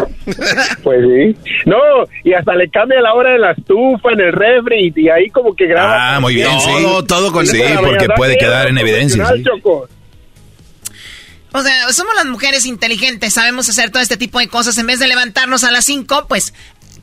[0.83, 1.51] Pues sí.
[1.65, 1.77] No,
[2.25, 5.55] y hasta le cambia la hora de la estufa en el refri y, ahí como
[5.55, 6.15] que graba.
[6.15, 9.25] Ah, muy bien, todo, Todo con Sí, porque puede quedar en evidencia.
[11.53, 14.77] O sea, somos las mujeres inteligentes, sabemos hacer todo este tipo de cosas.
[14.77, 16.53] En vez de levantarnos a las 5, pues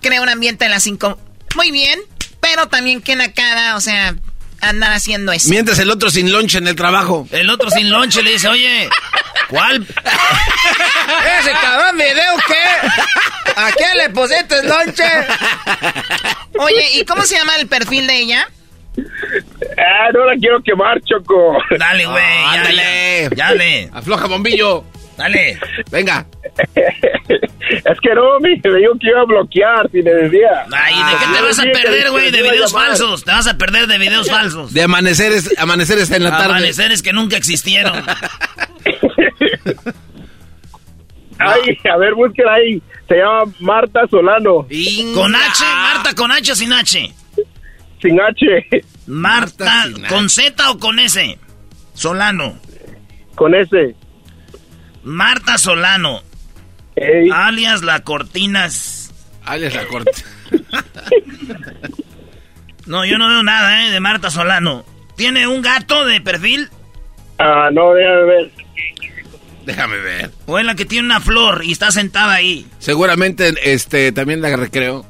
[0.00, 1.18] crea un ambiente en las 5.
[1.56, 1.98] Muy bien,
[2.40, 4.14] pero también que cara, o sea,
[4.60, 5.48] andar haciendo eso.
[5.48, 7.26] Mientras el otro sin lonche en el trabajo.
[7.30, 8.88] El otro sin lonche le dice, oye,
[9.48, 9.82] ¿cuál?
[11.40, 12.88] Ese cabrón video qué?
[13.56, 15.04] ¿A qué le pusiste el lonche?
[16.58, 18.48] Oye, ¿y cómo se llama el perfil de ella?
[19.78, 21.56] Ah, no la quiero quemar, Choco.
[21.78, 22.44] Dale, güey.
[22.46, 23.28] ándale.
[23.30, 23.90] Dale.
[23.92, 24.84] Afloja, bombillo.
[25.18, 25.58] Dale.
[25.90, 26.26] Venga.
[27.68, 30.64] Es que no, me, me dijo que iba a bloquear si le decía.
[30.72, 32.30] Ay, ¿de qué te vas a perder, güey?
[32.30, 33.24] De videos falsos.
[33.24, 34.72] Te vas a perder de videos falsos.
[34.72, 36.44] De amaneceres, amaneceres en la tarde.
[36.46, 37.92] Amaneceres que nunca existieron.
[41.38, 42.82] Ay, a ver, búsquela ahí.
[43.06, 44.66] Se llama Marta Solano.
[45.14, 45.64] ¿Con H?
[45.64, 47.12] ¿Marta con H o sin H?
[48.00, 48.46] Sin H.
[49.06, 51.38] Marta, ¿con Z o con S?
[51.92, 52.58] Solano.
[53.34, 53.94] Con S.
[55.08, 56.22] Marta Solano.
[57.32, 59.10] Alias La Cortinas.
[59.44, 60.24] Alias La Cortinas.
[62.86, 63.90] no, yo no veo nada, ¿eh?
[63.90, 64.84] De Marta Solano.
[65.16, 66.68] ¿Tiene un gato de perfil?
[67.38, 68.50] Ah, no, déjame ver.
[69.64, 70.30] Déjame ver.
[70.44, 72.66] O es la que tiene una flor y está sentada ahí.
[72.78, 75.06] Seguramente este también la recreo.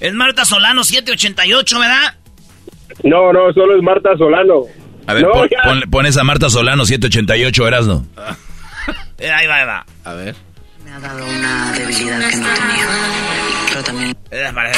[0.00, 2.18] Es Marta Solano 788, ¿verdad?
[3.02, 4.64] No, no, solo es Marta Solano.
[5.06, 5.26] A ver,
[5.90, 8.06] pones a Marta Solano 788, Erasno.
[9.22, 9.86] Eh, ahí va, ahí va.
[10.04, 10.34] A ver.
[10.84, 12.88] Me ha dado una debilidad que no tenía.
[13.68, 14.16] Pero también.
[14.32, 14.72] Eh, para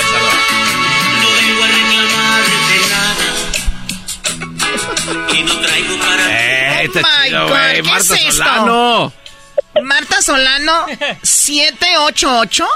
[5.32, 6.82] Y no traigo para.
[6.82, 8.32] Eh, oh my God, ¿qué Marta es esto?
[8.32, 9.12] Solano.
[9.82, 10.86] Marta Solano
[11.22, 12.68] 788.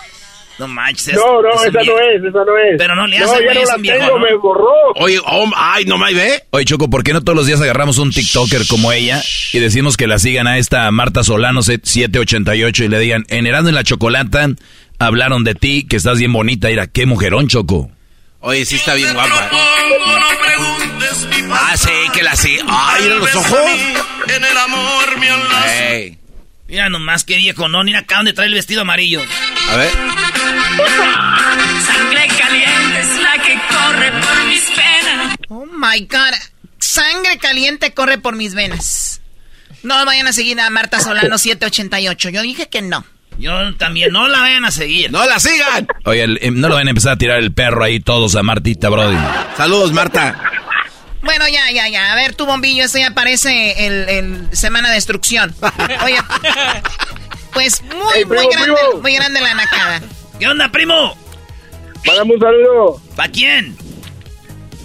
[0.58, 1.14] No manches.
[1.14, 2.76] No, no, esa no es, esa no es.
[2.78, 4.24] Pero no le No, hace, ya güey, no es la un viejo, tengo, ¿no?
[4.24, 4.66] me borró.
[4.96, 6.42] Oye, oh, ay, no me ve.
[6.50, 9.22] Oye, Choco, ¿por qué no todos los días agarramos un TikToker como ella
[9.52, 13.68] y decimos que la sigan a esta Marta Solano 788 y le digan, en Erasmo
[13.68, 14.48] en la Chocolata
[14.98, 16.68] hablaron de ti, que estás bien bonita.
[16.68, 17.90] Mira, qué mujerón, Choco.
[18.40, 19.50] Oye, sí está bien guapa.
[21.50, 22.56] Ah, sí, que la sí.
[22.68, 23.58] Ay, mira los ojos.
[24.28, 26.18] En el amor me.
[26.68, 29.22] Mira nomás qué viejo, no, mira acá donde trae el vestido amarillo.
[29.70, 29.90] A ver.
[31.86, 35.36] Sangre caliente es la que corre por mis penas.
[35.48, 36.34] Oh my God.
[36.78, 39.20] Sangre caliente corre por mis venas.
[39.82, 42.30] No vayan a seguir a Marta Solano 788.
[42.30, 43.04] Yo dije que no.
[43.38, 45.12] Yo también, no la vayan a seguir.
[45.12, 45.86] ¡No la sigan!
[46.06, 48.42] Oye, el- eh, no lo van a empezar a tirar el perro ahí todos a
[48.42, 49.16] Martita, Brody.
[49.56, 50.36] Saludos, Marta.
[51.22, 52.10] Bueno, ya, ya, ya.
[52.12, 55.54] A ver, tu bombillo, esto ya parece el, el Semana de Destrucción.
[56.04, 56.18] Oye,
[57.52, 59.02] pues muy, muy grande, primo.
[59.02, 60.00] muy grande la nacada.
[60.38, 61.16] ¿Qué onda, primo?
[62.06, 63.76] Mándame un saludo ¿Pa quién?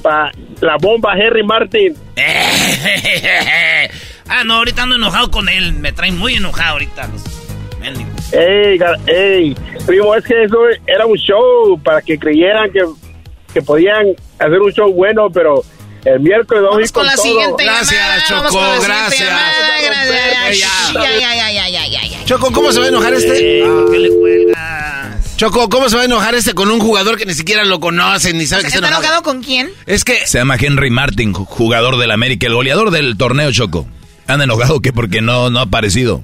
[0.02, 1.96] para la bomba Henry Martin.
[4.28, 5.72] ah, no, ahorita ando enojado con él.
[5.74, 7.10] Me traen muy enojado ahorita.
[8.34, 9.56] Ey, ey,
[9.86, 10.58] primo, es que eso
[10.88, 12.82] era un show para que creyeran que,
[13.54, 14.08] que podían
[14.40, 15.64] hacer un show bueno, pero
[16.04, 17.24] el miércoles vamos a ir Vamos con la todo.
[17.24, 18.24] siguiente Gracias, llamada.
[18.28, 19.30] Choco, vamos con la siguiente gracias.
[19.30, 20.94] llamada, gracias.
[20.94, 21.02] Ya.
[21.02, 22.26] Ya, ya, ya, ya, ya, ya, ya.
[22.26, 23.64] Choco, ¿cómo se va a enojar este?
[23.92, 24.53] ¿Qué le cuelgas?
[25.36, 28.34] Choco, ¿cómo se va a enojar este con un jugador que ni siquiera lo conoce
[28.34, 29.04] ni sabe que está ¿Está enojado?
[29.04, 29.72] enojado con quién?
[29.86, 33.88] Es que Se llama Henry Martin, ju- jugador del América, el goleador del torneo, Choco.
[34.28, 36.24] Anda enojado que porque no, no ha aparecido.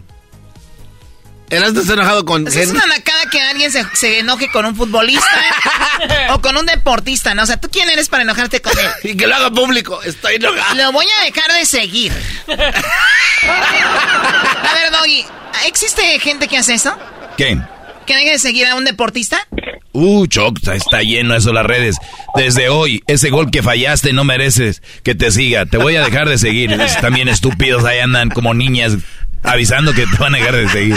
[1.50, 2.78] Erasmo está enojado con Pues es Henry.
[2.78, 5.28] una nacada que alguien se, se enoje con un futbolista
[6.34, 7.42] o con un deportista, ¿no?
[7.44, 8.86] O sea, ¿tú quién eres para enojarte con él?
[9.12, 10.02] Y que lo haga público.
[10.04, 10.76] Estoy enojado.
[10.76, 12.14] Lo voy a dejar de seguir.
[13.42, 15.26] A ver, Doggy,
[15.68, 16.96] ¿existe gente que hace eso?
[17.36, 17.60] ¿Qué?
[18.10, 19.48] ¿Que deje de seguir a un deportista?
[19.92, 21.98] Uh, Choc, está- lleno eso las redes.
[22.34, 25.68] Desde hoy, ese gol que fallaste no mereces que te siga.
[25.68, 26.72] Te voy a dejar de seguir.
[26.72, 28.94] Es- También estúpidos ahí andan como niñas
[29.44, 30.96] avisando que te van a dejar de seguir.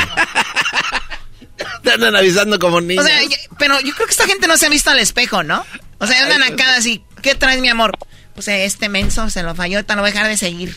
[1.84, 3.04] Te andan avisando como niños.
[3.04, 5.42] O sea, ya- pero yo creo que esta gente no se ha visto al espejo,
[5.42, 5.66] ¿no?
[5.98, 7.02] O sea, una nacada así.
[7.20, 7.92] ¿Qué traes, mi amor?
[8.34, 10.74] Pues este menso se lo falló, te lo voy a dejar de seguir.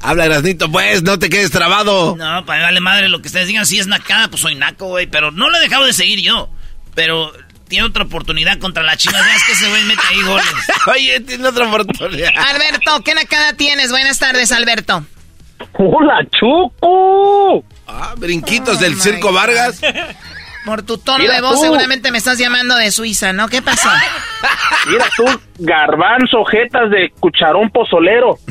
[0.00, 2.16] Habla, Erasnito, pues, no te quedes trabado.
[2.16, 3.66] No, para darle madre lo que ustedes digan.
[3.66, 5.06] Si es nacada, pues soy naco, güey.
[5.06, 6.48] Pero no lo he dejado de seguir yo.
[6.94, 7.32] Pero
[7.68, 9.18] tiene otra oportunidad contra la China.
[9.18, 10.46] Ya es que ese güey mete ahí goles.
[10.86, 12.30] Oye, tiene otra oportunidad.
[12.36, 13.90] Alberto, ¿qué nacada tienes?
[13.90, 15.04] Buenas tardes, Alberto.
[15.74, 17.64] ¡Hola, Choco!
[17.86, 19.80] Ah, brinquitos del Circo Vargas.
[20.68, 21.62] Por tu tono Mira de voz tú.
[21.62, 23.48] seguramente me estás llamando de Suiza, ¿no?
[23.48, 23.88] ¿Qué pasó?
[24.86, 25.24] Mira tú,
[25.58, 28.36] garbanzo, jetas de cucharón pozolero.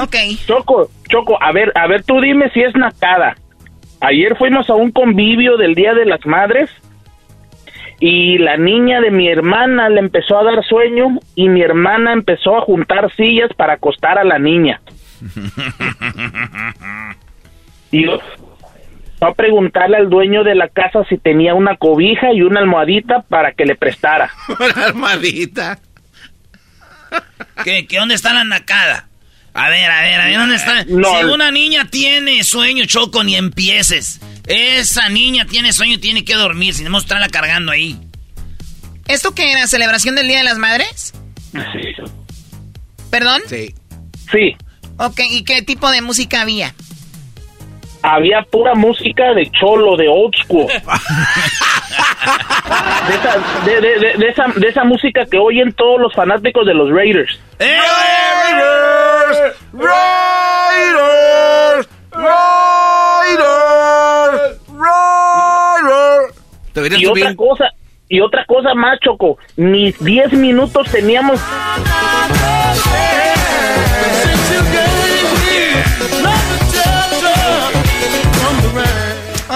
[0.00, 0.14] Ok.
[0.46, 3.34] Choco, Choco, a ver, a ver, tú dime si es nacada.
[4.00, 6.70] Ayer fuimos a un convivio del Día de las Madres
[7.98, 12.56] y la niña de mi hermana le empezó a dar sueño y mi hermana empezó
[12.56, 14.80] a juntar sillas para acostar a la niña.
[17.90, 18.18] Y yo
[19.18, 23.22] fue a preguntarle al dueño de la casa si tenía una cobija y una almohadita
[23.22, 24.30] para que le prestara.
[24.48, 25.78] Una armadita.
[27.64, 27.98] ¿Qué, ¿Qué?
[27.98, 29.08] ¿Dónde está la nacada?
[29.54, 30.84] A ver, a ver, a ver, ¿dónde está?
[30.84, 31.08] No.
[31.18, 34.20] si una niña tiene sueño, Choco, ni empieces.
[34.46, 36.74] Esa niña tiene sueño y tiene que dormir.
[36.74, 37.98] Si no, estarla cargando ahí.
[39.08, 39.66] ¿Esto qué era?
[39.66, 41.12] ¿Celebración del Día de las Madres?
[43.10, 43.40] ¿Perdón?
[43.48, 43.74] Sí.
[44.30, 44.54] Sí,
[44.98, 46.74] Ok, ¿y qué tipo de música había?
[48.14, 50.66] Había pura música de cholo, de old school.
[53.08, 56.74] de, esa, de, de, de, esa, de esa música que oyen todos los fanáticos de
[56.74, 57.40] los Raiders.
[57.58, 63.68] Raiders, Raiders, Raiders.
[66.98, 67.64] Y otra cosa,
[68.08, 71.40] y otra cosa más, Choco, ni 10 minutos teníamos...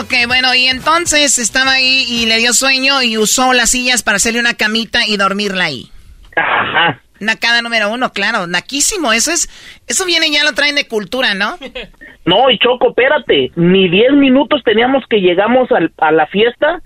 [0.03, 4.17] Ok, bueno, y entonces estaba ahí y le dio sueño y usó las sillas para
[4.17, 5.91] hacerle una camita y dormirla ahí.
[6.35, 7.01] Ajá.
[7.21, 9.49] Nacada número uno, claro, naquísimo, eso es,
[9.87, 11.57] eso viene ya lo traen de cultura, ¿no?
[12.25, 16.81] No, y Choco, espérate, ni 10 minutos teníamos que llegamos al, a la fiesta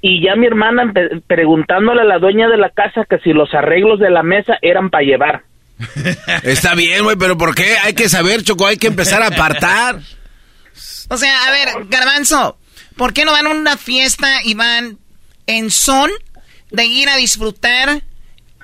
[0.00, 0.92] y ya mi hermana
[1.26, 4.90] preguntándole a la dueña de la casa que si los arreglos de la mesa eran
[4.90, 5.42] para llevar.
[6.44, 7.76] Está bien, güey, pero ¿por qué?
[7.84, 9.98] Hay que saber, Choco, hay que empezar a apartar.
[11.08, 12.58] O sea, a ver, Garbanzo,
[12.96, 14.98] ¿por qué no van a una fiesta y van
[15.46, 16.10] en son
[16.70, 18.02] de ir a disfrutar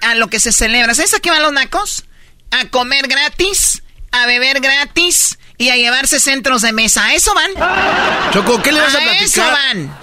[0.00, 0.94] a lo que se celebra?
[0.94, 2.04] ¿Sabes a qué van los nacos?
[2.50, 7.04] A comer gratis, a beber gratis y a llevarse centros de mesa.
[7.06, 8.32] ¿A eso van?
[8.32, 9.24] Choco, ¿qué le vas a, a platicar?
[9.24, 10.01] eso van.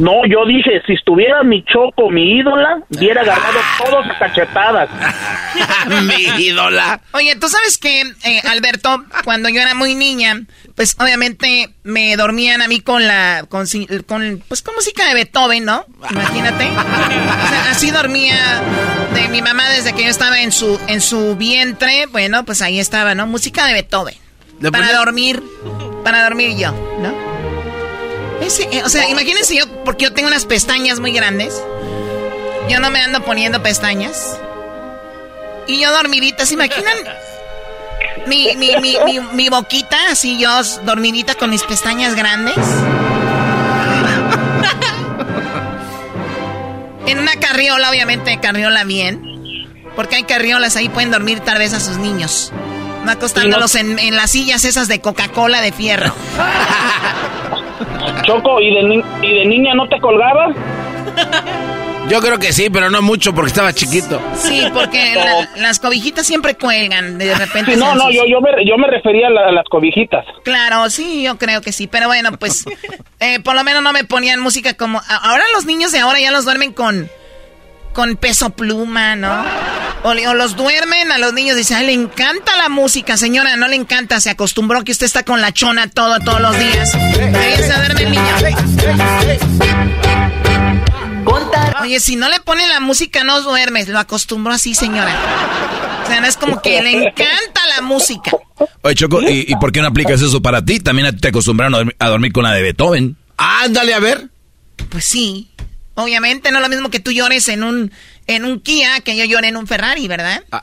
[0.00, 4.88] No, yo dije, si estuviera mi choco, mi ídola, hubiera agarrado todos a cachetadas.
[6.04, 7.02] mi ídola.
[7.12, 10.40] Oye, tú sabes que, eh, Alberto, cuando yo era muy niña,
[10.74, 13.66] pues obviamente me dormían a mí con la, con,
[14.06, 15.84] con pues con música de Beethoven, ¿no?
[16.10, 16.70] Imagínate.
[16.70, 18.62] O sea, así dormía
[19.12, 22.06] de mi mamá desde que yo estaba en su, en su vientre.
[22.06, 23.26] Bueno, pues ahí estaba, ¿no?
[23.26, 24.14] Música de Beethoven.
[24.72, 25.42] Para dormir,
[26.04, 27.29] para dormir yo, ¿no?
[28.40, 31.60] Eh, o sea, imagínense yo, porque yo tengo unas pestañas muy grandes.
[32.68, 34.38] Yo no me ando poniendo pestañas.
[35.66, 36.96] Y yo dormidita, ¿se imaginan?
[38.26, 38.98] Mi, mi, mi,
[39.32, 40.50] mi, boquita, así yo
[40.84, 42.54] dormidita con mis pestañas grandes.
[47.06, 49.66] en una carriola, obviamente, carriola bien.
[49.96, 52.52] Porque hay carriolas ahí, pueden dormir tal vez a sus niños.
[53.04, 56.14] No acostándolos en, en las sillas esas de Coca-Cola de fierro.
[58.24, 60.54] Choco, ¿y de, ¿y de niña no te colgabas?
[62.08, 64.20] Yo creo que sí, pero no mucho porque estaba chiquito.
[64.34, 65.14] Sí, porque
[65.56, 67.76] las cobijitas siempre cuelgan de repente.
[67.76, 70.24] no, no, yo, yo, me, yo me refería a, las cobijitas.
[70.42, 71.86] Claro, sí, yo creo que sí.
[71.86, 72.64] Pero bueno, pues
[73.20, 75.00] eh, por lo menos no me ponían música como...
[75.08, 77.08] Ahora los niños de ahora ya los duermen con
[77.92, 79.44] con peso pluma, ¿no?
[80.02, 83.76] O, los duermen a los niños, dicen, ay, le encanta la música, señora, no le
[83.76, 86.94] encanta, se acostumbró que usted está con la chona todo, todos los días.
[86.94, 88.34] Ahí se duerme el niño.
[91.82, 95.14] Oye, si no le pone la música, no duermes, lo acostumbró así, señora.
[96.04, 98.32] O sea, no es como que le encanta la música.
[98.82, 100.80] Oye, Choco, ¿y, ¿y por qué no aplicas eso para ti?
[100.80, 103.16] También te acostumbraron a dormir con la de Beethoven.
[103.36, 104.28] Ándale, a ver.
[104.90, 105.50] Pues sí.
[106.02, 107.92] Obviamente no es lo mismo que tú llores en un,
[108.26, 110.42] en un Kia que yo llore en un Ferrari, ¿verdad?
[110.50, 110.62] Ah,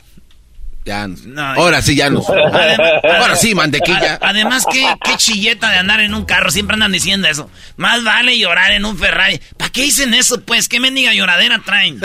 [0.87, 1.41] ya no.
[1.41, 2.23] Ahora sí, ya no.
[2.23, 4.19] Ahora sí, mantequilla.
[4.21, 6.49] Además, ¿qué, qué chilleta de andar en un carro.
[6.49, 7.49] Siempre andan diciendo eso.
[7.75, 9.41] Más vale llorar en un Ferrari.
[9.57, 10.69] ¿Para qué dicen eso, pues?
[10.69, 11.99] ¿Qué mendiga lloradera traen?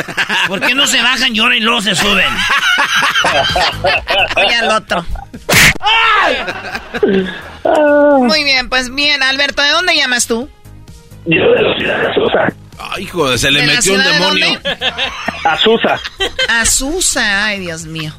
[0.48, 2.26] ¿Por qué no se bajan, lloran y luego se suben?
[4.36, 5.06] Oye al otro.
[8.18, 10.50] Muy bien, pues bien, Alberto, ¿de dónde llamas tú?
[11.26, 12.54] Yo de la ciudad de Azusa.
[12.78, 14.60] Ay, hijo, se le metió un demonio.
[15.44, 16.00] Azusa.
[16.48, 18.12] Azusa, ay, Dios mío.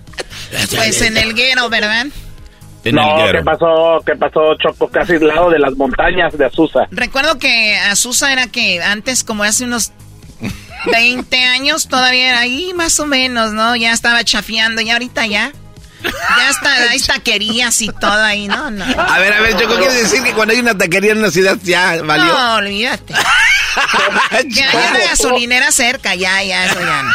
[0.75, 2.05] Pues en el guero, ¿verdad?
[2.91, 4.01] no, ¿qué pasó?
[4.05, 4.87] ¿Qué pasó, Choco?
[4.89, 6.87] Casi al lado de las montañas de Azusa.
[6.91, 9.91] Recuerdo que Azusa era que antes, como hace unos
[10.91, 13.75] 20 años, todavía era ahí más o menos, ¿no?
[13.75, 15.51] Ya estaba chafiando y ahorita ya.
[16.03, 18.69] Ya está, hay taquerías y todo ahí, ¿no?
[18.71, 18.85] no.
[18.85, 21.57] A ver, a ver, Choco, quiere decir que cuando hay una taquería en una ciudad
[21.63, 22.25] ya valió?
[22.25, 23.13] No, olvídate.
[24.53, 27.13] que hay una gasolinera cerca, ya, ya, eso ya no.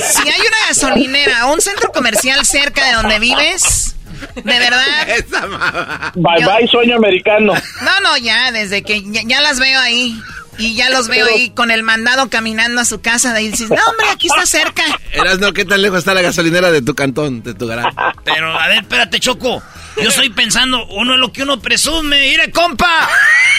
[0.00, 3.94] Si hay una gasolinera o un centro comercial cerca de donde vives,
[4.36, 6.12] de verdad.
[6.14, 7.54] Bye bye, sueño americano.
[7.82, 10.20] No, no, ya, desde que ya, las veo ahí.
[10.58, 13.32] Y ya los veo ahí con el mandado caminando a su casa.
[13.32, 14.82] De ahí dices, no, hombre, aquí está cerca.
[15.12, 17.90] Eras, no, ¿qué tan lejos está la gasolinera de tu cantón, de tu garaje?
[18.24, 19.62] Pero, a ver, espérate, Choco.
[20.02, 22.20] Yo estoy pensando, uno es lo que uno presume.
[22.20, 23.08] ¡Mire, compa!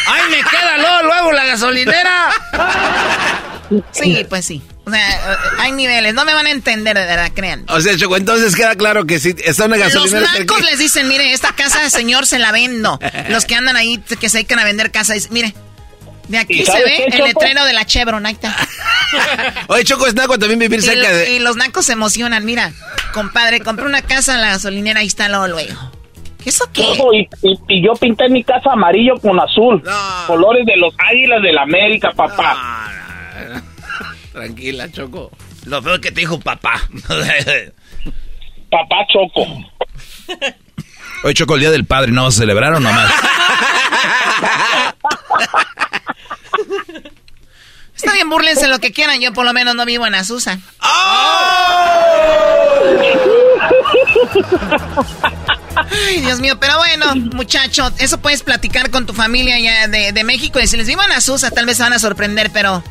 [0.08, 2.30] ¡Ay, me queda luego, luego la gasolinera!
[3.92, 4.62] Sí, pues sí.
[4.86, 7.66] O sea, hay niveles, no me van a entender, de verdad, crean.
[7.68, 10.22] O sea, Choco, entonces queda claro que si está una gasolinera...
[10.22, 13.00] Los blancos les dicen, mire, esta casa, señor, se la vendo.
[13.30, 15.54] Los que andan ahí, que se dedican a vender casas, dicen, mire,
[16.30, 18.56] de aquí se ve el letrero de la Chevron, ahí está.
[19.68, 21.32] Oye, Choco, es naco también vivir cerca de...
[21.34, 22.72] Y los nacos se emocionan, mira,
[23.14, 25.92] compadre, compré una casa en la gasolinera, ahí está luego, luego.
[26.44, 26.84] ¿Qué eso qué?
[26.84, 29.84] Choco, y, y- y yo pinté mi casa amarillo con azul.
[30.28, 32.90] Colores de los águilas del América, papá.
[34.32, 35.32] Tranquila, Choco.
[35.66, 36.76] Lo peor que te dijo papá.
[38.70, 39.46] papá Choco.
[41.24, 43.12] Hoy Choco, el Día del Padre, ¿no vas a celebrar o nomás?
[47.96, 49.20] Está bien, búrlense lo que quieran.
[49.20, 50.60] Yo por lo menos no vivo en Azusa.
[56.08, 60.24] Ay, Dios mío, pero bueno, muchacho, eso puedes platicar con tu familia ya de, de
[60.24, 62.84] México y si les vivo en Azusa, tal vez se van a sorprender, pero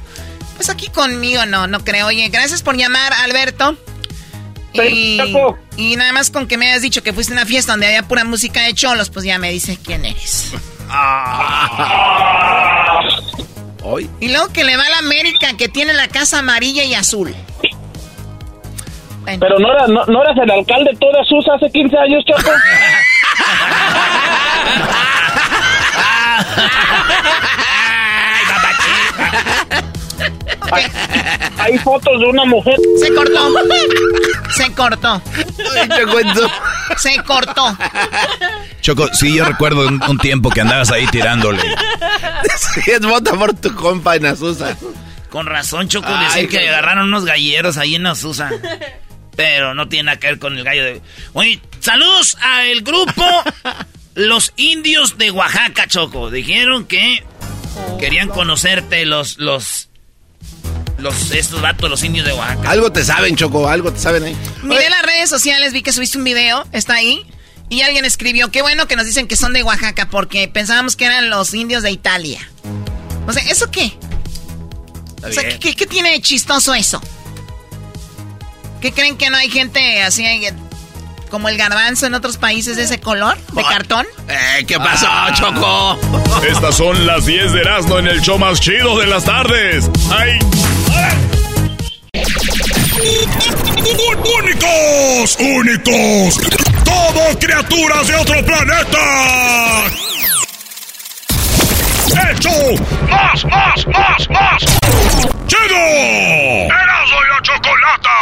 [0.57, 2.07] pues aquí conmigo no, no creo.
[2.09, 3.77] Oye, gracias por llamar, Alberto.
[4.85, 5.21] Y,
[5.77, 8.03] y nada más con que me hayas dicho que fuiste a una fiesta donde había
[8.03, 10.53] pura música de cholos, pues ya me dices quién eres.
[13.83, 14.11] Hoy.
[14.21, 17.35] Y luego que le va a la América, que tiene la casa amarilla y azul.
[19.25, 22.51] Pero no, era, no, no eras el alcalde de toda Susa hace 15 años, Choco.
[30.73, 30.85] hay,
[31.59, 32.77] hay fotos de una mujer.
[32.99, 33.53] Se cortó.
[34.57, 35.23] Se cortó.
[36.97, 37.79] Se cortó.
[38.81, 41.63] Choco, sí, yo recuerdo un, un tiempo que andabas ahí tirándole.
[42.57, 44.77] Sí, es vota por tu compa en Azusa.
[45.31, 48.51] Con razón, Choco, Ay, decían que agarraron unos galleros ahí en Azusa.
[49.37, 51.03] Pero no tiene nada que ver con el gallo de...
[51.33, 53.25] Oye, saludos al grupo
[54.15, 56.31] Los Indios de Oaxaca, Choco.
[56.31, 57.23] Dijeron que
[58.01, 59.39] querían conocerte los...
[59.39, 59.88] los
[60.99, 62.71] los estos vatos, los indios de Oaxaca.
[62.71, 64.37] Algo te saben, Choco, algo te saben ahí.
[64.63, 67.25] Miré las redes sociales, vi que subiste un video, está ahí.
[67.71, 71.05] Y alguien escribió, qué bueno que nos dicen que son de Oaxaca, porque pensábamos que
[71.05, 72.41] eran los indios de Italia.
[73.27, 73.93] O sea, ¿eso qué?
[75.23, 77.01] O sea, ¿qué, qué- qué tiene de chistoso eso?
[78.81, 80.25] ¿Qué creen que no hay gente así
[81.31, 83.37] como el garbanzo en otros países de ese color?
[83.53, 84.07] ¿De cartón?
[84.29, 85.99] Eh, ¿Qué pasó, Choco?
[86.49, 89.91] Estas son las 10 de Erasmo en el show más chido de las tardes.
[90.11, 90.39] ¡Ay!
[94.41, 95.37] ¡Únicos!
[95.39, 96.39] ¡Únicos!
[96.85, 99.85] ¡Como criaturas de otro planeta!
[102.29, 102.77] ¡El show
[103.09, 104.63] más, más, más, más!
[105.47, 105.77] ¡Chido!
[106.67, 108.17] ¡Erasmo y la Chocolata!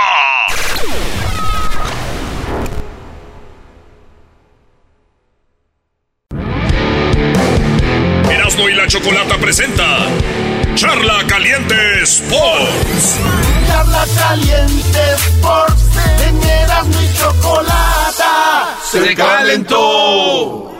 [8.31, 10.09] Erasmo y la Chocolata presenta
[11.37, 13.19] Caliente Sports.
[13.67, 15.83] Charla caliente Sports
[16.27, 20.73] en Erasmo y Chocolata Se calentó.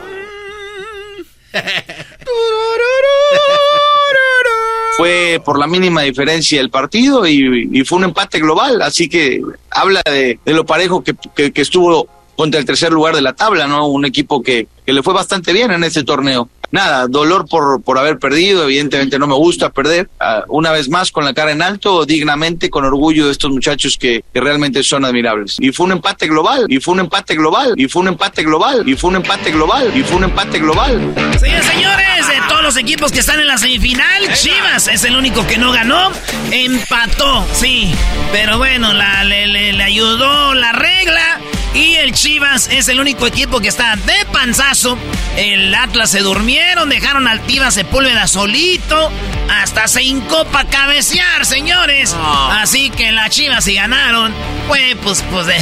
[4.97, 9.39] Fue por la mínima diferencia el partido y, y fue un empate global, así que
[9.69, 13.33] habla de, de lo parejo que, que- que estuvo contra el tercer lugar de la
[13.33, 13.87] tabla, ¿no?
[13.87, 16.49] Un equipo que, que le fue bastante bien en este torneo.
[16.71, 20.09] Nada, dolor por, por haber perdido, evidentemente no me gusta perder.
[20.19, 23.97] Ah, una vez más, con la cara en alto, dignamente, con orgullo de estos muchachos
[23.99, 25.55] que, que realmente son admirables.
[25.59, 28.83] Y fue un empate global, y fue un empate global, y fue un empate global,
[28.87, 31.13] y fue un empate global, y fue un empate global.
[31.39, 35.45] Señores, señores, de todos los equipos que están en la semifinal, Chivas es el único
[35.47, 36.11] que no ganó.
[36.51, 37.93] Empató, sí.
[38.31, 41.39] Pero bueno, la- le, le- le ayudó la regla.
[41.73, 44.97] Y el Chivas es el único equipo que está de panzazo.
[45.35, 49.11] El Atlas se durmieron, dejaron al Tiva Sepúlveda solito.
[49.49, 52.15] Hasta se hincó pa' cabecear, señores.
[52.51, 54.33] Así que las Chivas si ganaron.
[54.67, 55.47] Pues, pues, pues.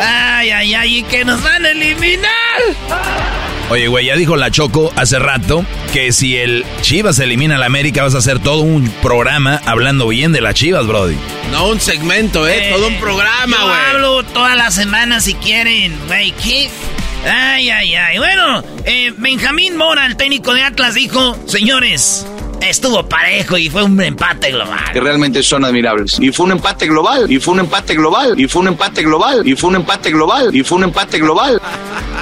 [0.00, 2.32] ay, ay, ay, y que nos van a eliminar.
[3.70, 7.66] Oye, güey, ya dijo la Choco hace rato que si el Chivas elimina a la
[7.66, 11.16] América vas a hacer todo un programa hablando bien de las Chivas, Brody.
[11.50, 12.70] No un segmento, ¿eh?
[12.74, 13.76] Todo un programa, güey.
[13.94, 16.32] hablo toda la semana si quieren, güey.
[16.32, 16.68] ¿Qué?
[17.24, 18.18] Ay, ay, ay.
[18.18, 22.26] Bueno, eh, Benjamín Mora, el técnico de Atlas, dijo, señores,
[22.68, 24.80] estuvo parejo y fue un empate global.
[24.92, 26.18] que realmente son admirables.
[26.20, 29.46] Y fue un empate global, y fue un empate global, y fue un empate global,
[29.46, 31.60] y fue un empate global, y fue un empate global.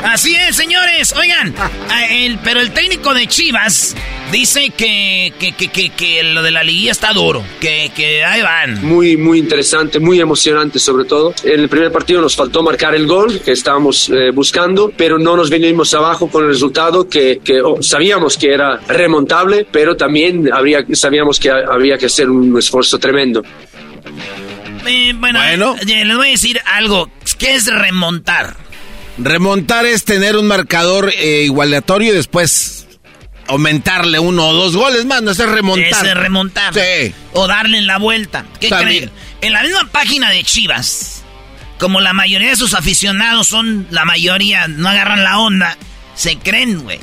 [0.04, 1.14] Así es, señores.
[1.18, 1.54] Oigan,
[2.10, 3.94] el- pero el técnico de Chivas
[4.32, 8.40] dice que, que, que, que, que lo de la liguilla está duro, que, que ahí
[8.42, 8.82] van.
[8.84, 11.34] Muy, muy interesante, muy emocionante sobre todo.
[11.44, 15.36] En el primer partido nos faltó marcar el gol que estábamos eh, buscando, pero no
[15.36, 20.29] nos venimos abajo con el resultado que, que, oh, sabíamos que era remontable, pero también
[20.52, 23.42] habría, sabíamos que había que hacer un esfuerzo tremendo.
[24.86, 27.10] Eh, bueno, eh, les voy a decir algo.
[27.38, 28.56] ¿Qué es remontar?
[29.18, 32.86] Remontar es tener un marcador eh, igualatorio y después
[33.46, 36.06] aumentarle uno o dos goles más, no es remontar.
[36.06, 36.72] Es remontar.
[36.72, 37.12] Sí.
[37.32, 38.46] O darle la vuelta.
[38.60, 39.10] ¿Qué También.
[39.10, 39.10] creen?
[39.42, 41.20] En la misma página de Chivas
[41.80, 45.76] como la mayoría de sus aficionados son, la mayoría no agarran la onda,
[46.14, 47.00] se creen, güey.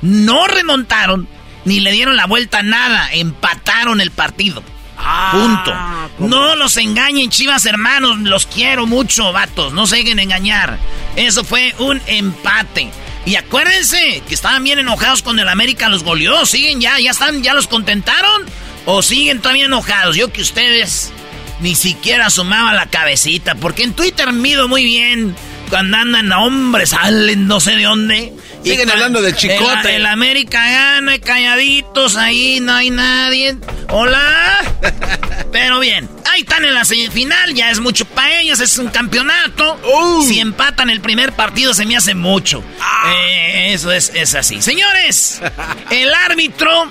[0.00, 1.28] No remontaron,
[1.66, 4.62] ni le dieron la vuelta a nada, empataron el partido.
[4.96, 6.26] Ah, Punto.
[6.26, 10.78] No los engañen, chivas hermanos, los quiero mucho, vatos, no se dejen engañar.
[11.16, 12.90] Eso fue un empate.
[13.26, 17.42] Y acuérdense que estaban bien enojados con el América, los goleó, siguen ya, ya están,
[17.42, 18.44] ya los contentaron
[18.86, 20.16] o siguen todavía enojados.
[20.16, 21.12] Yo que ustedes
[21.60, 25.34] ni siquiera asomaba la cabecita, porque en Twitter mido muy bien
[25.68, 28.32] cuando andan, hombres, salen no sé de dónde.
[28.66, 29.94] Siguen hablando del chicote.
[29.94, 33.56] El, América gana, calladitos, ahí no hay nadie.
[33.90, 34.60] Hola.
[35.52, 39.80] Pero bien, ahí están en la semifinal, ya es mucho para ellos, es un campeonato.
[39.84, 40.22] Uh.
[40.24, 42.64] Si empatan el primer partido se me hace mucho.
[42.80, 43.14] Ah.
[43.14, 44.60] Eh, eso es, es así.
[44.60, 45.40] Señores,
[45.90, 46.90] el árbitro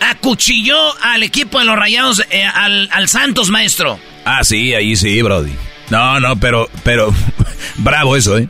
[0.00, 4.00] acuchilló al equipo de los Rayados, eh, al, al, Santos, maestro.
[4.24, 5.54] Ah, sí, ahí sí, Brody.
[5.90, 7.14] No, no, pero, pero,
[7.76, 8.48] bravo eso, ¿eh?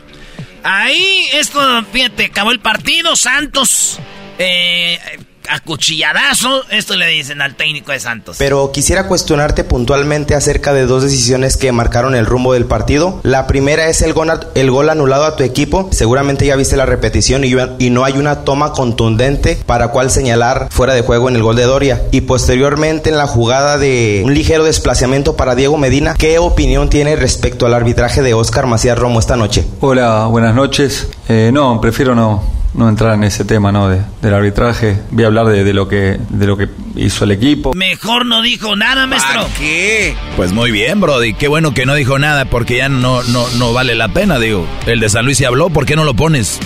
[0.63, 1.59] Ahí, esto,
[1.91, 3.99] fíjate, acabó el partido, Santos,
[4.39, 4.99] eh,
[5.49, 8.37] acuchilladazo, esto le dicen al técnico de Santos.
[8.39, 13.19] Pero quisiera cuestionarte puntualmente acerca de dos decisiones que marcaron el rumbo del partido.
[13.23, 15.89] La primera es el gol, el gol anulado a tu equipo.
[15.91, 20.67] Seguramente ya viste la repetición y, y no hay una toma contundente para cual señalar
[20.71, 22.01] fuera de juego en el gol de Doria.
[22.11, 27.15] Y posteriormente en la jugada de un ligero desplazamiento para Diego Medina, ¿qué opinión tiene
[27.15, 29.65] respecto al arbitraje de Oscar Macías Romo esta noche?
[29.81, 31.07] Hola, buenas noches.
[31.27, 33.89] Eh, no, prefiero no no entrar en ese tema, ¿no?
[33.89, 34.99] del arbitraje.
[35.11, 37.73] Voy a hablar de, lo que de lo que hizo el equipo.
[37.73, 39.47] Mejor no dijo nada, maestro.
[39.57, 40.15] qué?
[40.35, 41.33] Pues muy bien, Brody.
[41.33, 44.67] Qué bueno que no dijo nada porque ya no, no, no vale la pena, digo.
[44.85, 46.59] El de San Luis se habló, ¿por qué no lo pones?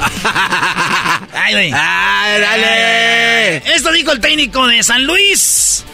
[1.32, 3.56] Ay, ¡Ay, dale!
[3.74, 5.84] Esto dijo el técnico de San Luis.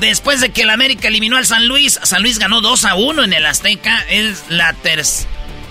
[0.00, 3.24] Después de que el América eliminó al San Luis, San Luis ganó 2 a 1
[3.24, 4.04] en el Azteca.
[4.08, 5.28] Es la tercera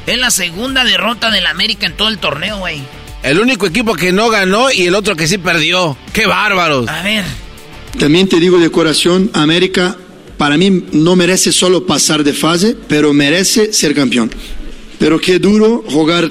[0.07, 2.81] es la segunda derrota del América en todo el torneo, güey.
[3.23, 5.97] El único equipo que no ganó y el otro que sí perdió.
[6.11, 6.87] ¡Qué bárbaros!
[6.89, 7.23] A ver.
[7.97, 9.97] También te digo de corazón, América
[10.37, 14.31] para mí no merece solo pasar de fase, pero merece ser campeón.
[14.99, 16.29] Pero qué duro jugar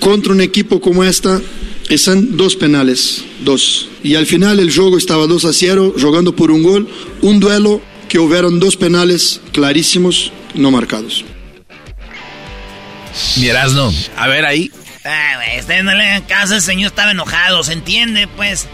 [0.00, 1.40] contra un equipo como esta.
[1.88, 3.88] Están dos penales, dos.
[4.02, 6.88] Y al final el juego estaba 2 a 0, jugando por un gol,
[7.22, 11.24] un duelo que hubieron dos penales clarísimos, no marcados.
[13.36, 13.92] Mieras no.
[14.16, 14.70] A ver ahí.
[15.04, 18.26] Ah, güey, ustedes no le hagan caso, el señor estaba enojado, ¿se entiende?
[18.26, 18.66] Pues,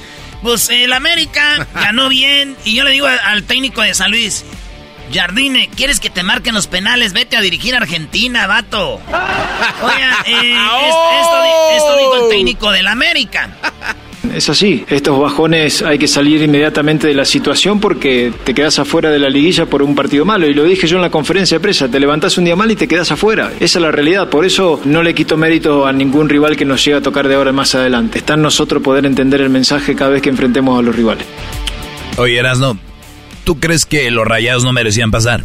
[0.42, 4.44] pues el América ganó bien y yo le digo al técnico de San Luis,
[5.12, 7.12] Jardine, ¿quieres que te marquen los penales?
[7.12, 8.94] Vete a dirigir a Argentina, vato.
[9.82, 10.56] Oigan, eh,
[10.86, 13.50] esto, esto dijo el técnico del América.
[14.34, 19.10] Es así, estos bajones hay que salir inmediatamente de la situación porque te quedas afuera
[19.10, 20.46] de la liguilla por un partido malo.
[20.46, 22.76] Y lo dije yo en la conferencia de prensa, te levantás un día mal y
[22.76, 23.52] te quedas afuera.
[23.58, 26.84] Esa es la realidad, por eso no le quito mérito a ningún rival que nos
[26.84, 28.18] llegue a tocar de ahora en más adelante.
[28.18, 31.26] Está en nosotros poder entender el mensaje cada vez que enfrentemos a los rivales.
[32.16, 32.78] Oye, Erasno,
[33.44, 35.44] ¿tú crees que los rayados no merecían pasar?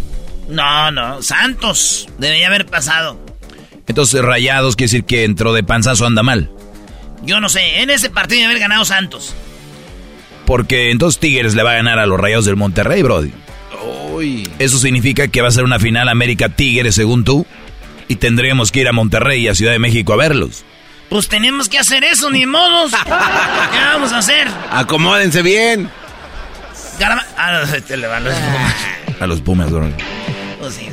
[0.49, 3.19] No, no, Santos debería haber pasado.
[3.87, 6.51] Entonces, rayados quiere decir que entró de panzazo anda mal.
[7.23, 9.33] Yo no sé, en ese partido de haber ganado Santos.
[10.45, 13.31] Porque entonces Tigres le va a ganar a los Rayados del Monterrey, Brody.
[14.59, 17.45] Eso significa que va a ser una final América-Tigres, según tú.
[18.07, 20.63] Y tendríamos que ir a Monterrey y a Ciudad de México a verlos.
[21.09, 22.91] Pues tenemos que hacer eso, ni modos.
[23.03, 24.47] ¿Qué vamos a hacer?
[24.71, 25.89] Acomódense bien.
[27.37, 28.33] Ah, te le van los
[29.19, 29.87] A los Pumas, bro.
[30.59, 30.89] Pues sí,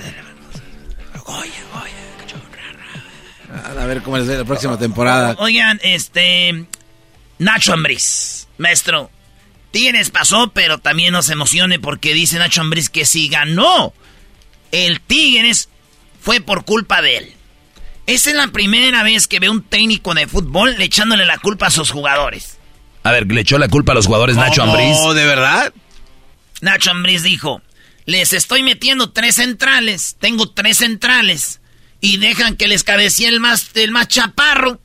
[3.64, 5.36] A ver cómo les va la próxima temporada.
[5.38, 6.66] Oigan, este.
[7.38, 9.10] Nacho Ambriz, maestro.
[9.70, 13.92] Tigres pasó, pero también nos emocione porque dice Nacho Ambriz que si ganó
[14.70, 15.68] el Tigres
[16.20, 17.32] fue por culpa de él.
[18.06, 21.70] Esa es la primera vez que veo un técnico de fútbol echándole la culpa a
[21.70, 22.58] sus jugadores.
[23.02, 24.96] A ver, ¿le echó la culpa a los jugadores Nacho Ambriz?
[25.00, 25.72] ¿Oh, de verdad?
[26.60, 27.62] Nacho Ambriz dijo,
[28.04, 31.60] les estoy metiendo tres centrales, tengo tres centrales
[32.04, 34.78] y dejan que les cabecee el más, el más chaparro.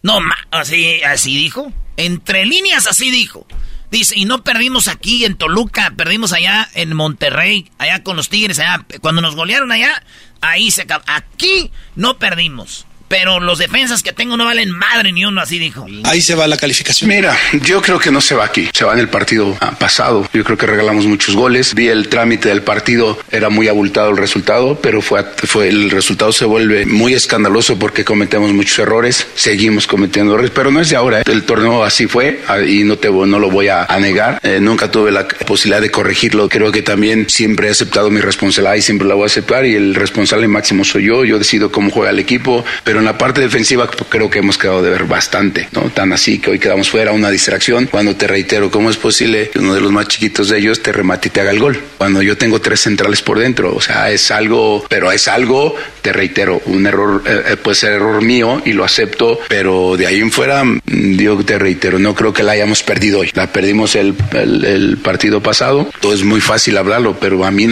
[0.00, 0.20] No,
[0.52, 1.72] así, así dijo.
[1.96, 3.48] Entre líneas así dijo.
[3.90, 8.60] Dice, y no perdimos aquí en Toluca, perdimos allá en Monterrey, allá con los Tigres,
[8.60, 8.86] allá.
[9.00, 10.04] Cuando nos golearon allá,
[10.40, 11.02] ahí se acabó.
[11.08, 12.86] Aquí no perdimos.
[13.10, 15.84] Pero los defensas que tengo no valen madre ni uno, así dijo.
[16.04, 17.10] Ahí se va la calificación.
[17.10, 20.28] Mira, yo creo que no se va aquí, se va en el partido ah, pasado.
[20.32, 21.74] Yo creo que regalamos muchos goles.
[21.74, 26.30] Vi el trámite del partido, era muy abultado el resultado, pero fue, fue el resultado
[26.32, 30.94] se vuelve muy escandaloso porque cometemos muchos errores, seguimos cometiendo errores, pero no es de
[30.94, 31.20] ahora.
[31.20, 31.24] ¿eh?
[31.26, 34.38] El torneo así fue ah, y no, te, no lo voy a, negar.
[34.44, 36.48] Eh, nunca tuve la posibilidad de corregirlo.
[36.48, 39.74] Creo que también siempre he aceptado mi responsabilidad y siempre la voy a aceptar y
[39.74, 41.24] el responsable máximo soy yo.
[41.24, 44.82] Yo decido cómo juega el equipo, pero en la parte defensiva creo que hemos quedado
[44.82, 45.90] de ver bastante, ¿no?
[45.90, 47.86] Tan así que hoy quedamos fuera, una distracción.
[47.86, 50.92] Cuando te reitero, ¿cómo es posible que uno de los más chiquitos de ellos te
[50.92, 51.80] remate y te haga el gol?
[51.98, 56.12] Cuando yo tengo tres centrales por dentro, o sea, es algo, pero es algo, te
[56.12, 60.20] reitero, un error, eh, eh, puede ser error mío y lo acepto, pero de ahí
[60.20, 60.80] en fuera, mm,
[61.16, 63.30] yo te reitero, no creo que la hayamos perdido hoy.
[63.34, 67.68] La perdimos el, el, partido pasado, todo es muy fácil hablarlo, pero a mí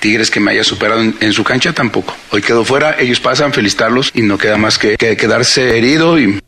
[0.00, 2.16] Tigres que me haya superado en, su cancha tampoco.
[2.30, 6.40] Hoy quedó fuera, ellos pasan, felicitarlos y no queda más que, que quedarse herido y...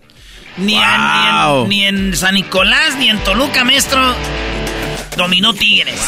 [0.58, 4.00] Ni, en, ni, en, San Nicolás, ni en Toluca, maestro,
[5.16, 5.98] dominó Tigres.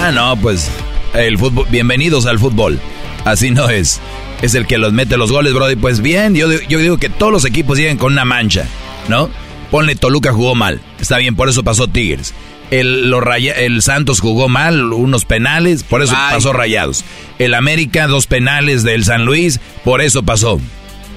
[0.00, 0.68] Ah, no, pues
[1.14, 2.80] el fútbol, bienvenidos al fútbol.
[3.24, 4.00] Así no es.
[4.42, 5.76] Es el que los mete los goles, Brody.
[5.76, 8.66] Pues bien, yo, yo digo que todos los equipos lleguen con una mancha,
[9.08, 9.30] ¿no?
[9.70, 10.80] Ponle Toluca jugó mal.
[11.00, 12.34] Está bien, por eso pasó Tigres.
[12.70, 13.14] El,
[13.56, 17.04] el Santos jugó mal, unos penales, por eso pasó Rayados.
[17.38, 20.60] El América, dos penales del San Luis, por eso pasó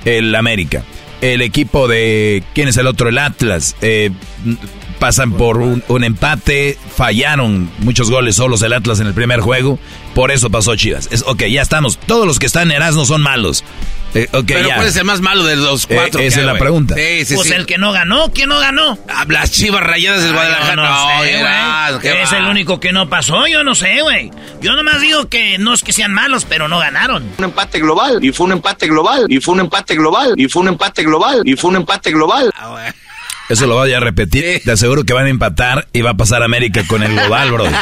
[0.08, 0.84] el América.
[1.20, 3.10] El equipo de, ¿quién es el otro?
[3.10, 3.76] El Atlas.
[3.82, 4.12] Eh,
[5.00, 9.80] pasan por un, empate, fallaron muchos goles solos el Atlas en el primer juego,
[10.16, 11.10] por eso pasó Chivas.
[11.12, 12.00] Es, ok, ya estamos.
[12.00, 13.64] Todos los que están en Erasmo son malos.
[14.18, 16.20] Eh, Pero ¿cuál es el más malo de los eh, cuatro?
[16.20, 16.96] esa es la pregunta.
[16.96, 18.98] pues el que no ganó, ¿quién no ganó?
[19.08, 20.76] Ah, las chivas rayadas del Guadalajara.
[20.76, 24.32] No, sé, Es el único que no pasó, yo no sé, güey.
[24.62, 27.30] Yo nomás digo que no es que sean malos, pero no ganaron.
[27.38, 30.62] Un empate global, y fue un empate global, y fue un empate global, y fue
[30.64, 32.52] un empate global, y fue un empate global.
[32.56, 32.92] Ah,
[33.50, 34.62] eso lo voy a repetir.
[34.64, 37.66] Te aseguro que van a empatar y va a pasar América con el global, bro.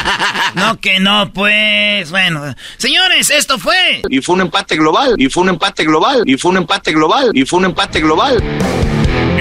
[0.54, 2.10] No, que no, pues.
[2.10, 2.54] Bueno.
[2.78, 4.02] Señores, esto fue.
[4.08, 5.14] Y fue un empate global.
[5.18, 6.22] Y fue un empate global.
[6.24, 7.30] Y fue un empate global.
[7.34, 8.42] Y fue un empate global.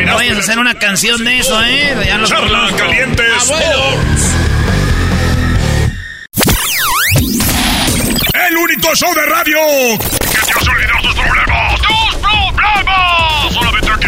[0.05, 1.95] No vayas a hacer una canción de eso, ¿eh?
[2.05, 3.51] Ya lo Charla Calientes
[8.33, 9.57] El único show de radio
[10.19, 11.81] que te hace olvidar tus problemas.
[11.81, 13.53] ¡Tus problemas!
[13.53, 14.07] Solamente aquí